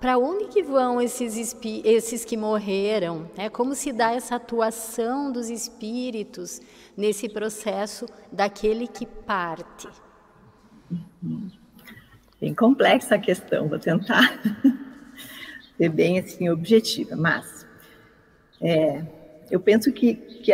para 0.00 0.18
onde 0.18 0.48
que 0.48 0.62
vão 0.62 1.00
esses, 1.00 1.56
esses 1.84 2.24
que 2.24 2.36
morreram? 2.36 3.30
Né? 3.36 3.48
Como 3.48 3.74
se 3.74 3.92
dá 3.92 4.12
essa 4.12 4.36
atuação 4.36 5.32
dos 5.32 5.48
espíritos 5.48 6.60
nesse 6.96 7.28
processo 7.28 8.06
daquele 8.30 8.86
que 8.86 9.06
parte? 9.06 9.88
Bem 12.40 12.54
complexa 12.54 13.14
a 13.14 13.18
questão, 13.18 13.68
vou 13.68 13.78
tentar 13.78 14.38
ser 15.78 15.88
bem 15.88 16.18
assim 16.18 16.50
objetiva, 16.50 17.16
mas 17.16 17.66
é, 18.60 19.02
eu 19.50 19.58
penso 19.58 19.90
que, 19.90 20.14
que 20.14 20.52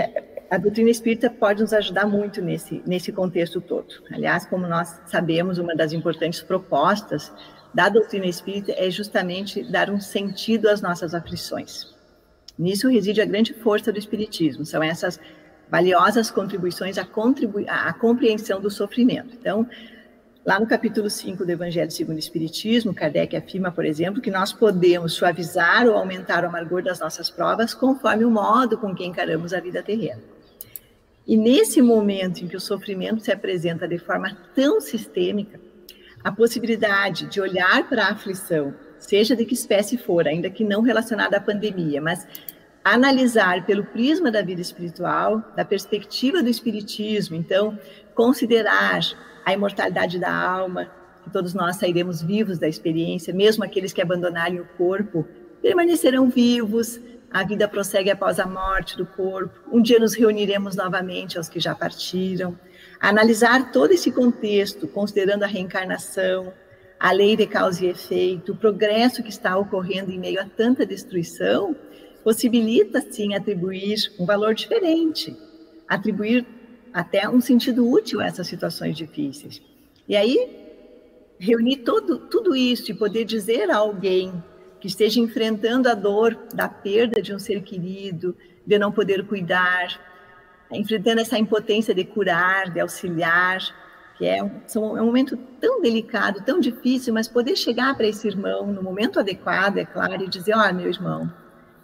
a, 0.50 0.58
doutrina 0.58 0.90
espírita 0.90 1.30
pode 1.30 1.62
nos 1.62 1.72
ajudar 1.72 2.06
muito 2.06 2.42
nesse, 2.42 2.82
nesse 2.86 3.12
contexto 3.12 3.60
todo. 3.60 3.86
Aliás, 4.12 4.44
como 4.46 4.66
nós 4.66 5.00
sabemos, 5.06 5.58
uma 5.58 5.74
das 5.74 5.92
importantes 5.92 6.42
propostas 6.42 7.32
da 7.72 7.88
doutrina 7.88 8.26
espírita 8.26 8.72
é 8.76 8.90
justamente 8.90 9.62
dar 9.62 9.90
um 9.90 10.00
sentido 10.00 10.68
às 10.68 10.80
nossas 10.80 11.14
aflições. 11.14 11.94
Nisso 12.58 12.88
reside 12.88 13.20
a 13.20 13.24
grande 13.24 13.54
força 13.54 13.92
do 13.92 13.98
espiritismo, 13.98 14.66
são 14.66 14.82
essas 14.82 15.20
valiosas 15.70 16.30
contribuições 16.30 16.98
à, 16.98 17.04
contribu 17.04 17.64
à 17.68 17.92
compreensão 17.92 18.60
do 18.60 18.70
sofrimento. 18.70 19.34
Então, 19.38 19.66
Lá 20.44 20.58
no 20.58 20.66
capítulo 20.66 21.10
5 21.10 21.44
do 21.44 21.50
Evangelho 21.52 21.90
segundo 21.90 22.16
o 22.16 22.18
Espiritismo, 22.18 22.94
Kardec 22.94 23.36
afirma, 23.36 23.70
por 23.70 23.84
exemplo, 23.84 24.22
que 24.22 24.30
nós 24.30 24.54
podemos 24.54 25.12
suavizar 25.12 25.86
ou 25.86 25.94
aumentar 25.94 26.44
o 26.44 26.48
amargor 26.48 26.82
das 26.82 26.98
nossas 26.98 27.28
provas 27.28 27.74
conforme 27.74 28.24
o 28.24 28.30
modo 28.30 28.78
com 28.78 28.94
que 28.94 29.04
encaramos 29.04 29.52
a 29.52 29.60
vida 29.60 29.82
terrena. 29.82 30.22
E 31.30 31.36
nesse 31.36 31.80
momento 31.80 32.42
em 32.42 32.48
que 32.48 32.56
o 32.56 32.60
sofrimento 32.60 33.22
se 33.22 33.30
apresenta 33.30 33.86
de 33.86 33.98
forma 33.98 34.36
tão 34.52 34.80
sistêmica, 34.80 35.60
a 36.24 36.32
possibilidade 36.32 37.26
de 37.26 37.40
olhar 37.40 37.88
para 37.88 38.06
a 38.06 38.10
aflição, 38.10 38.74
seja 38.98 39.36
de 39.36 39.44
que 39.44 39.54
espécie 39.54 39.96
for, 39.96 40.26
ainda 40.26 40.50
que 40.50 40.64
não 40.64 40.82
relacionada 40.82 41.36
à 41.36 41.40
pandemia, 41.40 42.00
mas 42.00 42.26
analisar 42.82 43.64
pelo 43.64 43.84
prisma 43.84 44.28
da 44.28 44.42
vida 44.42 44.60
espiritual, 44.60 45.40
da 45.54 45.64
perspectiva 45.64 46.42
do 46.42 46.48
espiritismo, 46.48 47.36
então 47.36 47.78
considerar 48.12 48.98
a 49.46 49.52
imortalidade 49.52 50.18
da 50.18 50.34
alma, 50.34 50.90
que 51.22 51.30
todos 51.30 51.54
nós 51.54 51.76
sairemos 51.76 52.20
vivos 52.20 52.58
da 52.58 52.66
experiência, 52.66 53.32
mesmo 53.32 53.62
aqueles 53.62 53.92
que 53.92 54.02
abandonarem 54.02 54.58
o 54.58 54.66
corpo, 54.76 55.24
permanecerão 55.62 56.28
vivos, 56.28 56.98
a 57.32 57.44
vida 57.44 57.68
prossegue 57.68 58.10
após 58.10 58.40
a 58.40 58.46
morte 58.46 58.96
do 58.96 59.06
corpo, 59.06 59.54
um 59.72 59.80
dia 59.80 60.00
nos 60.00 60.14
reuniremos 60.14 60.74
novamente 60.74 61.38
aos 61.38 61.48
que 61.48 61.60
já 61.60 61.74
partiram. 61.74 62.58
Analisar 62.98 63.70
todo 63.70 63.92
esse 63.92 64.10
contexto, 64.10 64.88
considerando 64.88 65.44
a 65.44 65.46
reencarnação, 65.46 66.52
a 66.98 67.12
lei 67.12 67.36
de 67.36 67.46
causa 67.46 67.84
e 67.84 67.88
efeito, 67.88 68.52
o 68.52 68.56
progresso 68.56 69.22
que 69.22 69.30
está 69.30 69.56
ocorrendo 69.56 70.10
em 70.10 70.18
meio 70.18 70.40
a 70.40 70.44
tanta 70.44 70.84
destruição, 70.84 71.74
possibilita, 72.24 73.00
sim, 73.00 73.34
atribuir 73.34 74.12
um 74.18 74.26
valor 74.26 74.54
diferente, 74.54 75.34
atribuir 75.88 76.44
até 76.92 77.28
um 77.28 77.40
sentido 77.40 77.88
útil 77.88 78.20
a 78.20 78.26
essas 78.26 78.48
situações 78.48 78.96
difíceis. 78.96 79.62
E 80.06 80.16
aí, 80.16 80.36
reunir 81.38 81.78
todo, 81.78 82.18
tudo 82.18 82.54
isso 82.54 82.90
e 82.90 82.94
poder 82.94 83.24
dizer 83.24 83.70
a 83.70 83.76
alguém 83.76 84.42
que 84.80 84.86
esteja 84.86 85.20
enfrentando 85.20 85.88
a 85.88 85.94
dor 85.94 86.36
da 86.54 86.68
perda 86.68 87.20
de 87.20 87.34
um 87.34 87.38
ser 87.38 87.62
querido, 87.62 88.34
de 88.66 88.78
não 88.78 88.90
poder 88.90 89.26
cuidar, 89.26 90.00
enfrentando 90.72 91.20
essa 91.20 91.38
impotência 91.38 91.94
de 91.94 92.04
curar, 92.04 92.70
de 92.70 92.80
auxiliar, 92.80 93.60
que 94.16 94.26
é 94.26 94.42
um, 94.42 94.96
é 94.96 95.02
um 95.02 95.06
momento 95.06 95.36
tão 95.60 95.80
delicado, 95.80 96.42
tão 96.44 96.60
difícil, 96.60 97.12
mas 97.12 97.26
poder 97.26 97.56
chegar 97.56 97.94
para 97.96 98.06
esse 98.06 98.28
irmão 98.28 98.66
no 98.66 98.82
momento 98.82 99.18
adequado, 99.18 99.78
é 99.78 99.84
claro, 99.84 100.22
e 100.22 100.28
dizer: 100.28 100.54
Ó, 100.54 100.68
oh, 100.68 100.74
meu 100.74 100.88
irmão, 100.88 101.32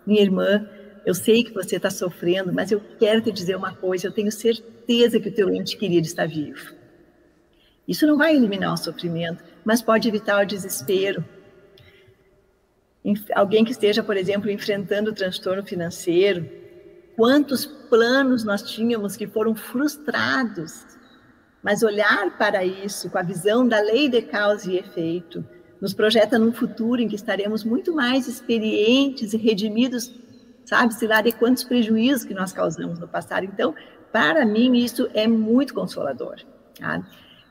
minha 0.07 0.21
irmã, 0.21 0.69
eu 1.05 1.15
sei 1.15 1.45
que 1.45 1.55
você 1.55 1.77
está 1.77 1.89
sofrendo, 1.89 2.53
mas 2.53 2.71
eu 2.71 2.81
quero 2.99 3.21
te 3.23 3.33
dizer 3.33 3.57
uma 3.57 3.75
coisa: 3.75 4.07
eu 4.07 4.13
tenho 4.13 4.31
certeza 4.31 5.19
que 5.19 5.29
o 5.29 5.35
teu 5.35 5.49
ente 5.49 5.77
querido 5.77 6.07
está 6.07 6.27
vivo. 6.27 6.75
Isso 7.87 8.07
não 8.07 8.19
vai 8.19 8.35
eliminar 8.35 8.75
o 8.75 8.77
sofrimento, 8.77 9.43
mas 9.65 9.81
pode 9.81 10.09
evitar 10.09 10.43
o 10.43 10.47
desespero. 10.47 11.25
Alguém 13.35 13.65
que 13.65 13.73
esteja, 13.73 14.03
por 14.03 14.17
exemplo, 14.17 14.51
enfrentando 14.51 15.13
transtorno 15.13 15.65
financeiro, 15.65 16.49
quantos 17.15 17.65
planos 17.65 18.45
nós 18.45 18.63
tínhamos 18.63 19.17
que 19.17 19.27
foram 19.27 19.55
frustrados, 19.55 20.85
mas 21.63 21.83
olhar 21.83 22.37
para 22.37 22.65
isso 22.65 23.09
com 23.11 23.19
a 23.19 23.23
visão 23.23 23.67
da 23.67 23.81
lei 23.81 24.09
de 24.09 24.23
causa 24.23 24.71
e 24.71 24.79
efeito 24.79 25.45
nos 25.81 25.93
projeta 25.93 26.39
num 26.39 26.53
futuro 26.53 27.01
em 27.01 27.09
que 27.09 27.15
estaremos 27.15 27.63
muito 27.63 27.95
mais 27.95 28.27
experientes 28.27 29.33
e 29.33 29.37
redimidos 29.37 30.11
sabe-se 30.67 31.07
lá 31.07 31.23
de 31.23 31.33
quantos 31.33 31.65
prejuízos 31.65 32.25
que 32.25 32.35
nós 32.35 32.53
causamos 32.53 32.99
no 32.99 33.07
passado. 33.07 33.45
Então, 33.45 33.75
para 34.13 34.45
mim, 34.45 34.77
isso 34.77 35.09
é 35.15 35.27
muito 35.27 35.73
consolador. 35.73 36.37
Tá? 36.79 37.03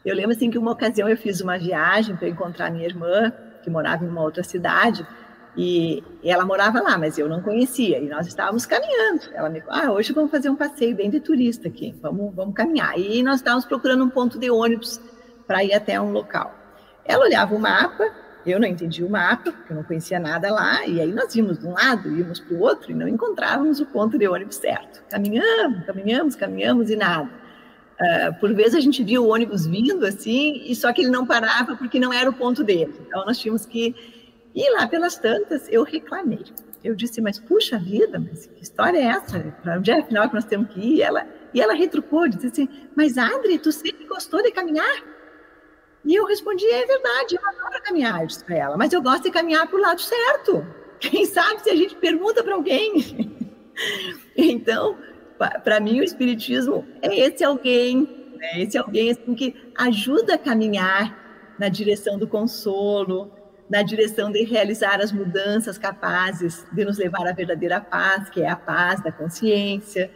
Eu 0.03 0.13
lembro 0.15 0.31
assim 0.31 0.51
que 0.51 0.57
uma 0.57 0.71
ocasião 0.71 1.09
eu 1.09 1.17
fiz 1.17 1.41
uma 1.41 1.57
viagem 1.57 2.15
para 2.15 2.27
encontrar 2.27 2.69
minha 2.69 2.85
irmã, 2.85 3.31
que 3.63 3.69
morava 3.69 4.05
em 4.05 4.09
uma 4.09 4.21
outra 4.21 4.43
cidade, 4.43 5.07
e 5.57 6.03
ela 6.23 6.45
morava 6.45 6.81
lá, 6.81 6.97
mas 6.97 7.17
eu 7.17 7.29
não 7.29 7.41
conhecia, 7.41 7.99
e 7.99 8.07
nós 8.07 8.27
estávamos 8.27 8.65
caminhando. 8.65 9.21
Ela 9.33 9.49
me 9.49 9.61
falou, 9.61 9.81
ah, 9.81 9.91
hoje 9.91 10.11
vamos 10.11 10.31
fazer 10.31 10.49
um 10.49 10.55
passeio 10.55 10.95
bem 10.95 11.09
de 11.09 11.19
turista 11.19 11.67
aqui, 11.67 11.95
vamos, 12.01 12.33
vamos 12.35 12.53
caminhar. 12.53 12.97
E 12.99 13.23
nós 13.23 13.35
estávamos 13.35 13.65
procurando 13.65 14.03
um 14.03 14.09
ponto 14.09 14.37
de 14.37 14.49
ônibus 14.49 14.99
para 15.47 15.63
ir 15.63 15.73
até 15.73 15.99
um 15.99 16.11
local. 16.11 16.53
Ela 17.05 17.23
olhava 17.23 17.55
o 17.55 17.59
mapa, 17.59 18.03
eu 18.45 18.59
não 18.59 18.67
entendi 18.67 19.03
o 19.03 19.09
mapa, 19.09 19.51
porque 19.51 19.71
eu 19.71 19.77
não 19.77 19.83
conhecia 19.83 20.19
nada 20.19 20.51
lá, 20.51 20.85
e 20.85 20.99
aí 20.99 21.11
nós 21.11 21.33
íamos 21.35 21.57
de 21.57 21.65
um 21.65 21.73
lado, 21.73 22.09
íamos 22.15 22.39
para 22.39 22.55
o 22.55 22.59
outro, 22.59 22.91
e 22.91 22.93
não 22.93 23.07
encontrávamos 23.07 23.79
o 23.79 23.85
ponto 23.85 24.17
de 24.17 24.27
ônibus 24.27 24.57
certo. 24.57 25.03
Caminhamos, 25.09 25.85
caminhamos, 25.85 26.35
caminhamos 26.35 26.89
e 26.89 26.95
nada. 26.95 27.29
Uh, 27.97 28.39
por 28.41 28.53
vezes 28.53 28.75
a 28.75 28.81
gente 28.81 29.01
via 29.03 29.21
o 29.21 29.29
ônibus 29.29 29.65
vindo 29.65 30.05
assim, 30.05 30.61
e 30.65 30.75
só 30.75 30.91
que 30.91 31.01
ele 31.01 31.09
não 31.09 31.25
parava 31.25 31.77
porque 31.77 31.97
não 31.97 32.11
era 32.11 32.29
o 32.29 32.33
ponto 32.33 32.61
dele. 32.63 32.93
Então 33.07 33.25
nós 33.25 33.39
tínhamos 33.39 33.65
que 33.65 33.95
ir 34.55 34.69
lá 34.71 34.87
pelas 34.87 35.17
tantas. 35.17 35.67
Eu 35.69 35.83
reclamei. 35.83 36.43
Eu 36.83 36.95
disse, 36.95 37.19
mas 37.19 37.39
puxa 37.39 37.77
vida, 37.77 38.19
mas 38.19 38.45
que 38.45 38.63
história 38.63 38.97
é 38.97 39.03
essa? 39.03 39.39
Para 39.61 39.77
onde 39.77 39.91
é 39.91 39.99
afinal 39.99 40.29
que 40.29 40.35
nós 40.35 40.45
temos 40.45 40.69
que 40.69 40.79
ir? 40.79 40.95
E 40.97 41.01
ela, 41.01 41.27
e 41.53 41.59
ela 41.59 41.73
retrucou, 41.73 42.27
disse 42.27 42.47
assim, 42.47 42.69
mas 42.95 43.17
Adri, 43.17 43.57
tu 43.57 43.71
sempre 43.71 44.05
gostou 44.05 44.41
de 44.41 44.51
caminhar? 44.51 45.03
E 46.05 46.13
eu 46.13 46.25
respondi: 46.25 46.65
é 46.65 46.85
verdade, 46.85 47.35
eu 47.35 47.49
adoro 47.49 47.83
caminhar, 47.83 48.21
eu 48.21 48.27
disse 48.27 48.45
para 48.45 48.55
ela, 48.55 48.77
mas 48.77 48.93
eu 48.93 49.01
gosto 49.01 49.23
de 49.23 49.31
caminhar 49.31 49.67
para 49.67 49.75
o 49.75 49.81
lado 49.81 49.99
certo. 49.99 50.65
Quem 50.99 51.25
sabe 51.25 51.61
se 51.61 51.69
a 51.69 51.75
gente 51.75 51.95
pergunta 51.95 52.43
para 52.43 52.53
alguém. 52.53 53.41
então, 54.37 54.97
para 55.63 55.79
mim, 55.79 55.99
o 55.99 56.03
Espiritismo 56.03 56.85
é 57.01 57.13
esse 57.19 57.43
alguém, 57.43 58.07
né? 58.37 58.61
esse 58.61 58.77
alguém 58.77 59.11
assim, 59.11 59.33
que 59.33 59.55
ajuda 59.75 60.35
a 60.35 60.37
caminhar 60.37 61.55
na 61.59 61.67
direção 61.69 62.17
do 62.17 62.27
consolo, 62.27 63.31
na 63.69 63.81
direção 63.81 64.31
de 64.31 64.43
realizar 64.43 65.01
as 65.01 65.11
mudanças 65.11 65.77
capazes 65.77 66.65
de 66.71 66.85
nos 66.85 66.97
levar 66.97 67.27
à 67.27 67.33
verdadeira 67.33 67.81
paz, 67.81 68.29
que 68.29 68.41
é 68.41 68.49
a 68.49 68.55
paz 68.55 69.01
da 69.01 69.11
consciência. 69.11 70.09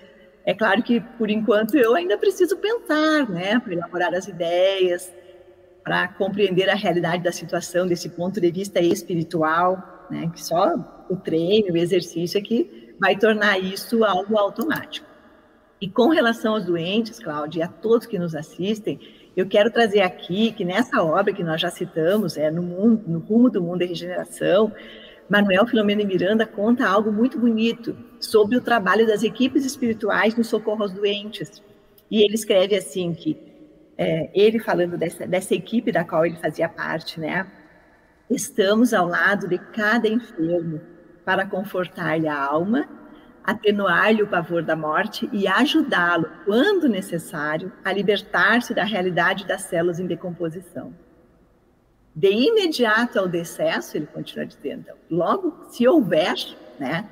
É 0.46 0.54
claro 0.54 0.84
que, 0.84 1.00
por 1.00 1.30
enquanto, 1.30 1.76
eu 1.76 1.96
ainda 1.96 2.18
preciso 2.18 2.58
pensar, 2.58 3.28
né, 3.30 3.60
para 3.60 3.74
elaborar 3.74 4.14
as 4.14 4.28
ideias, 4.28 5.12
para 5.84 6.08
compreender 6.08 6.70
a 6.70 6.76
realidade 6.76 7.24
da 7.24 7.32
situação 7.32 7.88
desse 7.88 8.10
ponto 8.10 8.40
de 8.40 8.52
vista 8.52 8.80
espiritual, 8.80 10.08
né, 10.10 10.30
que 10.34 10.44
só 10.44 10.76
o 11.10 11.16
treino, 11.16 11.74
o 11.74 11.78
exercício 11.78 12.38
é 12.38 12.42
que 12.42 12.96
vai 13.00 13.16
tornar 13.16 13.58
isso 13.58 14.04
algo 14.04 14.38
automático. 14.38 15.08
E 15.82 15.90
com 15.90 16.10
relação 16.10 16.54
aos 16.54 16.66
doentes, 16.66 17.20
Cláudia, 17.20 17.60
e 17.60 17.64
a 17.64 17.68
todos 17.68 18.06
que 18.06 18.20
nos 18.20 18.36
assistem, 18.36 19.00
eu 19.40 19.48
quero 19.48 19.72
trazer 19.72 20.02
aqui 20.02 20.52
que 20.52 20.66
nessa 20.66 21.02
obra 21.02 21.34
que 21.34 21.44
nós 21.44 21.62
já 21.62 21.70
citamos, 21.70 22.36
é 22.36 22.52
no, 22.52 22.62
mundo, 22.62 23.04
no 23.08 23.20
rumo 23.20 23.50
do 23.50 23.62
mundo 23.62 23.80
da 23.80 23.86
regeneração, 23.86 24.74
Manuel 25.30 25.66
Filomeno 25.66 26.06
Miranda 26.06 26.46
conta 26.46 26.86
algo 26.86 27.10
muito 27.10 27.40
bonito 27.40 27.96
sobre 28.20 28.58
o 28.58 28.62
trabalho 28.62 29.08
das 29.08 29.24
equipes 29.24 29.66
espirituais 29.66 30.36
no 30.36 30.44
socorro 30.44 30.84
aos 30.84 30.92
doentes. 30.92 31.62
E 32.12 32.22
ele 32.22 32.34
escreve 32.34 32.76
assim 32.76 33.14
que 33.14 33.38
é, 33.98 34.30
ele 34.34 34.60
falando 34.60 34.98
dessa, 34.98 35.26
dessa 35.26 35.56
equipe 35.56 35.90
da 35.90 36.04
qual 36.04 36.26
ele 36.26 36.36
fazia 36.36 36.68
parte, 36.68 37.18
né? 37.18 37.48
Estamos 38.30 38.94
ao 38.94 39.08
lado 39.08 39.48
de 39.48 39.58
cada 39.58 40.08
enfermo 40.08 40.82
para 41.24 41.46
confortar-lhe 41.46 42.28
a 42.28 42.38
alma, 42.38 42.90
atenuar-lhe 43.50 44.22
o 44.22 44.28
pavor 44.28 44.64
da 44.64 44.76
morte 44.76 45.30
e 45.32 45.48
ajudá-lo, 45.48 46.30
quando 46.46 46.88
necessário, 46.88 47.72
a 47.84 47.92
libertar-se 47.92 48.74
da 48.74 48.84
realidade 48.84 49.46
das 49.46 49.62
células 49.62 50.00
em 50.00 50.06
decomposição. 50.06 50.94
De 52.16 52.32
imediato 52.32 53.18
ao 53.20 53.28
decesso, 53.28 53.98
ele 53.98 54.08
continua 54.08 54.46
dizendo, 54.46 54.82
então, 54.82 54.96
logo 55.10 55.66
se 55.70 55.88
houver 55.88 56.36
né, 56.80 57.10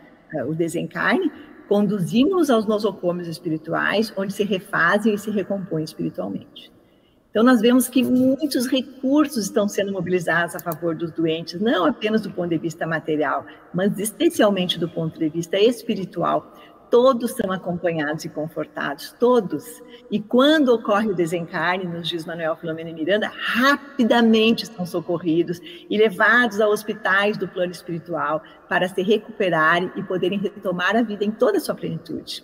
o 0.47 0.53
desencarne, 0.53 1.31
conduzimos 1.67 2.49
aos 2.49 2.65
nosocômios 2.65 3.27
espirituais, 3.27 4.13
onde 4.15 4.33
se 4.33 4.43
refazem 4.43 5.13
e 5.13 5.17
se 5.17 5.29
recompõem 5.29 5.83
espiritualmente. 5.83 6.71
Então, 7.29 7.43
nós 7.43 7.61
vemos 7.61 7.87
que 7.87 8.03
muitos 8.03 8.67
recursos 8.67 9.45
estão 9.45 9.67
sendo 9.67 9.91
mobilizados 9.91 10.55
a 10.55 10.59
favor 10.59 10.95
dos 10.95 11.11
doentes, 11.11 11.59
não 11.59 11.85
apenas 11.85 12.21
do 12.21 12.31
ponto 12.31 12.49
de 12.49 12.57
vista 12.57 12.87
material, 12.87 13.45
mas 13.73 13.97
especialmente 13.99 14.79
do 14.79 14.89
ponto 14.89 15.19
de 15.19 15.29
vista 15.29 15.59
espiritual, 15.59 16.53
todos 16.89 17.31
são 17.31 17.51
acompanhados 17.51 18.25
e 18.25 18.29
confortados, 18.29 19.13
todos. 19.19 19.65
E 20.09 20.19
quando 20.19 20.69
ocorre 20.69 21.09
o 21.09 21.13
desencarne, 21.13 21.85
nos 21.85 22.07
diz 22.07 22.25
Manuel 22.25 22.55
Filomeno 22.55 22.93
Miranda, 22.93 23.31
rapidamente 23.33 24.65
são 24.65 24.85
socorridos 24.85 25.59
e 25.89 25.97
levados 25.97 26.61
a 26.61 26.67
hospitais 26.67 27.37
do 27.37 27.47
plano 27.47 27.71
espiritual 27.71 28.41
para 28.69 28.87
se 28.87 29.01
recuperarem 29.01 29.91
e 29.95 30.03
poderem 30.03 30.39
retomar 30.39 30.95
a 30.95 31.01
vida 31.01 31.25
em 31.25 31.31
toda 31.31 31.57
a 31.57 31.61
sua 31.61 31.75
plenitude. 31.75 32.43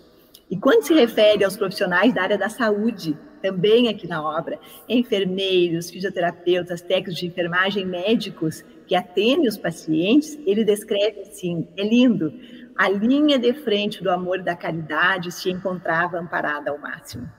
E 0.50 0.56
quando 0.56 0.82
se 0.82 0.94
refere 0.94 1.44
aos 1.44 1.56
profissionais 1.56 2.14
da 2.14 2.22
área 2.22 2.38
da 2.38 2.48
saúde, 2.48 3.16
também 3.42 3.88
aqui 3.88 4.06
na 4.06 4.22
obra, 4.22 4.58
enfermeiros, 4.88 5.90
fisioterapeutas, 5.90 6.80
técnicos 6.80 7.16
de 7.16 7.26
enfermagem, 7.26 7.84
médicos 7.84 8.64
que 8.86 8.94
atendem 8.94 9.48
os 9.48 9.58
pacientes, 9.58 10.38
ele 10.46 10.64
descreve 10.64 11.20
assim, 11.20 11.68
é 11.76 11.86
lindo, 11.86 12.32
a 12.76 12.88
linha 12.88 13.38
de 13.38 13.52
frente 13.52 14.02
do 14.02 14.10
amor 14.10 14.40
e 14.40 14.42
da 14.42 14.56
caridade 14.56 15.30
se 15.30 15.50
encontrava 15.50 16.18
amparada 16.18 16.70
ao 16.70 16.78
máximo. 16.78 17.30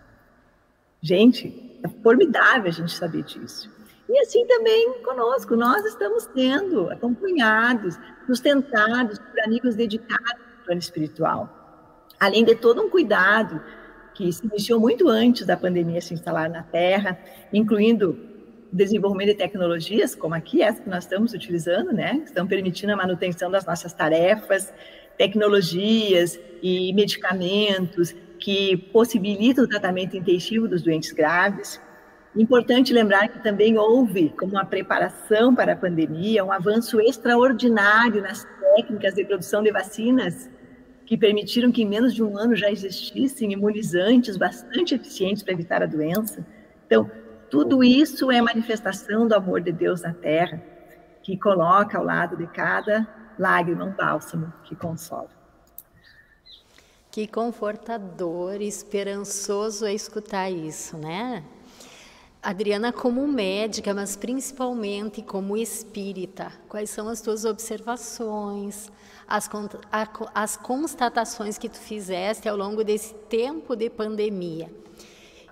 Gente, 1.02 1.80
é 1.84 1.88
formidável 2.02 2.68
a 2.68 2.74
gente 2.74 2.92
saber 2.92 3.24
disso. 3.24 3.70
E 4.08 4.20
assim 4.20 4.46
também 4.46 5.02
conosco, 5.04 5.56
nós 5.56 5.84
estamos 5.86 6.30
sendo 6.36 6.90
acompanhados, 6.92 7.98
sustentados 8.28 9.20
por 9.20 9.40
amigos 9.42 9.76
dedicados 9.76 10.32
ao 10.32 10.66
plano 10.66 10.80
espiritual. 10.80 11.65
Além 12.20 12.44
de 12.44 12.56
todo 12.56 12.82
um 12.82 12.90
cuidado 12.90 13.62
que 14.14 14.32
se 14.32 14.46
iniciou 14.46 14.80
muito 14.80 15.10
antes 15.10 15.46
da 15.46 15.58
pandemia 15.58 16.00
se 16.02 16.14
instalar 16.14 16.50
na 16.50 16.64
Terra, 16.64 17.20
incluindo 17.52 18.18
desenvolvimento 18.72 19.30
de 19.30 19.36
tecnologias, 19.36 20.16
como 20.16 20.34
aqui 20.34 20.62
essa 20.62 20.82
que 20.82 20.90
nós 20.90 21.04
estamos 21.04 21.34
utilizando, 21.34 21.92
né, 21.92 22.20
que 22.20 22.26
estão 22.26 22.48
permitindo 22.48 22.94
a 22.94 22.96
manutenção 22.96 23.50
das 23.50 23.66
nossas 23.66 23.94
tarefas, 23.94 24.74
tecnologias 25.18 26.40
e 26.62 26.94
medicamentos 26.94 28.14
que 28.40 28.76
possibilitam 28.92 29.64
o 29.64 29.68
tratamento 29.68 30.18
intensivo 30.18 30.68
dos 30.68 30.82
doentes 30.82 31.12
graves. 31.12 31.80
Importante 32.36 32.92
lembrar 32.92 33.30
que 33.30 33.42
também 33.42 33.78
houve, 33.78 34.30
como 34.38 34.54
uma 34.54 34.66
preparação 34.66 35.56
para 35.56 35.72
a 35.74 35.76
pandemia, 35.76 36.44
um 36.44 36.52
avanço 36.52 37.00
extraordinário 37.00 38.22
nas 38.22 38.46
técnicas 38.76 39.14
de 39.14 39.24
produção 39.24 39.64
de 39.64 39.72
vacinas, 39.72 40.50
que 41.06 41.18
permitiram 41.18 41.72
que 41.72 41.84
em 41.84 41.88
menos 41.88 42.14
de 42.14 42.24
um 42.24 42.38
ano 42.38 42.56
já 42.56 42.72
existissem 42.72 43.52
imunizantes 43.52 44.38
bastante 44.38 44.96
eficientes 44.96 45.44
para 45.44 45.54
evitar 45.54 45.84
a 45.84 45.86
doença. 45.86 46.46
Então, 46.86 47.10
tudo 47.50 47.84
isso 47.84 48.32
é 48.32 48.42
manifestação 48.42 49.28
do 49.28 49.36
amor 49.36 49.62
de 49.62 49.72
Deus 49.72 50.02
na 50.02 50.14
Terra, 50.14 50.62
que 51.22 51.38
coloca 51.38 51.98
ao 51.98 52.04
lado 52.04 52.36
de 52.36 52.48
cada 52.48 53.08
lágrima, 53.38 53.86
um 53.86 53.92
bálsamo 53.92 54.52
que 54.64 54.76
consola. 54.76 55.30
Que 57.12 57.28
confortador, 57.28 58.62
esperançoso 58.62 59.86
é 59.86 59.94
escutar 59.94 60.50
isso, 60.50 60.98
né? 60.98 61.44
Adriana, 62.42 62.92
como 62.92 63.28
médica, 63.28 63.94
mas 63.94 64.16
principalmente 64.16 65.22
como 65.22 65.58
espírita, 65.58 66.52
quais 66.68 66.90
são 66.90 67.08
as 67.08 67.22
tuas 67.22 67.44
observações, 67.44 68.92
as, 69.28 69.50
as 70.34 70.58
constatações 70.58 71.58
que 71.58 71.70
tu 71.70 71.78
fizeste 71.78 72.48
ao 72.48 72.56
longo 72.56 72.84
desse 72.84 73.14
tempo 73.14 73.76
de 73.76 73.90
pandemia? 73.90 74.70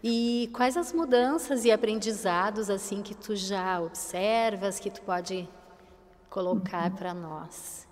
E 0.04 0.50
quais 0.54 0.76
as 0.76 0.92
mudanças 0.92 1.64
e 1.64 1.72
aprendizados 1.72 2.70
assim 2.70 3.02
que 3.02 3.16
tu 3.16 3.36
já 3.36 3.82
observas, 3.82 4.80
que 4.80 4.92
tu 4.92 5.02
pode 5.02 5.48
colocar 6.30 6.92
para 6.92 7.14
nós? 7.14 7.88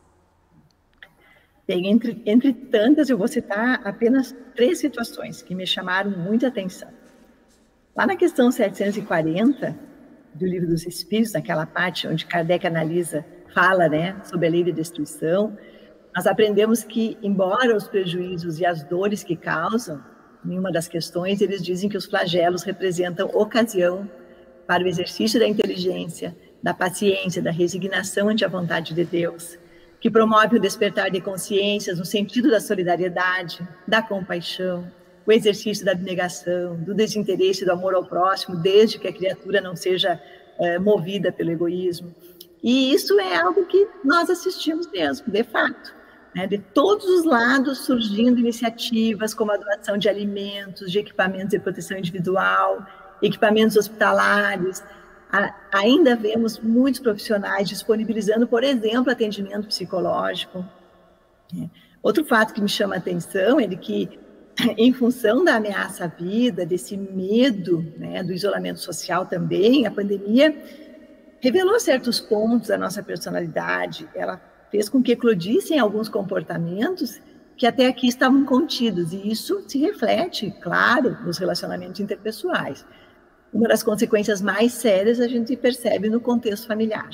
Bem, 1.66 1.88
entre, 1.88 2.22
entre 2.26 2.52
tantas, 2.52 3.10
eu 3.10 3.18
vou 3.18 3.30
citar 3.30 3.80
apenas 3.86 4.36
três 4.54 4.80
situações 4.80 5.42
que 5.42 5.56
me 5.56 5.66
chamaram 5.66 6.12
muita 6.12 6.48
atenção. 6.48 6.90
Lá 7.96 8.06
na 8.06 8.18
questão 8.18 8.52
740 8.52 9.78
do 10.34 10.46
Livro 10.46 10.68
dos 10.68 10.86
Espíritos, 10.86 11.32
naquela 11.32 11.66
parte 11.66 12.08
onde 12.08 12.26
Kardec 12.26 12.68
analisa, 12.68 13.26
fala 13.54 13.88
né, 13.88 14.20
sobre 14.24 14.48
a 14.48 14.50
lei 14.50 14.64
de 14.64 14.72
destruição, 14.72 15.58
nós 16.16 16.28
aprendemos 16.28 16.84
que, 16.84 17.18
embora 17.22 17.76
os 17.76 17.88
prejuízos 17.88 18.60
e 18.60 18.66
as 18.66 18.84
dores 18.84 19.24
que 19.24 19.36
causam, 19.36 20.04
em 20.46 20.58
uma 20.58 20.72
das 20.72 20.88
questões, 20.88 21.40
eles 21.40 21.64
dizem 21.64 21.90
que 21.90 21.98
os 21.98 22.06
flagelos 22.06 22.64
representam 22.64 23.30
ocasião 23.34 24.10
para 24.68 24.84
o 24.84 24.88
exercício 24.88 25.40
da 25.40 25.48
inteligência, 25.48 26.36
da 26.62 26.74
paciência, 26.74 27.42
da 27.42 27.52
resignação 27.52 28.28
ante 28.30 28.44
a 28.44 28.50
vontade 28.50 28.94
de 28.94 29.06
Deus, 29.06 29.58
que 30.00 30.10
promove 30.10 30.58
o 30.58 30.60
despertar 30.60 31.10
de 31.12 31.22
consciências 31.22 31.98
no 31.98 32.06
sentido 32.06 32.50
da 32.50 32.60
solidariedade, 32.60 33.66
da 33.88 34.02
compaixão, 34.02 34.92
o 35.26 35.32
exercício 35.32 35.86
da 35.86 35.92
abnegação, 35.92 36.76
do 36.76 36.94
desinteresse 36.94 37.64
do 37.64 37.72
amor 37.72 37.94
ao 37.94 38.04
próximo, 38.04 38.58
desde 38.58 39.00
que 39.00 39.08
a 39.08 39.14
criatura 39.14 39.62
não 39.62 39.76
seja 39.76 40.20
é, 40.60 40.80
movida 40.80 41.32
pelo 41.32 41.52
egoísmo. 41.52 42.14
E 42.64 42.94
isso 42.94 43.20
é 43.20 43.36
algo 43.38 43.66
que 43.66 43.88
nós 44.04 44.30
assistimos 44.30 44.90
mesmo, 44.92 45.32
de 45.32 45.44
fato. 45.44 46.01
Né? 46.34 46.48
De 46.48 46.58
todos 46.58 47.06
os 47.06 47.26
lados 47.26 47.80
surgindo 47.80 48.40
iniciativas 48.40 49.34
como 49.34 49.52
a 49.52 49.58
doação 49.58 49.98
de 49.98 50.08
alimentos, 50.08 50.92
de 50.92 51.00
equipamentos 51.00 51.50
de 51.50 51.60
proteção 51.60 51.98
individual, 51.98 52.86
equipamentos 53.22 53.76
hospitalares, 53.78 54.84
ainda 55.72 56.16
vemos 56.16 56.60
muitos 56.60 57.00
profissionais 57.00 57.70
disponibilizando, 57.70 58.48
por 58.48 58.64
exemplo, 58.64 59.12
atendimento 59.12 59.68
psicológico. 59.68 60.66
É. 61.58 61.70
Outro 62.02 62.26
fato 62.26 62.54
que 62.54 62.62
me 62.62 62.70
chama 62.70 62.96
a 62.96 62.98
atenção 62.98 63.60
é 63.60 63.68
de 63.68 63.76
que, 63.76 64.20
em 64.78 64.92
função 64.92 65.44
da 65.44 65.56
ameaça 65.56 66.06
à 66.06 66.08
vida, 66.08 66.66
desse 66.66 66.98
medo, 66.98 67.94
né, 67.98 68.24
do 68.24 68.34
isolamento 68.34 68.80
social 68.80 69.26
também, 69.26 69.86
a 69.86 69.92
pandemia 69.92 70.56
revelou 71.40 71.80
certos 71.80 72.20
pontos 72.20 72.68
da 72.70 72.78
nossa 72.78 73.02
personalidade. 73.02 74.10
Ela 74.14 74.42
fez 74.72 74.90
com 74.90 75.04
que 75.04 75.12
eclodissem 75.12 75.78
alguns 75.78 76.10
comportamentos 76.10 77.20
que 77.58 77.68
até 77.68 77.86
aqui 77.86 78.08
estavam 78.08 78.44
contidos, 78.44 79.14
e 79.14 79.30
isso 79.30 79.64
se 79.68 79.78
reflete, 79.78 80.52
claro, 80.62 81.18
nos 81.24 81.38
relacionamentos 81.38 82.00
interpessoais 82.00 82.84
uma 83.54 83.68
das 83.68 83.84
consequências 83.84 84.42
mais 84.42 84.74
sérias 84.74 85.20
a 85.20 85.28
gente 85.28 85.56
percebe 85.56 86.10
no 86.10 86.22
contexto 86.22 86.68
familiar. 86.68 87.10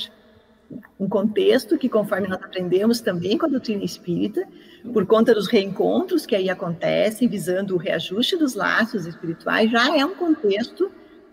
Um 0.99 1.07
contexto 1.07 1.77
que, 1.77 1.87
conforme 1.87 2.27
nós 2.27 2.41
aprendemos 2.43 2.99
também 2.99 3.37
com 3.37 3.45
a 3.45 3.49
doutrina 3.49 3.83
espírita, 3.83 4.45
por 4.93 5.05
conta 5.05 5.33
dos 5.33 5.47
reencontros 5.47 6.25
que 6.25 6.35
aí 6.35 6.49
acontecem, 6.49 7.27
visando 7.27 7.73
o 7.73 7.77
reajuste 7.77 8.37
dos 8.37 8.53
laços 8.53 9.05
espirituais, 9.05 9.71
já 9.71 9.97
é 9.97 10.05
um 10.05 10.13
contexto 10.13 10.91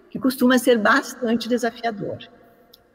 que 0.09 0.19
costuma 0.19 0.57
ser 0.57 0.79
bastante 0.79 1.49
desafiador. 1.49 2.19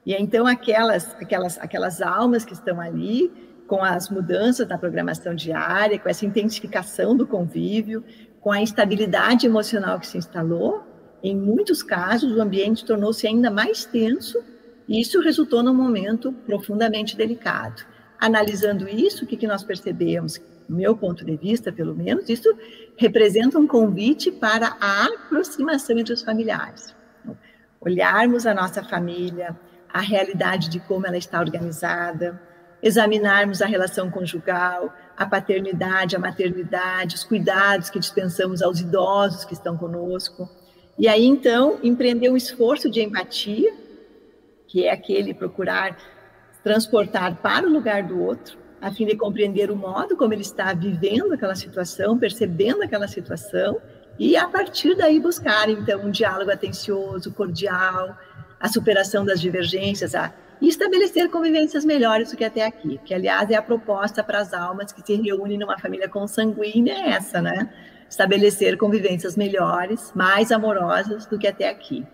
E 0.06 0.14
então 0.14 0.48
aquelas, 0.48 1.16
aquelas, 1.16 1.58
aquelas 1.58 2.02
almas 2.02 2.46
que 2.46 2.54
estão 2.54 2.80
ali, 2.80 3.32
com 3.68 3.84
as 3.84 4.10
mudanças 4.10 4.68
na 4.68 4.78
programação 4.78 5.36
diária, 5.36 6.00
com 6.00 6.10
essa 6.10 6.26
intensificação 6.26 7.16
do 7.16 7.28
convívio, 7.28 8.04
com 8.42 8.52
a 8.52 8.62
instabilidade 8.62 9.46
emocional 9.46 10.00
que 10.00 10.08
se 10.08 10.18
instalou, 10.18 10.84
em 11.22 11.36
muitos 11.36 11.84
casos, 11.84 12.32
o 12.32 12.42
ambiente 12.42 12.86
tornou-se 12.86 13.28
ainda 13.28 13.52
mais 13.52 13.86
tenso 13.86 14.42
e 14.88 15.00
isso 15.02 15.20
resultou 15.22 15.62
num 15.62 15.74
momento 15.74 16.32
profundamente 16.32 17.16
delicado. 17.16 17.84
Analisando 18.20 18.88
isso, 18.88 19.24
o 19.24 19.28
que, 19.28 19.46
nós 19.46 19.64
percebemos? 19.64 20.40
Do 20.68 20.76
meu 20.76 20.96
ponto 20.96 21.26
de 21.26 21.36
vista, 21.36 21.72
pelo 21.72 21.96
menos, 21.96 22.30
isso 22.30 22.50
representa 22.98 23.60
um 23.60 23.68
convite 23.68 24.32
para 24.32 24.78
a 24.80 25.06
aproximação 25.06 25.98
entre 25.98 26.14
os 26.14 26.22
familiares. 26.22 26.96
Olharmos 27.82 28.46
a 28.46 28.54
nossa 28.54 28.84
família, 28.84 29.58
a 29.92 30.02
realidade 30.02 30.70
de 30.70 30.80
como 30.80 31.06
ela 31.08 31.18
está 31.18 31.40
organizada, 31.40 32.40
examinarmos 32.82 33.62
a 33.62 33.66
relação 33.66 34.10
conjugal, 34.10 34.94
a 35.18 35.26
paternidade, 35.26 36.16
a 36.16 36.20
maternidade, 36.20 37.16
os 37.16 37.24
cuidados 37.24 37.90
que 37.90 38.00
dispensamos 38.00 38.62
aos 38.62 38.80
idosos 38.80 39.44
que 39.44 39.54
estão 39.54 39.78
conosco, 39.78 40.50
e 40.98 41.08
aí, 41.08 41.26
então, 41.26 41.80
empreender 41.82 42.30
um 42.30 42.36
esforço 42.36 42.90
de 42.90 43.02
empatia, 43.02 43.74
que 44.68 44.86
é 44.86 44.92
aquele 44.92 45.34
procurar 45.34 45.98
transportar 46.62 47.38
para 47.38 47.66
o 47.66 47.72
lugar 47.72 48.04
do 48.04 48.22
outro, 48.22 48.58
a 48.82 48.92
fim 48.92 49.06
de 49.06 49.16
compreender 49.16 49.72
o 49.72 49.78
modo 49.78 50.18
como 50.18 50.34
ele 50.34 50.42
está 50.42 50.74
vivendo 50.74 51.34
aquela 51.34 51.56
situação, 51.56 52.18
percebendo 52.18 52.84
aquela 52.84 53.08
situação, 53.08 53.82
e 54.20 54.36
a 54.36 54.46
partir 54.50 54.94
daí 54.96 55.22
buscar, 55.22 55.70
então, 55.70 56.02
um 56.02 56.12
diálogo 56.12 56.52
atencioso, 56.52 57.32
cordial, 57.32 58.18
a 58.60 58.68
superação 58.68 59.24
das 59.24 59.40
divergências, 59.40 60.14
a, 60.16 60.34
estabelecer 60.62 61.30
convivências 61.30 61.86
melhores 61.86 62.32
do 62.32 62.38
que 62.38 62.44
até 62.44 62.66
aqui, 62.66 63.00
que, 63.06 63.14
aliás, 63.14 63.50
é 63.50 63.56
a 63.56 63.62
proposta 63.62 64.24
para 64.24 64.40
as 64.40 64.54
almas 64.54 64.92
que 64.92 65.02
se 65.06 65.16
reúnem 65.16 65.58
numa 65.58 65.80
família 65.80 66.10
consanguínea, 66.10 66.94
é 66.94 67.10
essa, 67.12 67.42
né? 67.42 67.70
estabelecer 68.10 68.76
convivências 68.78 69.38
melhores, 69.38 70.12
mais 70.16 70.52
amorosas 70.52 71.26
do 71.28 71.38
que 71.38 71.48
até 71.48 71.70
aqui. 71.70 72.06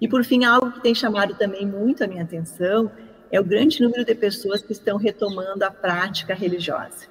E, 0.00 0.08
por 0.08 0.24
fim, 0.24 0.44
algo 0.44 0.70
que 0.70 0.80
tem 0.80 0.94
chamado 0.94 1.34
também 1.34 1.66
muito 1.66 2.04
a 2.04 2.06
minha 2.06 2.22
atenção 2.22 2.90
é 3.30 3.40
o 3.40 3.44
grande 3.44 3.82
número 3.82 4.04
de 4.04 4.14
pessoas 4.14 4.62
que 4.62 4.72
estão 4.72 4.96
retomando 4.96 5.64
a 5.64 5.70
prática 5.70 6.34
religiosa. 6.34 7.08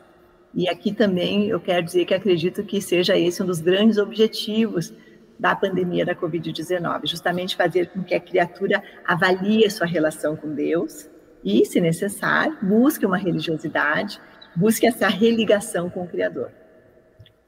E 0.54 0.68
aqui 0.68 0.92
também 0.92 1.48
eu 1.50 1.60
quero 1.60 1.86
dizer 1.86 2.06
que 2.06 2.14
acredito 2.14 2.64
que 2.64 2.82
seja 2.82 3.18
esse 3.18 3.44
um 3.44 3.46
dos 3.46 3.60
grandes 3.60 3.98
objetivos 3.98 4.92
da 5.40 5.56
pandemia 5.56 6.06
da 6.06 6.14
Covid-19, 6.14 7.08
justamente 7.08 7.56
fazer 7.56 7.88
com 7.88 8.04
que 8.04 8.14
a 8.14 8.20
criatura 8.20 8.84
avalie 9.08 9.66
a 9.66 9.70
sua 9.70 9.88
relação 9.88 10.36
com 10.36 10.54
Deus 10.54 11.10
e, 11.44 11.66
se 11.66 11.80
necessário, 11.80 12.58
busque 12.62 13.06
uma 13.06 13.18
religiosidade, 13.18 14.20
busque 14.56 14.86
essa 14.86 15.08
religação 15.08 15.90
com 15.90 16.04
o 16.04 16.08
Criador. 16.08 16.52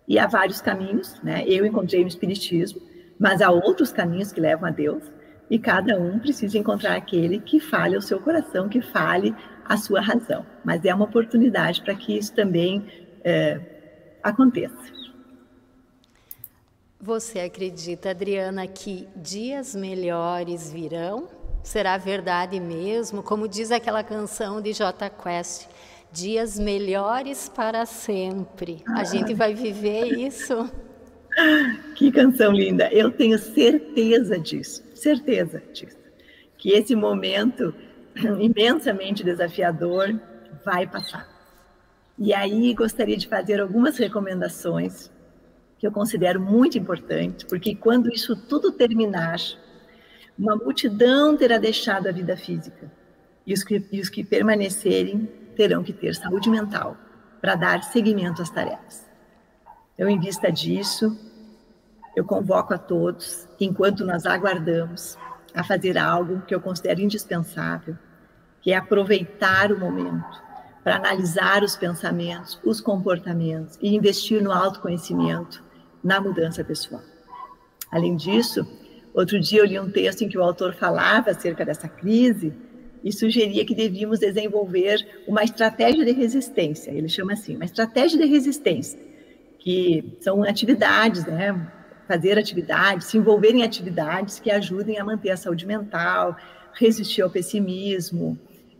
E 0.07 0.17
há 0.17 0.25
vários 0.25 0.61
caminhos, 0.61 1.21
né? 1.21 1.43
Eu 1.45 1.65
encontrei 1.65 2.01
no 2.01 2.07
Espiritismo, 2.07 2.81
mas 3.19 3.41
há 3.41 3.51
outros 3.51 3.91
caminhos 3.91 4.31
que 4.31 4.39
levam 4.39 4.67
a 4.67 4.71
Deus, 4.71 5.03
e 5.49 5.59
cada 5.59 5.99
um 5.99 6.17
precisa 6.17 6.57
encontrar 6.57 6.95
aquele 6.95 7.39
que 7.39 7.59
fale 7.59 7.95
ao 7.95 8.01
seu 8.01 8.21
coração, 8.21 8.69
que 8.69 8.81
fale 8.81 9.35
a 9.65 9.75
sua 9.75 9.99
razão. 9.99 10.45
Mas 10.63 10.85
é 10.85 10.95
uma 10.95 11.03
oportunidade 11.03 11.81
para 11.81 11.93
que 11.93 12.17
isso 12.17 12.33
também 12.33 12.85
é, 13.21 13.59
aconteça. 14.23 15.00
Você 17.03 17.39
acredita, 17.39 18.11
Adriana, 18.11 18.67
que 18.67 19.07
dias 19.15 19.73
melhores 19.73 20.71
virão? 20.71 21.27
Será 21.63 21.97
verdade 21.97 22.59
mesmo? 22.59 23.23
Como 23.23 23.47
diz 23.47 23.71
aquela 23.71 24.03
canção 24.03 24.61
de 24.61 24.71
J 24.71 25.09
Quest, 25.09 25.67
dias 26.11 26.59
melhores 26.59 27.49
para 27.49 27.87
sempre. 27.87 28.83
A 28.89 29.03
gente 29.03 29.33
vai 29.33 29.53
viver 29.53 30.05
isso? 30.13 30.69
Que 31.95 32.11
canção 32.11 32.51
linda! 32.51 32.91
Eu 32.91 33.09
tenho 33.09 33.39
certeza 33.39 34.37
disso, 34.37 34.83
certeza 34.93 35.63
disso. 35.71 35.97
Que 36.57 36.71
esse 36.71 36.93
momento 36.93 37.73
imensamente 38.37 39.23
desafiador 39.23 40.19
vai 40.65 40.85
passar. 40.85 41.25
E 42.19 42.33
aí 42.33 42.73
gostaria 42.73 43.15
de 43.15 43.29
fazer 43.29 43.61
algumas 43.61 43.97
recomendações 43.97 45.09
que 45.81 45.87
eu 45.87 45.91
considero 45.91 46.39
muito 46.39 46.77
importante, 46.77 47.43
porque 47.47 47.73
quando 47.73 48.13
isso 48.13 48.35
tudo 48.35 48.71
terminar, 48.71 49.39
uma 50.37 50.55
multidão 50.55 51.35
terá 51.35 51.57
deixado 51.57 52.05
a 52.07 52.11
vida 52.11 52.37
física, 52.37 52.91
e 53.47 53.51
os 53.51 53.63
que, 53.63 53.83
e 53.91 53.99
os 53.99 54.07
que 54.07 54.23
permanecerem 54.23 55.27
terão 55.55 55.81
que 55.81 55.91
ter 55.91 56.13
saúde 56.13 56.51
mental 56.51 56.95
para 57.41 57.55
dar 57.55 57.81
seguimento 57.81 58.43
às 58.43 58.51
tarefas. 58.51 59.09
Então, 59.95 60.07
em 60.07 60.19
vista 60.19 60.51
disso, 60.51 61.17
eu 62.15 62.23
convoco 62.25 62.75
a 62.75 62.77
todos, 62.77 63.47
enquanto 63.59 64.05
nós 64.05 64.27
aguardamos, 64.27 65.17
a 65.51 65.63
fazer 65.63 65.97
algo 65.97 66.41
que 66.41 66.53
eu 66.53 66.61
considero 66.61 67.01
indispensável, 67.01 67.97
que 68.61 68.71
é 68.71 68.75
aproveitar 68.75 69.71
o 69.71 69.79
momento 69.79 70.43
para 70.83 70.97
analisar 70.97 71.63
os 71.63 71.75
pensamentos, 71.75 72.59
os 72.63 72.79
comportamentos 72.79 73.79
e 73.81 73.95
investir 73.95 74.43
no 74.43 74.51
autoconhecimento 74.51 75.70
na 76.03 76.19
mudança 76.19 76.63
pessoal. 76.63 77.01
Além 77.91 78.15
disso, 78.15 78.65
outro 79.13 79.39
dia 79.39 79.59
eu 79.59 79.65
li 79.65 79.79
um 79.79 79.89
texto 79.89 80.23
em 80.23 80.29
que 80.29 80.37
o 80.37 80.43
autor 80.43 80.73
falava 80.73 81.31
acerca 81.31 81.65
dessa 81.65 81.87
crise 81.87 82.53
e 83.03 83.11
sugeria 83.11 83.65
que 83.65 83.75
devíamos 83.75 84.19
desenvolver 84.19 85.05
uma 85.27 85.43
estratégia 85.43 86.05
de 86.05 86.11
resistência. 86.11 86.91
Ele 86.91 87.09
chama 87.09 87.33
assim, 87.33 87.55
uma 87.55 87.65
estratégia 87.65 88.17
de 88.17 88.25
resistência, 88.25 88.99
que 89.59 90.17
são 90.21 90.43
atividades, 90.43 91.25
né? 91.25 91.69
Fazer 92.07 92.37
atividades, 92.37 93.07
se 93.07 93.17
envolver 93.17 93.51
em 93.51 93.63
atividades 93.63 94.39
que 94.39 94.51
ajudem 94.51 94.99
a 94.99 95.03
manter 95.03 95.31
a 95.31 95.37
saúde 95.37 95.65
mental, 95.65 96.35
resistir 96.73 97.21
ao 97.21 97.29
pessimismo, 97.29 98.37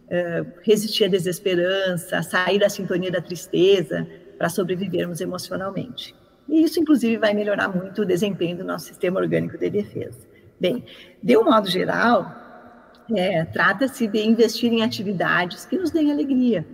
eh, 0.10 0.46
resistir 0.64 1.06
à 1.06 1.08
desesperança, 1.08 2.22
sair 2.22 2.60
da 2.60 2.70
sintonia 2.70 3.10
da 3.10 3.22
tristeza, 3.22 4.08
para 4.38 4.50
sobrevivermos 4.50 5.22
emocionalmente. 5.22 6.16
E 6.48 6.64
isso, 6.64 6.80
inclusive, 6.80 7.18
vai 7.18 7.34
melhorar 7.34 7.68
muito 7.68 8.02
o 8.02 8.06
desempenho 8.06 8.58
do 8.58 8.64
nosso 8.64 8.86
sistema 8.86 9.20
orgânico 9.20 9.58
de 9.58 9.70
defesa. 9.70 10.20
Bem, 10.60 10.86
de 11.22 11.38
um 11.38 11.46
modo 11.46 11.70
geral, 11.70 12.36
é, 13.16 13.46
trata-se 13.46 14.08
de 14.08 14.20
investir 14.20 14.72
em 14.72 14.84
atividades 14.84 15.66
que 15.66 15.78
nos 15.78 15.92
deem 15.92 16.12
alegria. 16.12 16.66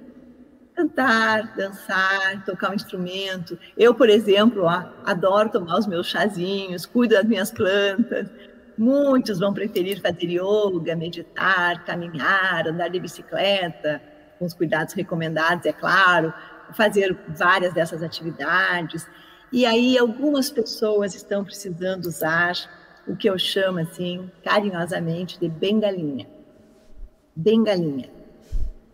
Cantar, 0.76 1.56
dançar, 1.56 2.44
tocar 2.46 2.72
um 2.72 2.76
instrumento. 2.76 3.58
Eu, 3.76 3.96
por 3.96 4.10
exemplo, 4.10 4.64
ó, 4.64 4.84
adoro 5.06 5.50
tomar 5.50 5.80
os 5.80 5.88
meus 5.88 6.08
chazinhos, 6.08 6.86
cuido 6.86 7.16
das 7.16 7.26
minhas 7.26 7.52
plantas. 7.52 8.30
Muitos 8.78 9.40
vão 9.40 9.54
preferir 9.54 10.00
fazer 10.02 10.28
yoga, 10.30 10.96
meditar, 10.96 11.84
caminhar, 11.84 12.68
andar 12.68 12.90
de 12.90 13.00
bicicleta, 13.00 14.00
com 14.38 14.46
os 14.46 14.54
cuidados 14.54 14.94
recomendados, 14.94 15.66
é 15.66 15.74
claro, 15.74 16.32
fazer 16.74 17.18
várias 17.30 17.74
dessas 17.74 18.04
atividades. 18.04 19.08
E 19.52 19.66
aí 19.66 19.98
algumas 19.98 20.50
pessoas 20.50 21.16
estão 21.16 21.44
precisando 21.44 22.06
usar 22.06 22.54
o 23.08 23.16
que 23.16 23.30
eu 23.30 23.40
chamo 23.40 23.80
assim, 23.80 24.30
carinhosamente, 24.44 25.40
de 25.40 25.48
bengalinha. 25.48 26.28
Bengalinha. 27.34 28.10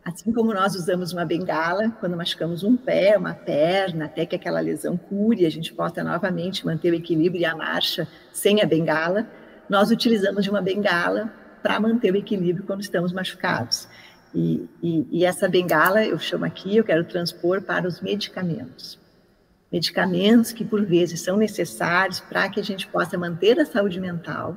Assim 0.06 0.32
como 0.32 0.54
nós 0.54 0.76
usamos 0.76 1.12
uma 1.12 1.26
bengala 1.26 1.90
quando 2.00 2.16
machucamos 2.16 2.64
um 2.64 2.78
pé, 2.78 3.18
uma 3.18 3.34
perna, 3.34 4.06
até 4.06 4.26
que 4.26 4.36
aquela 4.36 4.60
lesão 4.60 4.96
cure, 4.96 5.46
a 5.46 5.50
gente 5.50 5.74
possa 5.74 6.04
novamente 6.04 6.66
manter 6.66 6.92
o 6.92 6.96
equilíbrio 6.96 7.42
e 7.42 7.46
a 7.46 7.56
marcha 7.56 8.08
sem 8.32 8.62
a 8.62 8.66
bengala, 8.66 9.28
nós 9.68 9.90
utilizamos 9.90 10.44
de 10.44 10.52
uma 10.52 10.62
bengala 10.62 11.34
para 11.64 11.80
manter 11.80 12.14
o 12.14 12.18
equilíbrio 12.18 12.66
quando 12.66 12.82
estamos 12.82 13.12
machucados. 13.12 13.88
E, 14.36 14.70
e, 14.84 15.08
e 15.10 15.26
essa 15.26 15.48
bengala, 15.48 16.06
eu 16.06 16.20
chamo 16.20 16.46
aqui, 16.46 16.78
eu 16.78 16.84
quero 16.84 17.04
transpor 17.06 17.62
para 17.62 17.88
os 17.88 18.02
medicamentos 18.02 19.02
medicamentos 19.74 20.52
que 20.52 20.64
por 20.64 20.86
vezes 20.86 21.22
são 21.22 21.36
necessários 21.36 22.20
para 22.20 22.48
que 22.48 22.60
a 22.60 22.64
gente 22.64 22.88
possa 22.88 23.18
manter 23.18 23.60
a 23.60 23.66
saúde 23.66 24.00
mental, 24.00 24.56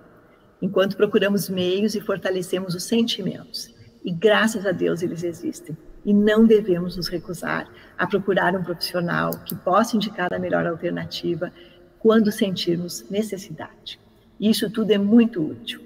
enquanto 0.61 0.95
procuramos 0.95 1.49
meios 1.49 1.95
e 1.95 2.03
fortalecemos 2.03 2.75
os 2.75 2.85
sentimentos. 2.85 3.75
E 4.05 4.13
graças 4.13 4.67
a 4.67 4.73
Deus 4.73 5.03
eles 5.03 5.25
existem. 5.25 5.75
E 6.05 6.13
não 6.13 6.45
devemos 6.45 6.97
nos 6.97 7.09
recusar 7.09 7.67
a 7.99 8.07
procurar 8.07 8.55
um 8.55 8.63
profissional 8.63 9.31
que 9.45 9.55
possa 9.55 9.97
indicar 9.97 10.33
a 10.33 10.39
melhor 10.39 10.67
alternativa 10.67 11.51
quando 11.99 12.31
sentirmos 12.31 13.09
necessidade. 13.11 13.99
Isso 14.39 14.71
tudo 14.71 14.93
é 14.93 14.99
muito 14.99 15.43
útil. 15.43 15.81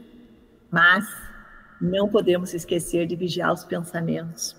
Mas 0.71 1.07
não 1.81 2.09
podemos 2.09 2.53
esquecer 2.53 3.07
de 3.07 3.17
vigiar 3.17 3.53
os 3.53 3.65
pensamentos, 3.65 4.55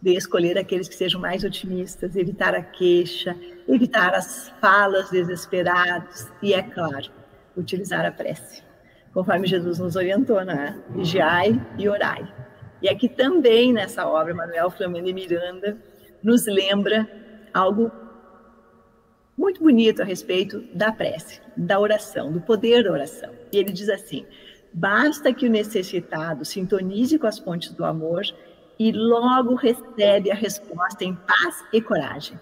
de 0.00 0.14
escolher 0.14 0.58
aqueles 0.58 0.88
que 0.88 0.94
sejam 0.94 1.20
mais 1.20 1.44
otimistas, 1.44 2.16
evitar 2.16 2.54
a 2.54 2.62
queixa, 2.62 3.36
evitar 3.68 4.14
as 4.14 4.50
falas 4.60 5.10
desesperadas 5.10 6.30
e, 6.42 6.52
é 6.54 6.62
claro, 6.62 7.10
utilizar 7.56 8.04
a 8.04 8.12
prece, 8.12 8.62
conforme 9.12 9.46
Jesus 9.46 9.78
nos 9.78 9.96
orientou, 9.96 10.44
né? 10.44 10.80
Vigiai 10.90 11.60
e 11.78 11.88
orai. 11.88 12.26
E 12.82 12.88
aqui 12.88 13.08
também, 13.08 13.72
nessa 13.72 14.06
obra, 14.06 14.34
Manuel 14.34 14.70
Flamengo 14.70 15.06
de 15.06 15.14
Miranda 15.14 15.76
nos 16.22 16.46
lembra 16.46 17.08
algo 17.52 17.90
muito 19.36 19.62
bonito 19.62 20.02
a 20.02 20.04
respeito 20.04 20.60
da 20.74 20.92
prece, 20.92 21.40
da 21.56 21.78
oração, 21.78 22.32
do 22.32 22.40
poder 22.40 22.84
da 22.84 22.92
oração. 22.92 23.32
E 23.52 23.58
ele 23.58 23.72
diz 23.72 23.88
assim: 23.88 24.26
basta 24.72 25.32
que 25.32 25.46
o 25.46 25.50
necessitado 25.50 26.44
sintonize 26.44 27.18
com 27.18 27.26
as 27.26 27.40
pontes 27.40 27.72
do 27.72 27.84
amor 27.84 28.22
e 28.78 28.92
logo 28.92 29.54
recebe 29.54 30.30
a 30.30 30.34
resposta 30.34 31.04
em 31.04 31.14
paz 31.14 31.64
e 31.72 31.80
coragem. 31.80 32.38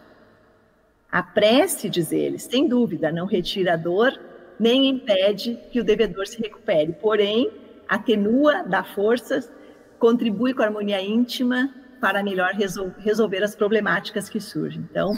A 1.11 1.23
prece, 1.23 1.89
diz 1.89 2.11
ele, 2.11 2.39
sem 2.39 2.67
dúvida, 2.67 3.13
não 3.13 3.27
retira 3.27 3.75
a 3.75 3.77
dor, 3.77 4.19
nem 4.59 4.89
impede 4.89 5.59
que 5.71 5.81
o 5.81 5.85
devedor 5.85 6.27
se 6.27 6.41
recupere, 6.41 6.93
porém, 6.93 7.51
atenua, 7.89 8.65
dá 8.65 8.83
forças, 8.83 9.51
contribui 9.99 10.53
com 10.55 10.63
a 10.63 10.67
harmonia 10.67 11.01
íntima 11.01 11.73
para 12.01 12.23
melhor 12.23 12.53
resol 12.53 12.93
resolver 12.99 13.43
as 13.43 13.55
problemáticas 13.55 14.29
que 14.29 14.41
surgem. 14.41 14.87
Então, 14.91 15.15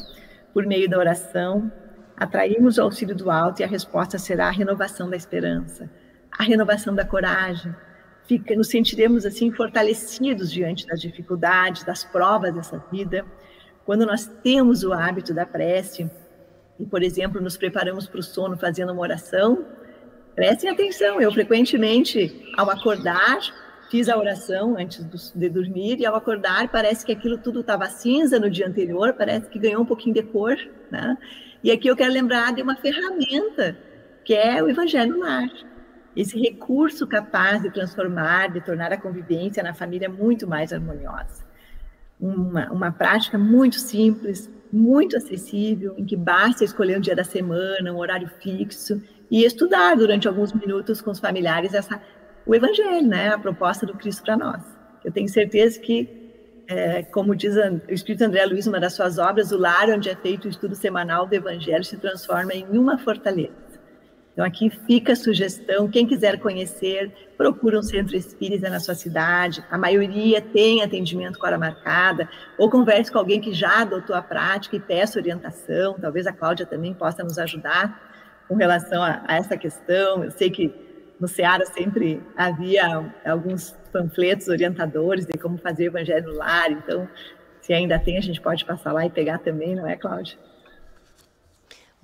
por 0.52 0.66
meio 0.66 0.88
da 0.88 0.98
oração, 0.98 1.72
atraímos 2.16 2.78
o 2.78 2.82
auxílio 2.82 3.14
do 3.14 3.30
alto 3.30 3.60
e 3.60 3.64
a 3.64 3.66
resposta 3.66 4.18
será 4.18 4.48
a 4.48 4.52
renovação 4.52 5.08
da 5.08 5.16
esperança, 5.16 5.90
a 6.30 6.42
renovação 6.42 6.94
da 6.94 7.04
coragem, 7.04 7.74
fica, 8.26 8.54
nos 8.54 8.68
sentiremos 8.68 9.24
assim 9.24 9.50
fortalecidos 9.50 10.50
diante 10.50 10.86
das 10.86 11.00
dificuldades, 11.00 11.84
das 11.84 12.04
provas 12.04 12.54
dessa 12.54 12.82
vida. 12.90 13.24
Quando 13.84 14.04
nós 14.04 14.26
temos 14.42 14.82
o 14.82 14.92
hábito 14.92 15.32
da 15.32 15.46
prece 15.46 16.10
e, 16.78 16.84
por 16.84 17.02
exemplo, 17.02 17.40
nos 17.40 17.56
preparamos 17.56 18.06
para 18.06 18.20
o 18.20 18.22
sono 18.22 18.56
fazendo 18.56 18.92
uma 18.92 19.02
oração, 19.02 19.64
prestem 20.34 20.70
atenção. 20.70 21.20
Eu 21.20 21.32
frequentemente, 21.32 22.52
ao 22.56 22.68
acordar, 22.68 23.38
fiz 23.90 24.08
a 24.08 24.18
oração 24.18 24.76
antes 24.76 25.32
de 25.32 25.48
dormir 25.48 26.00
e 26.00 26.06
ao 26.06 26.16
acordar 26.16 26.68
parece 26.68 27.06
que 27.06 27.12
aquilo 27.12 27.38
tudo 27.38 27.60
estava 27.60 27.88
cinza 27.88 28.38
no 28.38 28.50
dia 28.50 28.66
anterior, 28.66 29.14
parece 29.14 29.48
que 29.48 29.58
ganhou 29.58 29.82
um 29.82 29.86
pouquinho 29.86 30.14
de 30.14 30.22
cor, 30.22 30.56
né? 30.90 31.16
E 31.62 31.70
aqui 31.70 31.88
eu 31.88 31.96
quero 31.96 32.12
lembrar 32.12 32.52
de 32.52 32.62
uma 32.62 32.76
ferramenta 32.76 33.76
que 34.24 34.34
é 34.34 34.60
o 34.62 34.68
Evangelho 34.68 35.18
Lar 35.20 35.48
esse 36.16 36.40
recurso 36.40 37.06
capaz 37.06 37.62
de 37.62 37.70
transformar, 37.70 38.50
de 38.50 38.60
tornar 38.62 38.90
a 38.92 38.96
convivência 38.96 39.62
na 39.62 39.74
família 39.74 40.08
muito 40.08 40.46
mais 40.46 40.72
harmoniosa. 40.72 41.44
Uma, 42.18 42.72
uma 42.72 42.90
prática 42.90 43.36
muito 43.36 43.78
simples, 43.78 44.50
muito 44.72 45.16
acessível, 45.16 45.94
em 45.98 46.04
que 46.04 46.16
basta 46.16 46.64
escolher 46.64 46.96
um 46.96 47.00
dia 47.00 47.14
da 47.14 47.22
semana, 47.22 47.92
um 47.92 47.98
horário 47.98 48.28
fixo 48.40 49.02
e 49.30 49.44
estudar 49.44 49.94
durante 49.94 50.26
alguns 50.26 50.54
minutos 50.54 51.02
com 51.02 51.10
os 51.10 51.18
familiares 51.18 51.74
essa, 51.74 52.00
o 52.46 52.54
Evangelho, 52.54 53.06
né, 53.06 53.28
a 53.28 53.38
proposta 53.38 53.84
do 53.84 53.94
Cristo 53.94 54.22
para 54.22 54.38
nós. 54.38 54.62
Eu 55.04 55.12
tenho 55.12 55.28
certeza 55.28 55.78
que, 55.78 56.08
é, 56.66 57.02
como 57.02 57.36
diz 57.36 57.54
o 57.56 57.92
Espírito 57.92 58.24
André 58.24 58.46
Luiz, 58.46 58.66
uma 58.66 58.80
das 58.80 58.94
suas 58.94 59.18
obras, 59.18 59.52
o 59.52 59.58
lar 59.58 59.90
onde 59.90 60.08
é 60.08 60.16
feito 60.16 60.46
o 60.46 60.48
estudo 60.48 60.74
semanal 60.74 61.26
do 61.26 61.34
Evangelho 61.34 61.84
se 61.84 61.98
transforma 61.98 62.54
em 62.54 62.66
uma 62.70 62.96
fortaleza. 62.96 63.65
Então, 64.36 64.44
aqui 64.44 64.68
fica 64.68 65.14
a 65.14 65.16
sugestão: 65.16 65.88
quem 65.88 66.06
quiser 66.06 66.38
conhecer, 66.38 67.10
procura 67.38 67.78
um 67.78 67.82
centro 67.82 68.14
espírita 68.14 68.68
na 68.68 68.78
sua 68.78 68.94
cidade. 68.94 69.64
A 69.70 69.78
maioria 69.78 70.42
tem 70.42 70.82
atendimento 70.82 71.38
com 71.38 71.46
hora 71.46 71.56
marcada, 71.56 72.28
ou 72.58 72.68
converse 72.68 73.10
com 73.10 73.16
alguém 73.16 73.40
que 73.40 73.54
já 73.54 73.80
adotou 73.80 74.14
a 74.14 74.20
prática 74.20 74.76
e 74.76 74.80
peça 74.80 75.18
orientação. 75.18 75.94
Talvez 75.98 76.26
a 76.26 76.34
Cláudia 76.34 76.66
também 76.66 76.92
possa 76.92 77.24
nos 77.24 77.38
ajudar 77.38 77.98
com 78.46 78.56
relação 78.56 79.02
a, 79.02 79.22
a 79.26 79.36
essa 79.36 79.56
questão. 79.56 80.22
Eu 80.22 80.30
sei 80.30 80.50
que 80.50 80.70
no 81.18 81.26
Ceará 81.26 81.64
sempre 81.64 82.22
havia 82.36 83.10
alguns 83.24 83.74
panfletos 83.90 84.48
orientadores 84.48 85.24
de 85.24 85.38
como 85.38 85.56
fazer 85.56 85.84
o 85.84 85.86
evangelho 85.86 86.26
no 86.26 86.36
lar, 86.36 86.70
então, 86.70 87.08
se 87.62 87.72
ainda 87.72 87.98
tem, 87.98 88.18
a 88.18 88.20
gente 88.20 88.38
pode 88.38 88.66
passar 88.66 88.92
lá 88.92 89.06
e 89.06 89.10
pegar 89.10 89.38
também, 89.38 89.74
não 89.74 89.86
é, 89.86 89.96
Cláudia? 89.96 90.36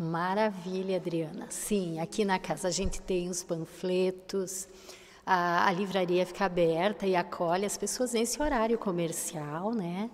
Maravilha, 0.03 0.96
Adriana. 0.96 1.46
Sim, 1.48 2.00
aqui 2.00 2.24
na 2.24 2.36
casa 2.36 2.66
a 2.66 2.70
gente 2.72 3.00
tem 3.00 3.28
os 3.28 3.44
panfletos, 3.44 4.66
a, 5.24 5.68
a 5.68 5.72
livraria 5.72 6.26
fica 6.26 6.44
aberta 6.44 7.07
e 7.07 7.14
acolhe 7.14 7.64
as 7.64 7.76
pessoas 7.76 8.12
nesse 8.12 8.42
horário 8.42 8.76
comercial, 8.76 9.72
né? 9.72 10.11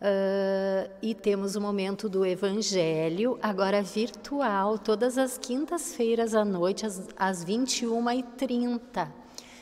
Uh, 0.00 0.90
e 1.02 1.14
temos 1.14 1.54
o 1.54 1.60
momento 1.60 2.08
do 2.08 2.24
Evangelho, 2.24 3.38
agora 3.42 3.82
virtual, 3.82 4.78
todas 4.78 5.18
as 5.18 5.36
quintas-feiras 5.36 6.34
à 6.34 6.42
noite, 6.42 6.86
às, 6.86 7.06
às 7.14 7.44
21h30. 7.44 9.06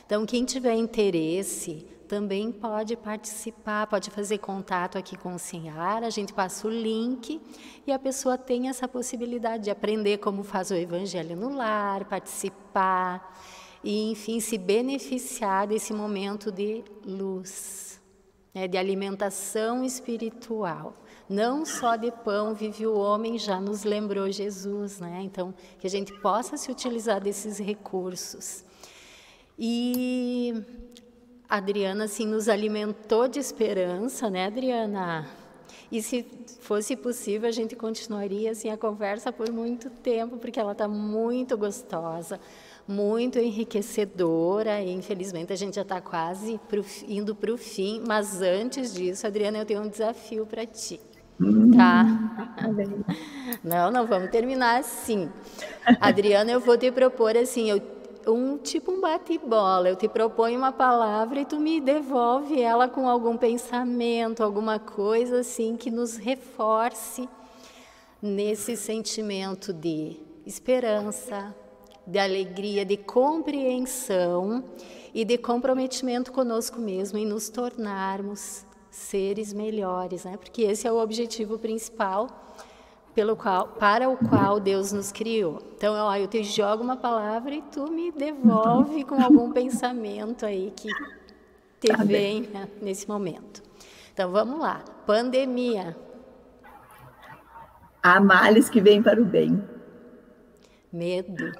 Então, 0.05 0.25
quem 0.25 0.45
tiver 0.45 0.75
interesse, 0.75 1.85
também 2.09 2.51
pode 2.51 2.97
participar, 2.97 3.85
pode 3.85 4.09
fazer 4.09 4.39
contato 4.39 4.97
aqui 4.97 5.15
com 5.15 5.35
o 5.35 5.39
Senhar, 5.39 6.03
a 6.03 6.09
gente 6.09 6.33
passa 6.33 6.67
o 6.67 6.71
link 6.71 7.39
e 7.85 7.91
a 7.91 7.99
pessoa 7.99 8.35
tem 8.35 8.67
essa 8.67 8.87
possibilidade 8.87 9.65
de 9.65 9.69
aprender 9.69 10.17
como 10.17 10.41
faz 10.41 10.71
o 10.71 10.73
evangelho 10.73 11.35
no 11.35 11.55
lar, 11.55 12.05
participar 12.05 13.39
e, 13.83 14.09
enfim, 14.11 14.39
se 14.39 14.57
beneficiar 14.57 15.67
desse 15.67 15.93
momento 15.93 16.51
de 16.51 16.83
luz, 17.05 18.01
né, 18.55 18.67
de 18.67 18.75
alimentação 18.75 19.83
espiritual. 19.83 20.95
Não 21.29 21.63
só 21.63 21.95
de 21.95 22.11
pão 22.11 22.55
vive 22.55 22.87
o 22.87 22.97
homem, 22.97 23.37
já 23.37 23.61
nos 23.61 23.83
lembrou 23.83 24.31
Jesus, 24.31 24.99
né? 24.99 25.21
Então, 25.21 25.53
que 25.77 25.85
a 25.85 25.89
gente 25.89 26.11
possa 26.21 26.57
se 26.57 26.71
utilizar 26.71 27.21
desses 27.21 27.59
recursos. 27.59 28.65
E 29.59 30.65
a 31.49 31.57
Adriana 31.57 32.03
assim 32.03 32.27
nos 32.27 32.47
alimentou 32.47 33.27
de 33.27 33.39
esperança, 33.39 34.29
né, 34.29 34.45
Adriana? 34.45 35.27
E 35.91 36.03
se 36.03 36.23
fosse 36.61 36.95
possível, 36.95 37.49
a 37.49 37.51
gente 37.51 37.75
continuaria 37.75 38.51
assim 38.51 38.69
a 38.69 38.77
conversa 38.77 39.31
por 39.31 39.51
muito 39.51 39.89
tempo, 39.89 40.37
porque 40.37 40.59
ela 40.59 40.73
está 40.73 40.87
muito 40.87 41.57
gostosa, 41.57 42.39
muito 42.87 43.39
enriquecedora. 43.39 44.79
E, 44.81 44.91
infelizmente, 44.91 45.51
a 45.51 45.55
gente 45.55 45.75
já 45.75 45.81
está 45.81 45.99
quase 45.99 46.59
pro, 46.69 46.85
indo 47.07 47.33
para 47.33 47.51
o 47.51 47.57
fim. 47.57 48.03
Mas 48.07 48.39
antes 48.41 48.93
disso, 48.93 49.25
Adriana, 49.25 49.57
eu 49.57 49.65
tenho 49.65 49.81
um 49.81 49.89
desafio 49.89 50.45
para 50.45 50.63
ti. 50.67 51.01
Tá? 51.75 52.05
Não, 53.63 53.89
não 53.89 54.05
vamos 54.05 54.29
terminar 54.29 54.79
assim. 54.79 55.29
Adriana, 55.99 56.51
eu 56.51 56.59
vou 56.59 56.77
te 56.77 56.91
propor 56.91 57.35
assim, 57.35 57.69
eu 57.69 57.81
um 58.27 58.57
tipo 58.57 58.91
um 58.91 59.01
bate-bola. 59.01 59.89
Eu 59.89 59.95
te 59.95 60.07
proponho 60.07 60.57
uma 60.57 60.71
palavra 60.71 61.41
e 61.41 61.45
tu 61.45 61.59
me 61.59 61.79
devolve 61.79 62.61
ela 62.61 62.87
com 62.87 63.07
algum 63.07 63.37
pensamento, 63.37 64.43
alguma 64.43 64.79
coisa 64.79 65.39
assim 65.39 65.75
que 65.75 65.89
nos 65.89 66.15
reforce 66.15 67.27
nesse 68.21 68.75
sentimento 68.75 69.71
de 69.71 70.17
esperança, 70.45 71.55
de 72.05 72.19
alegria, 72.19 72.83
de 72.83 72.97
compreensão 72.97 74.63
e 75.13 75.23
de 75.23 75.37
comprometimento 75.37 76.31
conosco 76.31 76.79
mesmo 76.79 77.17
em 77.17 77.25
nos 77.25 77.49
tornarmos 77.49 78.65
seres 78.89 79.53
melhores, 79.53 80.25
né? 80.25 80.37
Porque 80.37 80.63
esse 80.63 80.87
é 80.87 80.91
o 80.91 80.99
objetivo 80.99 81.57
principal 81.57 82.27
pelo 83.13 83.35
qual, 83.35 83.67
para 83.67 84.09
o 84.09 84.17
qual 84.17 84.59
Deus 84.59 84.91
nos 84.91 85.11
criou. 85.11 85.61
Então, 85.75 85.93
ó, 85.93 86.15
eu 86.15 86.27
te 86.27 86.43
jogo 86.43 86.83
uma 86.83 86.95
palavra 86.95 87.53
e 87.53 87.61
tu 87.63 87.89
me 87.91 88.11
devolve 88.11 89.03
com 89.03 89.21
algum 89.21 89.51
pensamento 89.53 90.45
aí 90.45 90.71
que 90.75 90.89
te 91.79 91.87
tá 91.87 92.03
vem 92.03 92.41
né, 92.41 92.67
nesse 92.81 93.07
momento. 93.07 93.63
Então, 94.13 94.31
vamos 94.31 94.59
lá. 94.59 94.83
Pandemia. 95.05 95.97
Há 98.01 98.19
males 98.19 98.69
que 98.69 98.79
vêm 98.79 99.01
para 99.01 99.21
o 99.21 99.25
bem. 99.25 99.63
Medo. 100.91 101.51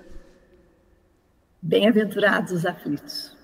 Bem-aventurados 1.62 2.52
os 2.54 2.66
aflitos. 2.66 3.36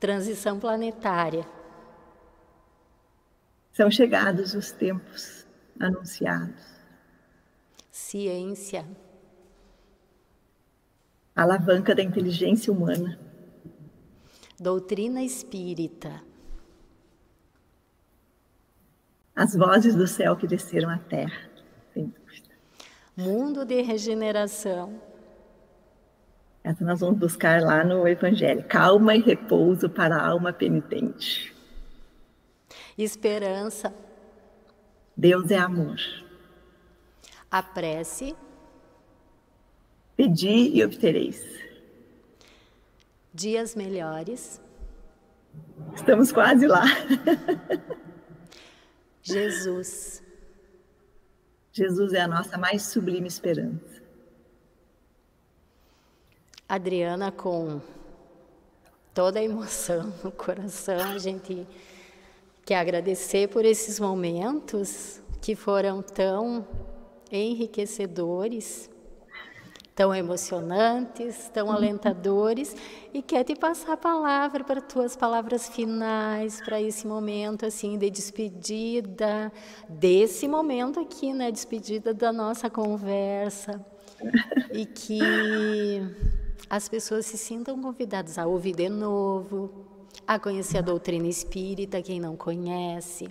Transição 0.00 0.58
planetária. 0.58 1.46
São 3.72 3.90
chegados 3.90 4.54
os 4.54 4.72
tempos 4.72 5.46
anunciados 5.78 6.71
ciência. 8.02 8.84
Alavanca 11.34 11.94
da 11.94 12.02
inteligência 12.02 12.72
humana. 12.72 13.18
Doutrina 14.58 15.22
espírita. 15.22 16.22
As 19.34 19.54
vozes 19.54 19.94
do 19.94 20.06
céu 20.06 20.36
que 20.36 20.46
desceram 20.46 20.90
à 20.90 20.98
terra, 20.98 21.48
sem 21.94 22.04
dúvida. 22.04 22.50
Mundo 23.16 23.64
de 23.64 23.80
regeneração. 23.80 25.00
Essa 26.62 26.84
nós 26.84 27.00
vamos 27.00 27.18
buscar 27.18 27.62
lá 27.62 27.82
no 27.82 28.06
Evangelho. 28.06 28.64
Calma 28.68 29.16
e 29.16 29.20
repouso 29.20 29.88
para 29.88 30.16
a 30.16 30.28
alma 30.28 30.52
penitente. 30.52 31.54
Esperança. 32.96 33.92
Deus 35.16 35.50
é 35.50 35.58
amor. 35.58 35.96
A 37.52 37.62
prece. 37.62 38.34
Pedi 40.16 40.70
e 40.74 40.82
obtereis. 40.82 41.44
Dias 43.34 43.74
melhores. 43.74 44.58
Estamos 45.94 46.32
quase 46.32 46.66
lá. 46.66 46.84
Jesus. 49.22 50.22
Jesus 51.70 52.14
é 52.14 52.22
a 52.22 52.28
nossa 52.28 52.56
mais 52.56 52.84
sublime 52.84 53.28
esperança. 53.28 54.02
Adriana, 56.66 57.30
com 57.30 57.82
toda 59.12 59.40
a 59.40 59.44
emoção 59.44 60.10
no 60.24 60.32
coração, 60.32 60.98
a 61.10 61.18
gente 61.18 61.68
quer 62.64 62.78
agradecer 62.78 63.50
por 63.50 63.66
esses 63.66 64.00
momentos 64.00 65.20
que 65.42 65.54
foram 65.54 66.00
tão 66.00 66.66
enriquecedores, 67.32 68.90
tão 69.94 70.14
emocionantes, 70.14 71.50
tão 71.52 71.70
alentadores, 71.70 72.74
e 73.12 73.22
quer 73.22 73.44
te 73.44 73.54
passar 73.54 73.92
a 73.92 73.96
palavra 73.96 74.64
para 74.64 74.80
tuas 74.80 75.16
palavras 75.16 75.68
finais, 75.68 76.60
para 76.62 76.80
esse 76.80 77.06
momento 77.06 77.66
assim 77.66 77.98
de 77.98 78.08
despedida, 78.10 79.52
desse 79.88 80.48
momento 80.48 81.00
aqui, 81.00 81.32
né, 81.32 81.50
despedida 81.50 82.14
da 82.14 82.32
nossa 82.32 82.70
conversa, 82.70 83.84
e 84.72 84.86
que 84.86 85.20
as 86.70 86.88
pessoas 86.88 87.26
se 87.26 87.36
sintam 87.36 87.80
convidadas 87.80 88.38
a 88.38 88.46
ouvir 88.46 88.74
de 88.74 88.88
novo, 88.88 89.70
a 90.26 90.38
conhecer 90.38 90.78
a 90.78 90.82
doutrina 90.82 91.26
espírita, 91.26 92.00
quem 92.00 92.18
não 92.18 92.36
conhece, 92.36 93.28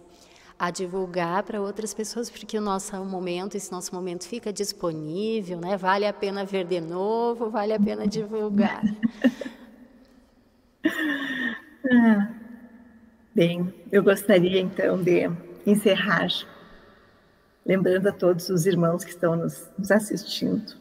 a 0.62 0.70
divulgar 0.70 1.42
para 1.42 1.60
outras 1.60 1.92
pessoas, 1.92 2.30
porque 2.30 2.56
o 2.56 2.62
nosso 2.62 2.96
momento, 3.04 3.58
esse 3.58 3.72
nosso 3.72 3.96
momento 3.96 4.28
fica 4.28 4.54
disponível, 4.54 5.60
né? 5.60 5.76
Vale 5.76 6.06
a 6.06 6.14
pena 6.14 6.46
ver 6.46 6.68
de 6.68 6.80
novo, 6.80 7.50
vale 7.50 7.74
a 7.74 7.80
pena 7.80 8.06
divulgar. 8.06 8.84
ah, 11.92 12.30
bem, 13.34 13.74
eu 13.92 14.04
gostaria 14.04 14.62
então 14.62 15.02
de 15.02 15.32
encerrar 15.66 16.28
lembrando 17.66 18.06
a 18.06 18.12
todos 18.12 18.48
os 18.50 18.68
irmãos 18.68 19.04
que 19.04 19.10
estão 19.10 19.36
nos, 19.36 19.68
nos 19.80 19.90
assistindo 19.90 20.76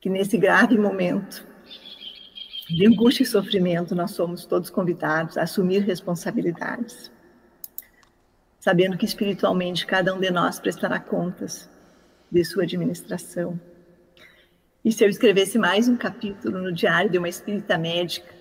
que 0.00 0.08
nesse 0.08 0.38
grave 0.38 0.78
momento 0.78 1.46
de 2.74 2.86
angústia 2.86 3.22
e 3.22 3.26
sofrimento, 3.26 3.94
nós 3.94 4.12
somos 4.12 4.46
todos 4.46 4.70
convidados 4.70 5.36
a 5.36 5.42
assumir 5.42 5.80
responsabilidades. 5.80 7.10
sabendo 8.58 8.96
que 8.96 9.04
espiritualmente 9.04 9.84
cada 9.84 10.14
um 10.14 10.20
de 10.20 10.30
nós 10.30 10.60
prestará 10.60 11.00
contas 11.00 11.68
de 12.30 12.44
sua 12.44 12.62
administração. 12.62 13.60
E 14.84 14.92
se 14.92 15.04
eu 15.04 15.08
escrevesse 15.08 15.58
mais 15.58 15.88
um 15.88 15.96
capítulo 15.96 16.58
no 16.60 16.72
diário 16.72 17.10
de 17.10 17.18
uma 17.18 17.28
espírita 17.28 17.76
médica, 17.76 18.32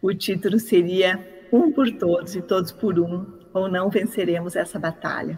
o 0.00 0.14
título 0.14 0.60
seria 0.60 1.18
Um 1.52 1.72
por 1.72 1.90
Todos 1.90 2.36
e 2.36 2.42
Todos 2.42 2.70
por 2.70 3.00
Um, 3.00 3.26
ou 3.52 3.68
Não 3.68 3.90
Venceremos 3.90 4.54
essa 4.54 4.78
Batalha. 4.78 5.36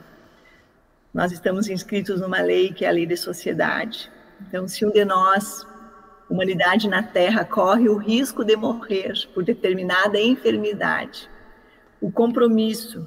Nós 1.13 1.33
estamos 1.33 1.69
inscritos 1.69 2.21
numa 2.21 2.43
lei 2.43 2.71
que 2.71 2.85
é 2.85 2.89
a 2.89 2.93
lei 2.93 3.07
de 3.07 3.17
sociedade. 3.17 4.13
Então, 4.43 4.69
se 4.69 4.85
um 4.85 4.91
de 4.91 5.07
nós, 5.07 5.67
humanidade 6.33 6.89
na 6.89 7.03
Terra, 7.03 7.45
corre 7.45 7.89
o 7.89 7.97
risco 7.97 8.43
de 8.43 8.57
morrer 8.57 9.13
por 9.35 9.45
determinada 9.45 10.19
enfermidade, 10.19 11.29
o 12.01 12.11
compromisso, 12.11 13.07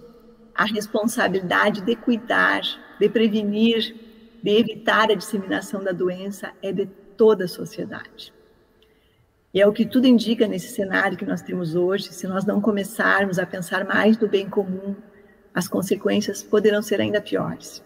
a 0.53 0.63
responsabilidade 0.63 1.82
de 1.82 1.95
cuidar, 1.95 2.61
de 2.99 3.09
prevenir, 3.09 3.95
de 4.41 4.51
evitar 4.51 5.09
a 5.09 5.15
disseminação 5.15 5.84
da 5.84 5.91
doença 5.91 6.53
é 6.61 6.71
de 6.71 6.86
toda 7.17 7.45
a 7.45 7.47
sociedade. 7.47 8.32
E 9.51 9.59
é 9.59 9.67
o 9.67 9.73
que 9.73 9.86
tudo 9.86 10.05
indica 10.05 10.47
nesse 10.47 10.67
cenário 10.67 11.17
que 11.17 11.26
nós 11.26 11.41
temos 11.41 11.76
hoje, 11.76 12.13
se 12.13 12.28
nós 12.28 12.45
não 12.45 12.61
começarmos 12.61 13.39
a 13.39 13.45
pensar 13.45 13.86
mais 13.86 14.17
no 14.19 14.28
bem 14.28 14.47
comum, 14.47 14.95
as 15.53 15.67
consequências 15.67 16.43
poderão 16.43 16.82
ser 16.82 17.01
ainda 17.01 17.21
piores. 17.21 17.84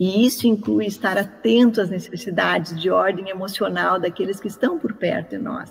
E 0.00 0.24
isso 0.24 0.46
inclui 0.46 0.86
estar 0.86 1.18
atento 1.18 1.78
às 1.78 1.90
necessidades 1.90 2.74
de 2.80 2.88
ordem 2.88 3.28
emocional 3.28 4.00
daqueles 4.00 4.40
que 4.40 4.48
estão 4.48 4.78
por 4.78 4.94
perto 4.94 5.36
de 5.36 5.38
nós, 5.38 5.70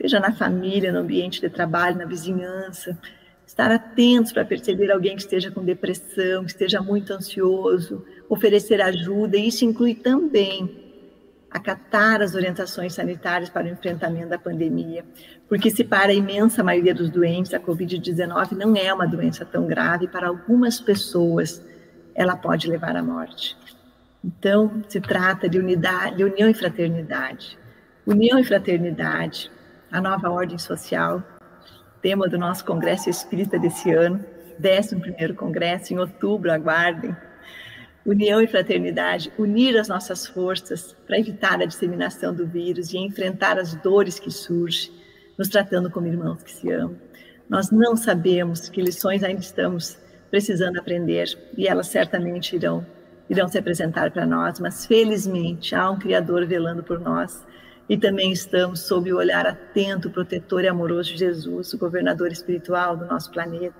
seja 0.00 0.20
na 0.20 0.32
família, 0.32 0.92
no 0.92 1.00
ambiente 1.00 1.40
de 1.40 1.50
trabalho, 1.50 1.98
na 1.98 2.04
vizinhança. 2.04 2.96
Estar 3.44 3.72
atentos 3.72 4.30
para 4.30 4.44
perceber 4.44 4.92
alguém 4.92 5.16
que 5.16 5.22
esteja 5.22 5.50
com 5.50 5.64
depressão, 5.64 6.44
que 6.44 6.50
esteja 6.50 6.80
muito 6.80 7.12
ansioso, 7.12 8.04
oferecer 8.28 8.80
ajuda. 8.80 9.36
E 9.36 9.48
isso 9.48 9.64
inclui 9.64 9.96
também 9.96 10.86
acatar 11.50 12.22
as 12.22 12.36
orientações 12.36 12.92
sanitárias 12.92 13.50
para 13.50 13.66
o 13.66 13.70
enfrentamento 13.70 14.28
da 14.28 14.38
pandemia, 14.38 15.04
porque 15.48 15.70
se 15.70 15.82
para 15.82 16.12
a 16.12 16.14
imensa 16.14 16.62
maioria 16.62 16.94
dos 16.94 17.10
doentes, 17.10 17.52
a 17.54 17.58
Covid-19 17.58 18.52
não 18.52 18.76
é 18.76 18.92
uma 18.94 19.06
doença 19.06 19.44
tão 19.44 19.66
grave, 19.66 20.06
para 20.06 20.28
algumas 20.28 20.78
pessoas 20.80 21.64
ela 22.18 22.36
pode 22.36 22.68
levar 22.68 22.96
à 22.96 23.02
morte. 23.02 23.56
Então, 24.24 24.82
se 24.88 25.00
trata 25.00 25.48
de 25.48 25.56
unidade, 25.56 26.16
de 26.16 26.24
união 26.24 26.50
e 26.50 26.54
fraternidade. 26.54 27.56
União 28.04 28.40
e 28.40 28.44
fraternidade, 28.44 29.48
a 29.92 30.00
nova 30.00 30.28
ordem 30.28 30.58
social, 30.58 31.22
tema 32.02 32.28
do 32.28 32.36
nosso 32.36 32.64
congresso 32.64 33.08
espírita 33.08 33.56
desse 33.56 33.92
ano, 33.92 34.24
11º 34.60 35.36
congresso, 35.36 35.94
em 35.94 35.98
outubro, 36.00 36.50
aguardem, 36.52 37.16
união 38.04 38.42
e 38.42 38.48
fraternidade, 38.48 39.32
unir 39.38 39.78
as 39.78 39.86
nossas 39.86 40.26
forças 40.26 40.96
para 41.06 41.20
evitar 41.20 41.62
a 41.62 41.66
disseminação 41.66 42.34
do 42.34 42.48
vírus 42.48 42.92
e 42.92 42.98
enfrentar 42.98 43.60
as 43.60 43.76
dores 43.76 44.18
que 44.18 44.32
surgem, 44.32 44.90
nos 45.38 45.48
tratando 45.48 45.88
como 45.88 46.08
irmãos 46.08 46.42
que 46.42 46.50
se 46.50 46.68
amam. 46.72 46.96
Nós 47.48 47.70
não 47.70 47.94
sabemos 47.96 48.68
que 48.68 48.82
lições 48.82 49.22
ainda 49.22 49.40
estamos 49.40 49.96
precisando 50.30 50.78
aprender 50.78 51.26
e 51.56 51.66
elas 51.66 51.88
certamente 51.88 52.56
irão 52.56 52.84
irão 53.28 53.46
se 53.46 53.58
apresentar 53.58 54.10
para 54.10 54.24
nós, 54.24 54.58
mas 54.58 54.86
felizmente 54.86 55.74
há 55.74 55.90
um 55.90 55.98
criador 55.98 56.46
velando 56.46 56.82
por 56.82 56.98
nós 56.98 57.44
e 57.88 57.96
também 57.96 58.32
estamos 58.32 58.80
sob 58.80 59.12
o 59.12 59.16
olhar 59.16 59.46
atento, 59.46 60.10
protetor 60.10 60.64
e 60.64 60.68
amoroso 60.68 61.12
de 61.12 61.18
Jesus, 61.18 61.72
o 61.72 61.78
governador 61.78 62.30
espiritual 62.30 62.96
do 62.96 63.06
nosso 63.06 63.30
planeta. 63.30 63.74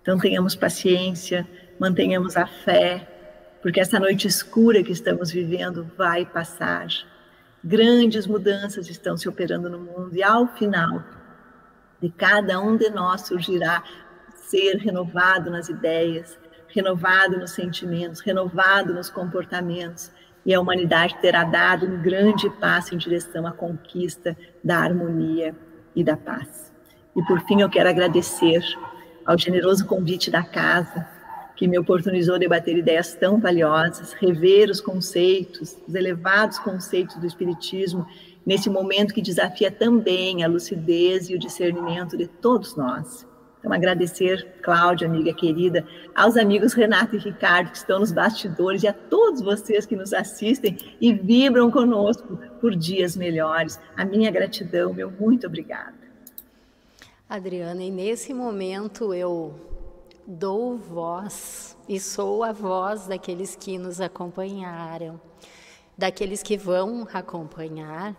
Então 0.00 0.18
tenhamos 0.18 0.54
paciência, 0.54 1.46
mantenhamos 1.78 2.36
a 2.36 2.46
fé, 2.46 3.08
porque 3.62 3.80
essa 3.80 3.98
noite 3.98 4.28
escura 4.28 4.82
que 4.82 4.92
estamos 4.92 5.30
vivendo 5.30 5.90
vai 5.96 6.24
passar. 6.24 6.86
Grandes 7.62 8.26
mudanças 8.26 8.88
estão 8.88 9.16
se 9.16 9.28
operando 9.28 9.70
no 9.70 9.78
mundo 9.78 10.14
e 10.14 10.22
ao 10.22 10.46
final 10.48 11.02
de 12.00 12.10
cada 12.10 12.60
um 12.60 12.76
de 12.76 12.90
nós 12.90 13.22
surgirá 13.22 13.82
ser 14.48 14.76
renovado 14.76 15.50
nas 15.50 15.68
ideias, 15.68 16.38
renovado 16.68 17.38
nos 17.38 17.52
sentimentos, 17.52 18.20
renovado 18.20 18.92
nos 18.92 19.08
comportamentos, 19.08 20.10
e 20.46 20.52
a 20.52 20.60
humanidade 20.60 21.16
terá 21.20 21.44
dado 21.44 21.86
um 21.86 22.02
grande 22.02 22.50
passo 22.50 22.94
em 22.94 22.98
direção 22.98 23.46
à 23.46 23.52
conquista 23.52 24.36
da 24.62 24.78
harmonia 24.78 25.54
e 25.96 26.04
da 26.04 26.16
paz. 26.16 26.72
E 27.16 27.22
por 27.22 27.40
fim, 27.46 27.62
eu 27.62 27.70
quero 27.70 27.88
agradecer 27.88 28.62
ao 29.24 29.38
generoso 29.38 29.86
convite 29.86 30.30
da 30.30 30.42
casa 30.42 31.08
que 31.56 31.68
me 31.68 31.78
oportunizou 31.78 32.38
debater 32.38 32.76
ideias 32.76 33.14
tão 33.14 33.38
valiosas, 33.38 34.12
rever 34.12 34.68
os 34.68 34.80
conceitos, 34.80 35.78
os 35.86 35.94
elevados 35.94 36.58
conceitos 36.58 37.16
do 37.16 37.26
Espiritismo, 37.26 38.06
nesse 38.44 38.68
momento 38.68 39.14
que 39.14 39.22
desafia 39.22 39.70
também 39.70 40.42
a 40.42 40.48
lucidez 40.48 41.30
e 41.30 41.34
o 41.34 41.38
discernimento 41.38 42.16
de 42.16 42.26
todos 42.26 42.76
nós. 42.76 43.24
Então, 43.64 43.72
agradecer, 43.72 44.46
Cláudia, 44.60 45.08
amiga 45.08 45.32
querida, 45.32 45.86
aos 46.14 46.36
amigos 46.36 46.74
Renato 46.74 47.16
e 47.16 47.18
Ricardo, 47.18 47.70
que 47.70 47.78
estão 47.78 47.98
nos 47.98 48.12
bastidores, 48.12 48.82
e 48.82 48.86
a 48.86 48.92
todos 48.92 49.40
vocês 49.40 49.86
que 49.86 49.96
nos 49.96 50.12
assistem 50.12 50.76
e 51.00 51.14
vibram 51.14 51.70
conosco 51.70 52.38
por 52.60 52.76
dias 52.76 53.16
melhores. 53.16 53.80
A 53.96 54.04
minha 54.04 54.30
gratidão, 54.30 54.92
meu 54.92 55.10
muito 55.10 55.46
obrigada. 55.46 55.94
Adriana, 57.26 57.82
e 57.82 57.90
nesse 57.90 58.34
momento 58.34 59.14
eu 59.14 59.54
dou 60.26 60.76
voz 60.76 61.74
e 61.88 61.98
sou 61.98 62.44
a 62.44 62.52
voz 62.52 63.06
daqueles 63.06 63.56
que 63.56 63.78
nos 63.78 63.98
acompanharam, 63.98 65.18
daqueles 65.96 66.42
que 66.42 66.58
vão 66.58 67.08
acompanhar. 67.10 68.14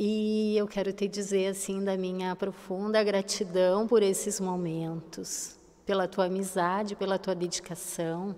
E 0.00 0.56
eu 0.56 0.68
quero 0.68 0.92
te 0.92 1.08
dizer 1.08 1.48
assim 1.48 1.82
da 1.82 1.96
minha 1.96 2.36
profunda 2.36 3.02
gratidão 3.02 3.84
por 3.84 4.00
esses 4.00 4.38
momentos, 4.38 5.56
pela 5.84 6.06
tua 6.06 6.26
amizade, 6.26 6.94
pela 6.94 7.18
tua 7.18 7.34
dedicação. 7.34 8.36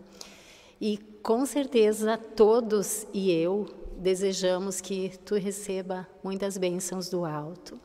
E 0.80 0.96
com 1.22 1.44
certeza 1.44 2.16
todos 2.16 3.06
e 3.12 3.30
eu 3.30 3.66
desejamos 3.98 4.80
que 4.80 5.12
tu 5.22 5.34
receba 5.34 6.08
muitas 6.24 6.56
bênçãos 6.56 7.10
do 7.10 7.26
alto. 7.26 7.78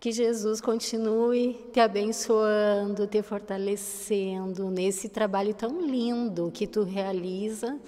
Que 0.00 0.10
Jesus 0.10 0.60
continue 0.60 1.54
te 1.72 1.78
abençoando, 1.78 3.06
te 3.06 3.22
fortalecendo 3.22 4.70
nesse 4.72 5.08
trabalho 5.08 5.54
tão 5.54 5.80
lindo 5.80 6.50
que 6.52 6.66
tu 6.66 6.82
realiza 6.82 7.78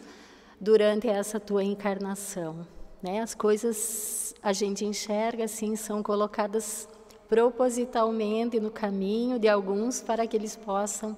durante 0.61 1.09
essa 1.09 1.41
tua 1.41 1.65
encarnação. 1.65 2.65
Né? 3.03 3.21
As 3.21 3.35
coisas 3.35 4.35
a 4.43 4.53
gente 4.53 4.85
enxerga 4.85 5.45
assim, 5.45 5.77
são 5.77 6.03
colocadas 6.03 6.89
propositalmente 7.29 8.59
no 8.59 8.71
caminho 8.71 9.39
de 9.39 9.49
alguns 9.49 10.01
para 10.01 10.27
que 10.27 10.37
eles 10.37 10.57
possam 10.57 11.17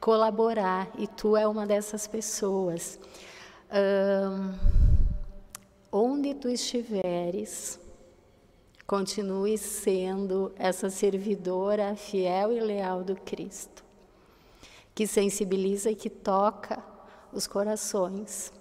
colaborar, 0.00 0.90
e 0.98 1.06
tu 1.06 1.36
é 1.36 1.46
uma 1.46 1.64
dessas 1.66 2.06
pessoas. 2.06 2.98
onde 5.92 6.34
tu 6.34 6.48
estiveres, 6.48 7.78
Continue 8.92 9.56
sendo 9.56 10.52
essa 10.54 10.90
servidora 10.90 11.96
fiel 11.96 12.52
e 12.52 12.60
leal 12.60 13.02
do 13.02 13.16
Cristo, 13.16 13.82
que 14.94 15.06
sensibiliza 15.06 15.90
e 15.90 15.94
que 15.94 16.10
toca 16.10 16.84
os 17.32 17.46
corações. 17.46 18.52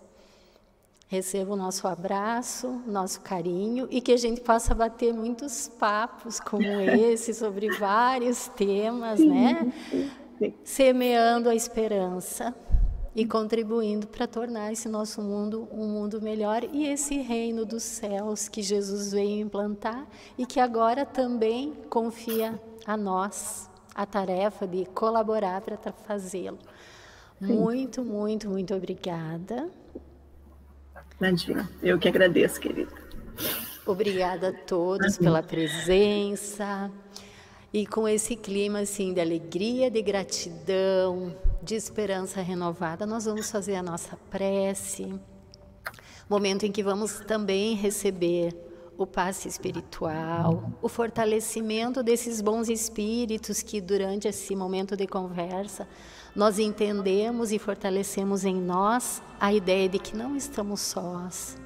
Receba 1.11 1.51
o 1.51 1.57
nosso 1.57 1.89
abraço, 1.89 2.81
nosso 2.87 3.19
carinho 3.19 3.85
e 3.91 3.99
que 3.99 4.13
a 4.13 4.17
gente 4.17 4.39
possa 4.39 4.73
bater 4.73 5.13
muitos 5.13 5.67
papos 5.67 6.39
como 6.39 6.63
esse 6.71 7.33
sobre 7.33 7.69
vários 7.77 8.47
temas, 8.47 9.19
né? 9.19 9.73
Semeando 10.63 11.49
a 11.49 11.53
esperança 11.53 12.55
e 13.13 13.25
contribuindo 13.25 14.07
para 14.07 14.25
tornar 14.25 14.71
esse 14.71 14.87
nosso 14.87 15.21
mundo 15.21 15.67
um 15.69 15.85
mundo 15.85 16.21
melhor 16.21 16.63
e 16.71 16.87
esse 16.87 17.17
reino 17.17 17.65
dos 17.65 17.83
céus 17.83 18.47
que 18.47 18.61
Jesus 18.61 19.11
veio 19.11 19.41
implantar 19.41 20.07
e 20.37 20.45
que 20.45 20.61
agora 20.61 21.05
também 21.05 21.73
confia 21.89 22.57
a 22.85 22.95
nós 22.95 23.69
a 23.93 24.05
tarefa 24.05 24.65
de 24.65 24.85
colaborar 24.85 25.59
para 25.59 25.77
fazê-lo. 25.91 26.57
Muito, 27.37 28.01
muito, 28.01 28.49
muito 28.49 28.73
obrigada. 28.73 29.69
Nadinha, 31.21 31.69
eu 31.83 31.99
que 31.99 32.07
agradeço, 32.07 32.59
querida. 32.59 32.91
Obrigada 33.85 34.49
a 34.49 34.53
todos 34.53 35.19
pela 35.19 35.43
presença 35.43 36.91
e 37.71 37.85
com 37.85 38.07
esse 38.07 38.35
clima 38.35 38.79
assim 38.79 39.13
de 39.13 39.21
alegria, 39.21 39.91
de 39.91 40.01
gratidão, 40.01 41.35
de 41.61 41.75
esperança 41.75 42.41
renovada, 42.41 43.05
nós 43.05 43.25
vamos 43.25 43.51
fazer 43.51 43.75
a 43.75 43.83
nossa 43.83 44.17
prece. 44.31 45.13
Momento 46.27 46.65
em 46.65 46.71
que 46.71 46.81
vamos 46.81 47.19
também 47.19 47.75
receber 47.75 48.55
o 48.97 49.05
passe 49.05 49.47
espiritual, 49.47 50.71
o 50.81 50.89
fortalecimento 50.89 52.01
desses 52.01 52.41
bons 52.41 52.67
espíritos 52.67 53.61
que 53.61 53.79
durante 53.79 54.27
esse 54.27 54.55
momento 54.55 54.97
de 54.97 55.05
conversa 55.05 55.87
nós 56.35 56.59
entendemos 56.59 57.51
e 57.51 57.59
fortalecemos 57.59 58.45
em 58.45 58.55
nós 58.55 59.21
a 59.39 59.53
ideia 59.53 59.89
de 59.89 59.99
que 59.99 60.15
não 60.15 60.35
estamos 60.35 60.79
sós, 60.79 61.57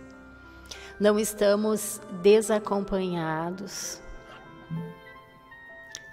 não 1.00 1.20
estamos 1.20 2.02
desacompanhados, 2.24 4.02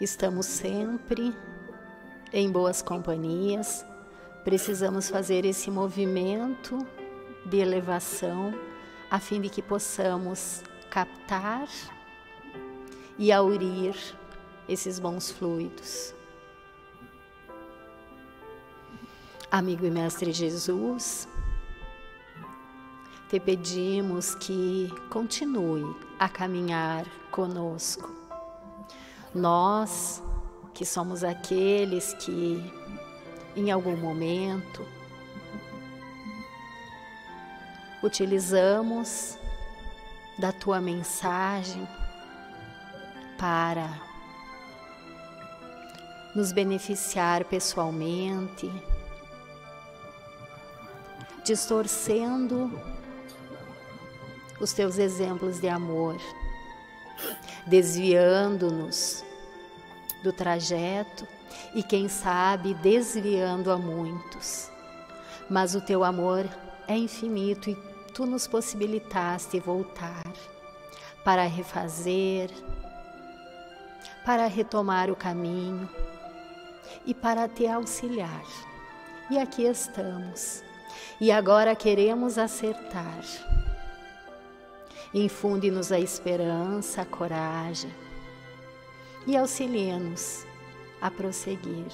estamos 0.00 0.46
sempre 0.46 1.34
em 2.32 2.50
boas 2.50 2.82
companhias, 2.82 3.84
precisamos 4.44 5.09
fazer 5.09 5.44
esse 5.44 5.70
movimento 5.70 6.78
de 7.46 7.59
elevação 7.59 8.55
a 9.11 9.18
fim 9.18 9.40
de 9.40 9.48
que 9.48 9.62
possamos 9.62 10.62
captar 10.90 11.68
e 13.18 13.30
aurir 13.30 13.94
esses 14.68 14.98
bons 14.98 15.30
fluidos. 15.30 16.14
Amigo 19.53 19.84
e 19.84 19.90
Mestre 19.90 20.32
Jesus, 20.32 21.28
te 23.28 23.38
pedimos 23.38 24.34
que 24.36 24.90
continue 25.11 25.94
a 26.18 26.26
caminhar 26.26 27.05
conosco. 27.30 28.11
Nós, 29.34 30.22
que 30.72 30.86
somos 30.86 31.22
aqueles 31.22 32.14
que, 32.14 32.64
em 33.55 33.70
algum 33.70 33.94
momento, 33.94 34.86
utilizamos 38.03 39.36
da 40.38 40.50
tua 40.50 40.80
mensagem 40.80 41.86
para 43.38 44.00
nos 46.34 46.53
beneficiar 46.53 47.44
pessoalmente 47.44 48.72
distorcendo 51.45 52.70
os 54.61 54.72
teus 54.72 54.99
exemplos 54.99 55.61
de 55.61 55.68
amor, 55.68 56.16
desviando-nos 57.66 59.24
do 60.22 60.32
trajeto 60.32 61.26
e, 61.74 61.82
quem 61.82 62.09
sabe, 62.09 62.74
desviando 62.74 63.70
a 63.72 63.76
muitos. 63.76 64.70
Mas 65.51 65.74
o 65.74 65.80
teu 65.80 66.05
amor 66.05 66.49
é 66.86 66.97
infinito 66.97 67.70
e 67.70 67.74
tu 68.14 68.24
nos 68.24 68.47
possibilitaste 68.47 69.59
voltar 69.59 70.32
para 71.24 71.45
refazer, 71.45 72.51
para 74.24 74.47
retomar 74.47 75.11
o 75.11 75.16
caminho 75.16 75.88
e 77.05 77.12
para 77.12 77.49
te 77.49 77.66
auxiliar. 77.66 78.45
E 79.30 79.38
aqui 79.38 79.64
estamos 79.64 80.62
e 81.20 81.30
agora 81.30 81.74
queremos 81.74 82.38
acertar. 82.38 83.22
Infunde-nos 85.14 85.93
a 85.93 86.01
esperança, 86.01 87.03
a 87.03 87.05
coragem 87.05 87.93
e 89.26 89.36
auxilia-nos 89.36 90.47
a 91.01 91.11
prosseguir. 91.11 91.93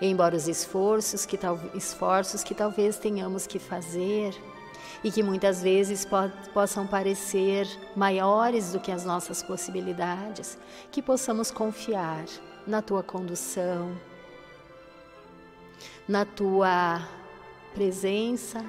Embora 0.00 0.36
os 0.36 0.46
esforços 0.46 1.24
que, 1.24 1.36
tal, 1.36 1.58
esforços 1.74 2.42
que 2.42 2.54
talvez 2.54 2.98
tenhamos 2.98 3.46
que 3.46 3.58
fazer 3.58 4.34
e 5.02 5.10
que 5.10 5.22
muitas 5.22 5.62
vezes 5.62 6.04
po 6.04 6.30
possam 6.52 6.86
parecer 6.86 7.66
maiores 7.94 8.72
do 8.72 8.80
que 8.80 8.92
as 8.92 9.04
nossas 9.04 9.42
possibilidades, 9.42 10.58
que 10.90 11.02
possamos 11.02 11.50
confiar 11.50 12.24
na 12.66 12.82
tua 12.82 13.02
condução, 13.02 13.96
na 16.08 16.24
tua 16.24 17.06
presença 17.74 18.64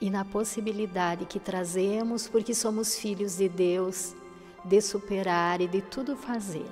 e 0.00 0.10
na 0.10 0.24
possibilidade 0.24 1.24
que 1.24 1.38
trazemos, 1.38 2.28
porque 2.28 2.54
somos 2.54 2.96
filhos 2.96 3.36
de 3.36 3.48
Deus, 3.48 4.14
de 4.64 4.80
superar 4.80 5.60
e 5.60 5.66
de 5.66 5.80
tudo 5.80 6.16
fazer. 6.16 6.70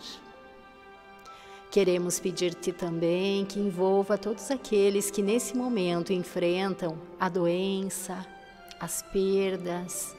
Queremos 1.70 2.20
pedir-te 2.20 2.72
também 2.72 3.44
que 3.44 3.58
envolva 3.58 4.16
todos 4.16 4.50
aqueles 4.50 5.10
que 5.10 5.22
nesse 5.22 5.56
momento 5.56 6.12
enfrentam 6.12 6.96
a 7.18 7.28
doença, 7.28 8.26
as 8.80 9.02
perdas, 9.02 10.16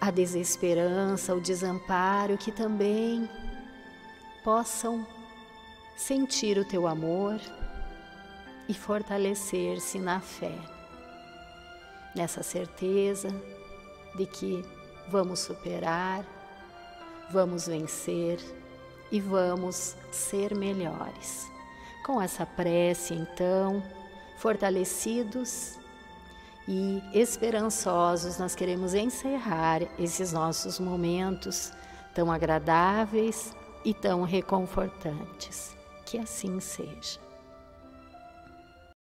a 0.00 0.10
desesperança, 0.10 1.34
o 1.34 1.40
desamparo, 1.40 2.38
que 2.38 2.50
também 2.50 3.28
possam 4.42 5.06
sentir 6.06 6.56
o 6.56 6.64
teu 6.64 6.86
amor 6.86 7.38
e 8.66 8.72
fortalecer-se 8.72 9.98
na 9.98 10.18
fé, 10.18 10.58
nessa 12.16 12.42
certeza 12.42 13.28
de 14.16 14.24
que 14.24 14.64
vamos 15.10 15.40
superar, 15.40 16.24
vamos 17.30 17.66
vencer 17.66 18.40
e 19.12 19.20
vamos 19.20 19.94
ser 20.10 20.56
melhores. 20.56 21.46
Com 22.06 22.20
essa 22.20 22.46
prece, 22.46 23.12
então, 23.12 23.82
fortalecidos 24.38 25.78
e 26.66 27.02
esperançosos, 27.12 28.38
nós 28.38 28.54
queremos 28.54 28.94
encerrar 28.94 29.82
esses 29.98 30.32
nossos 30.32 30.80
momentos 30.80 31.74
tão 32.14 32.32
agradáveis 32.32 33.54
e 33.84 33.92
tão 33.92 34.22
reconfortantes. 34.22 35.78
Que 36.10 36.18
assim 36.18 36.58
seja. 36.58 37.20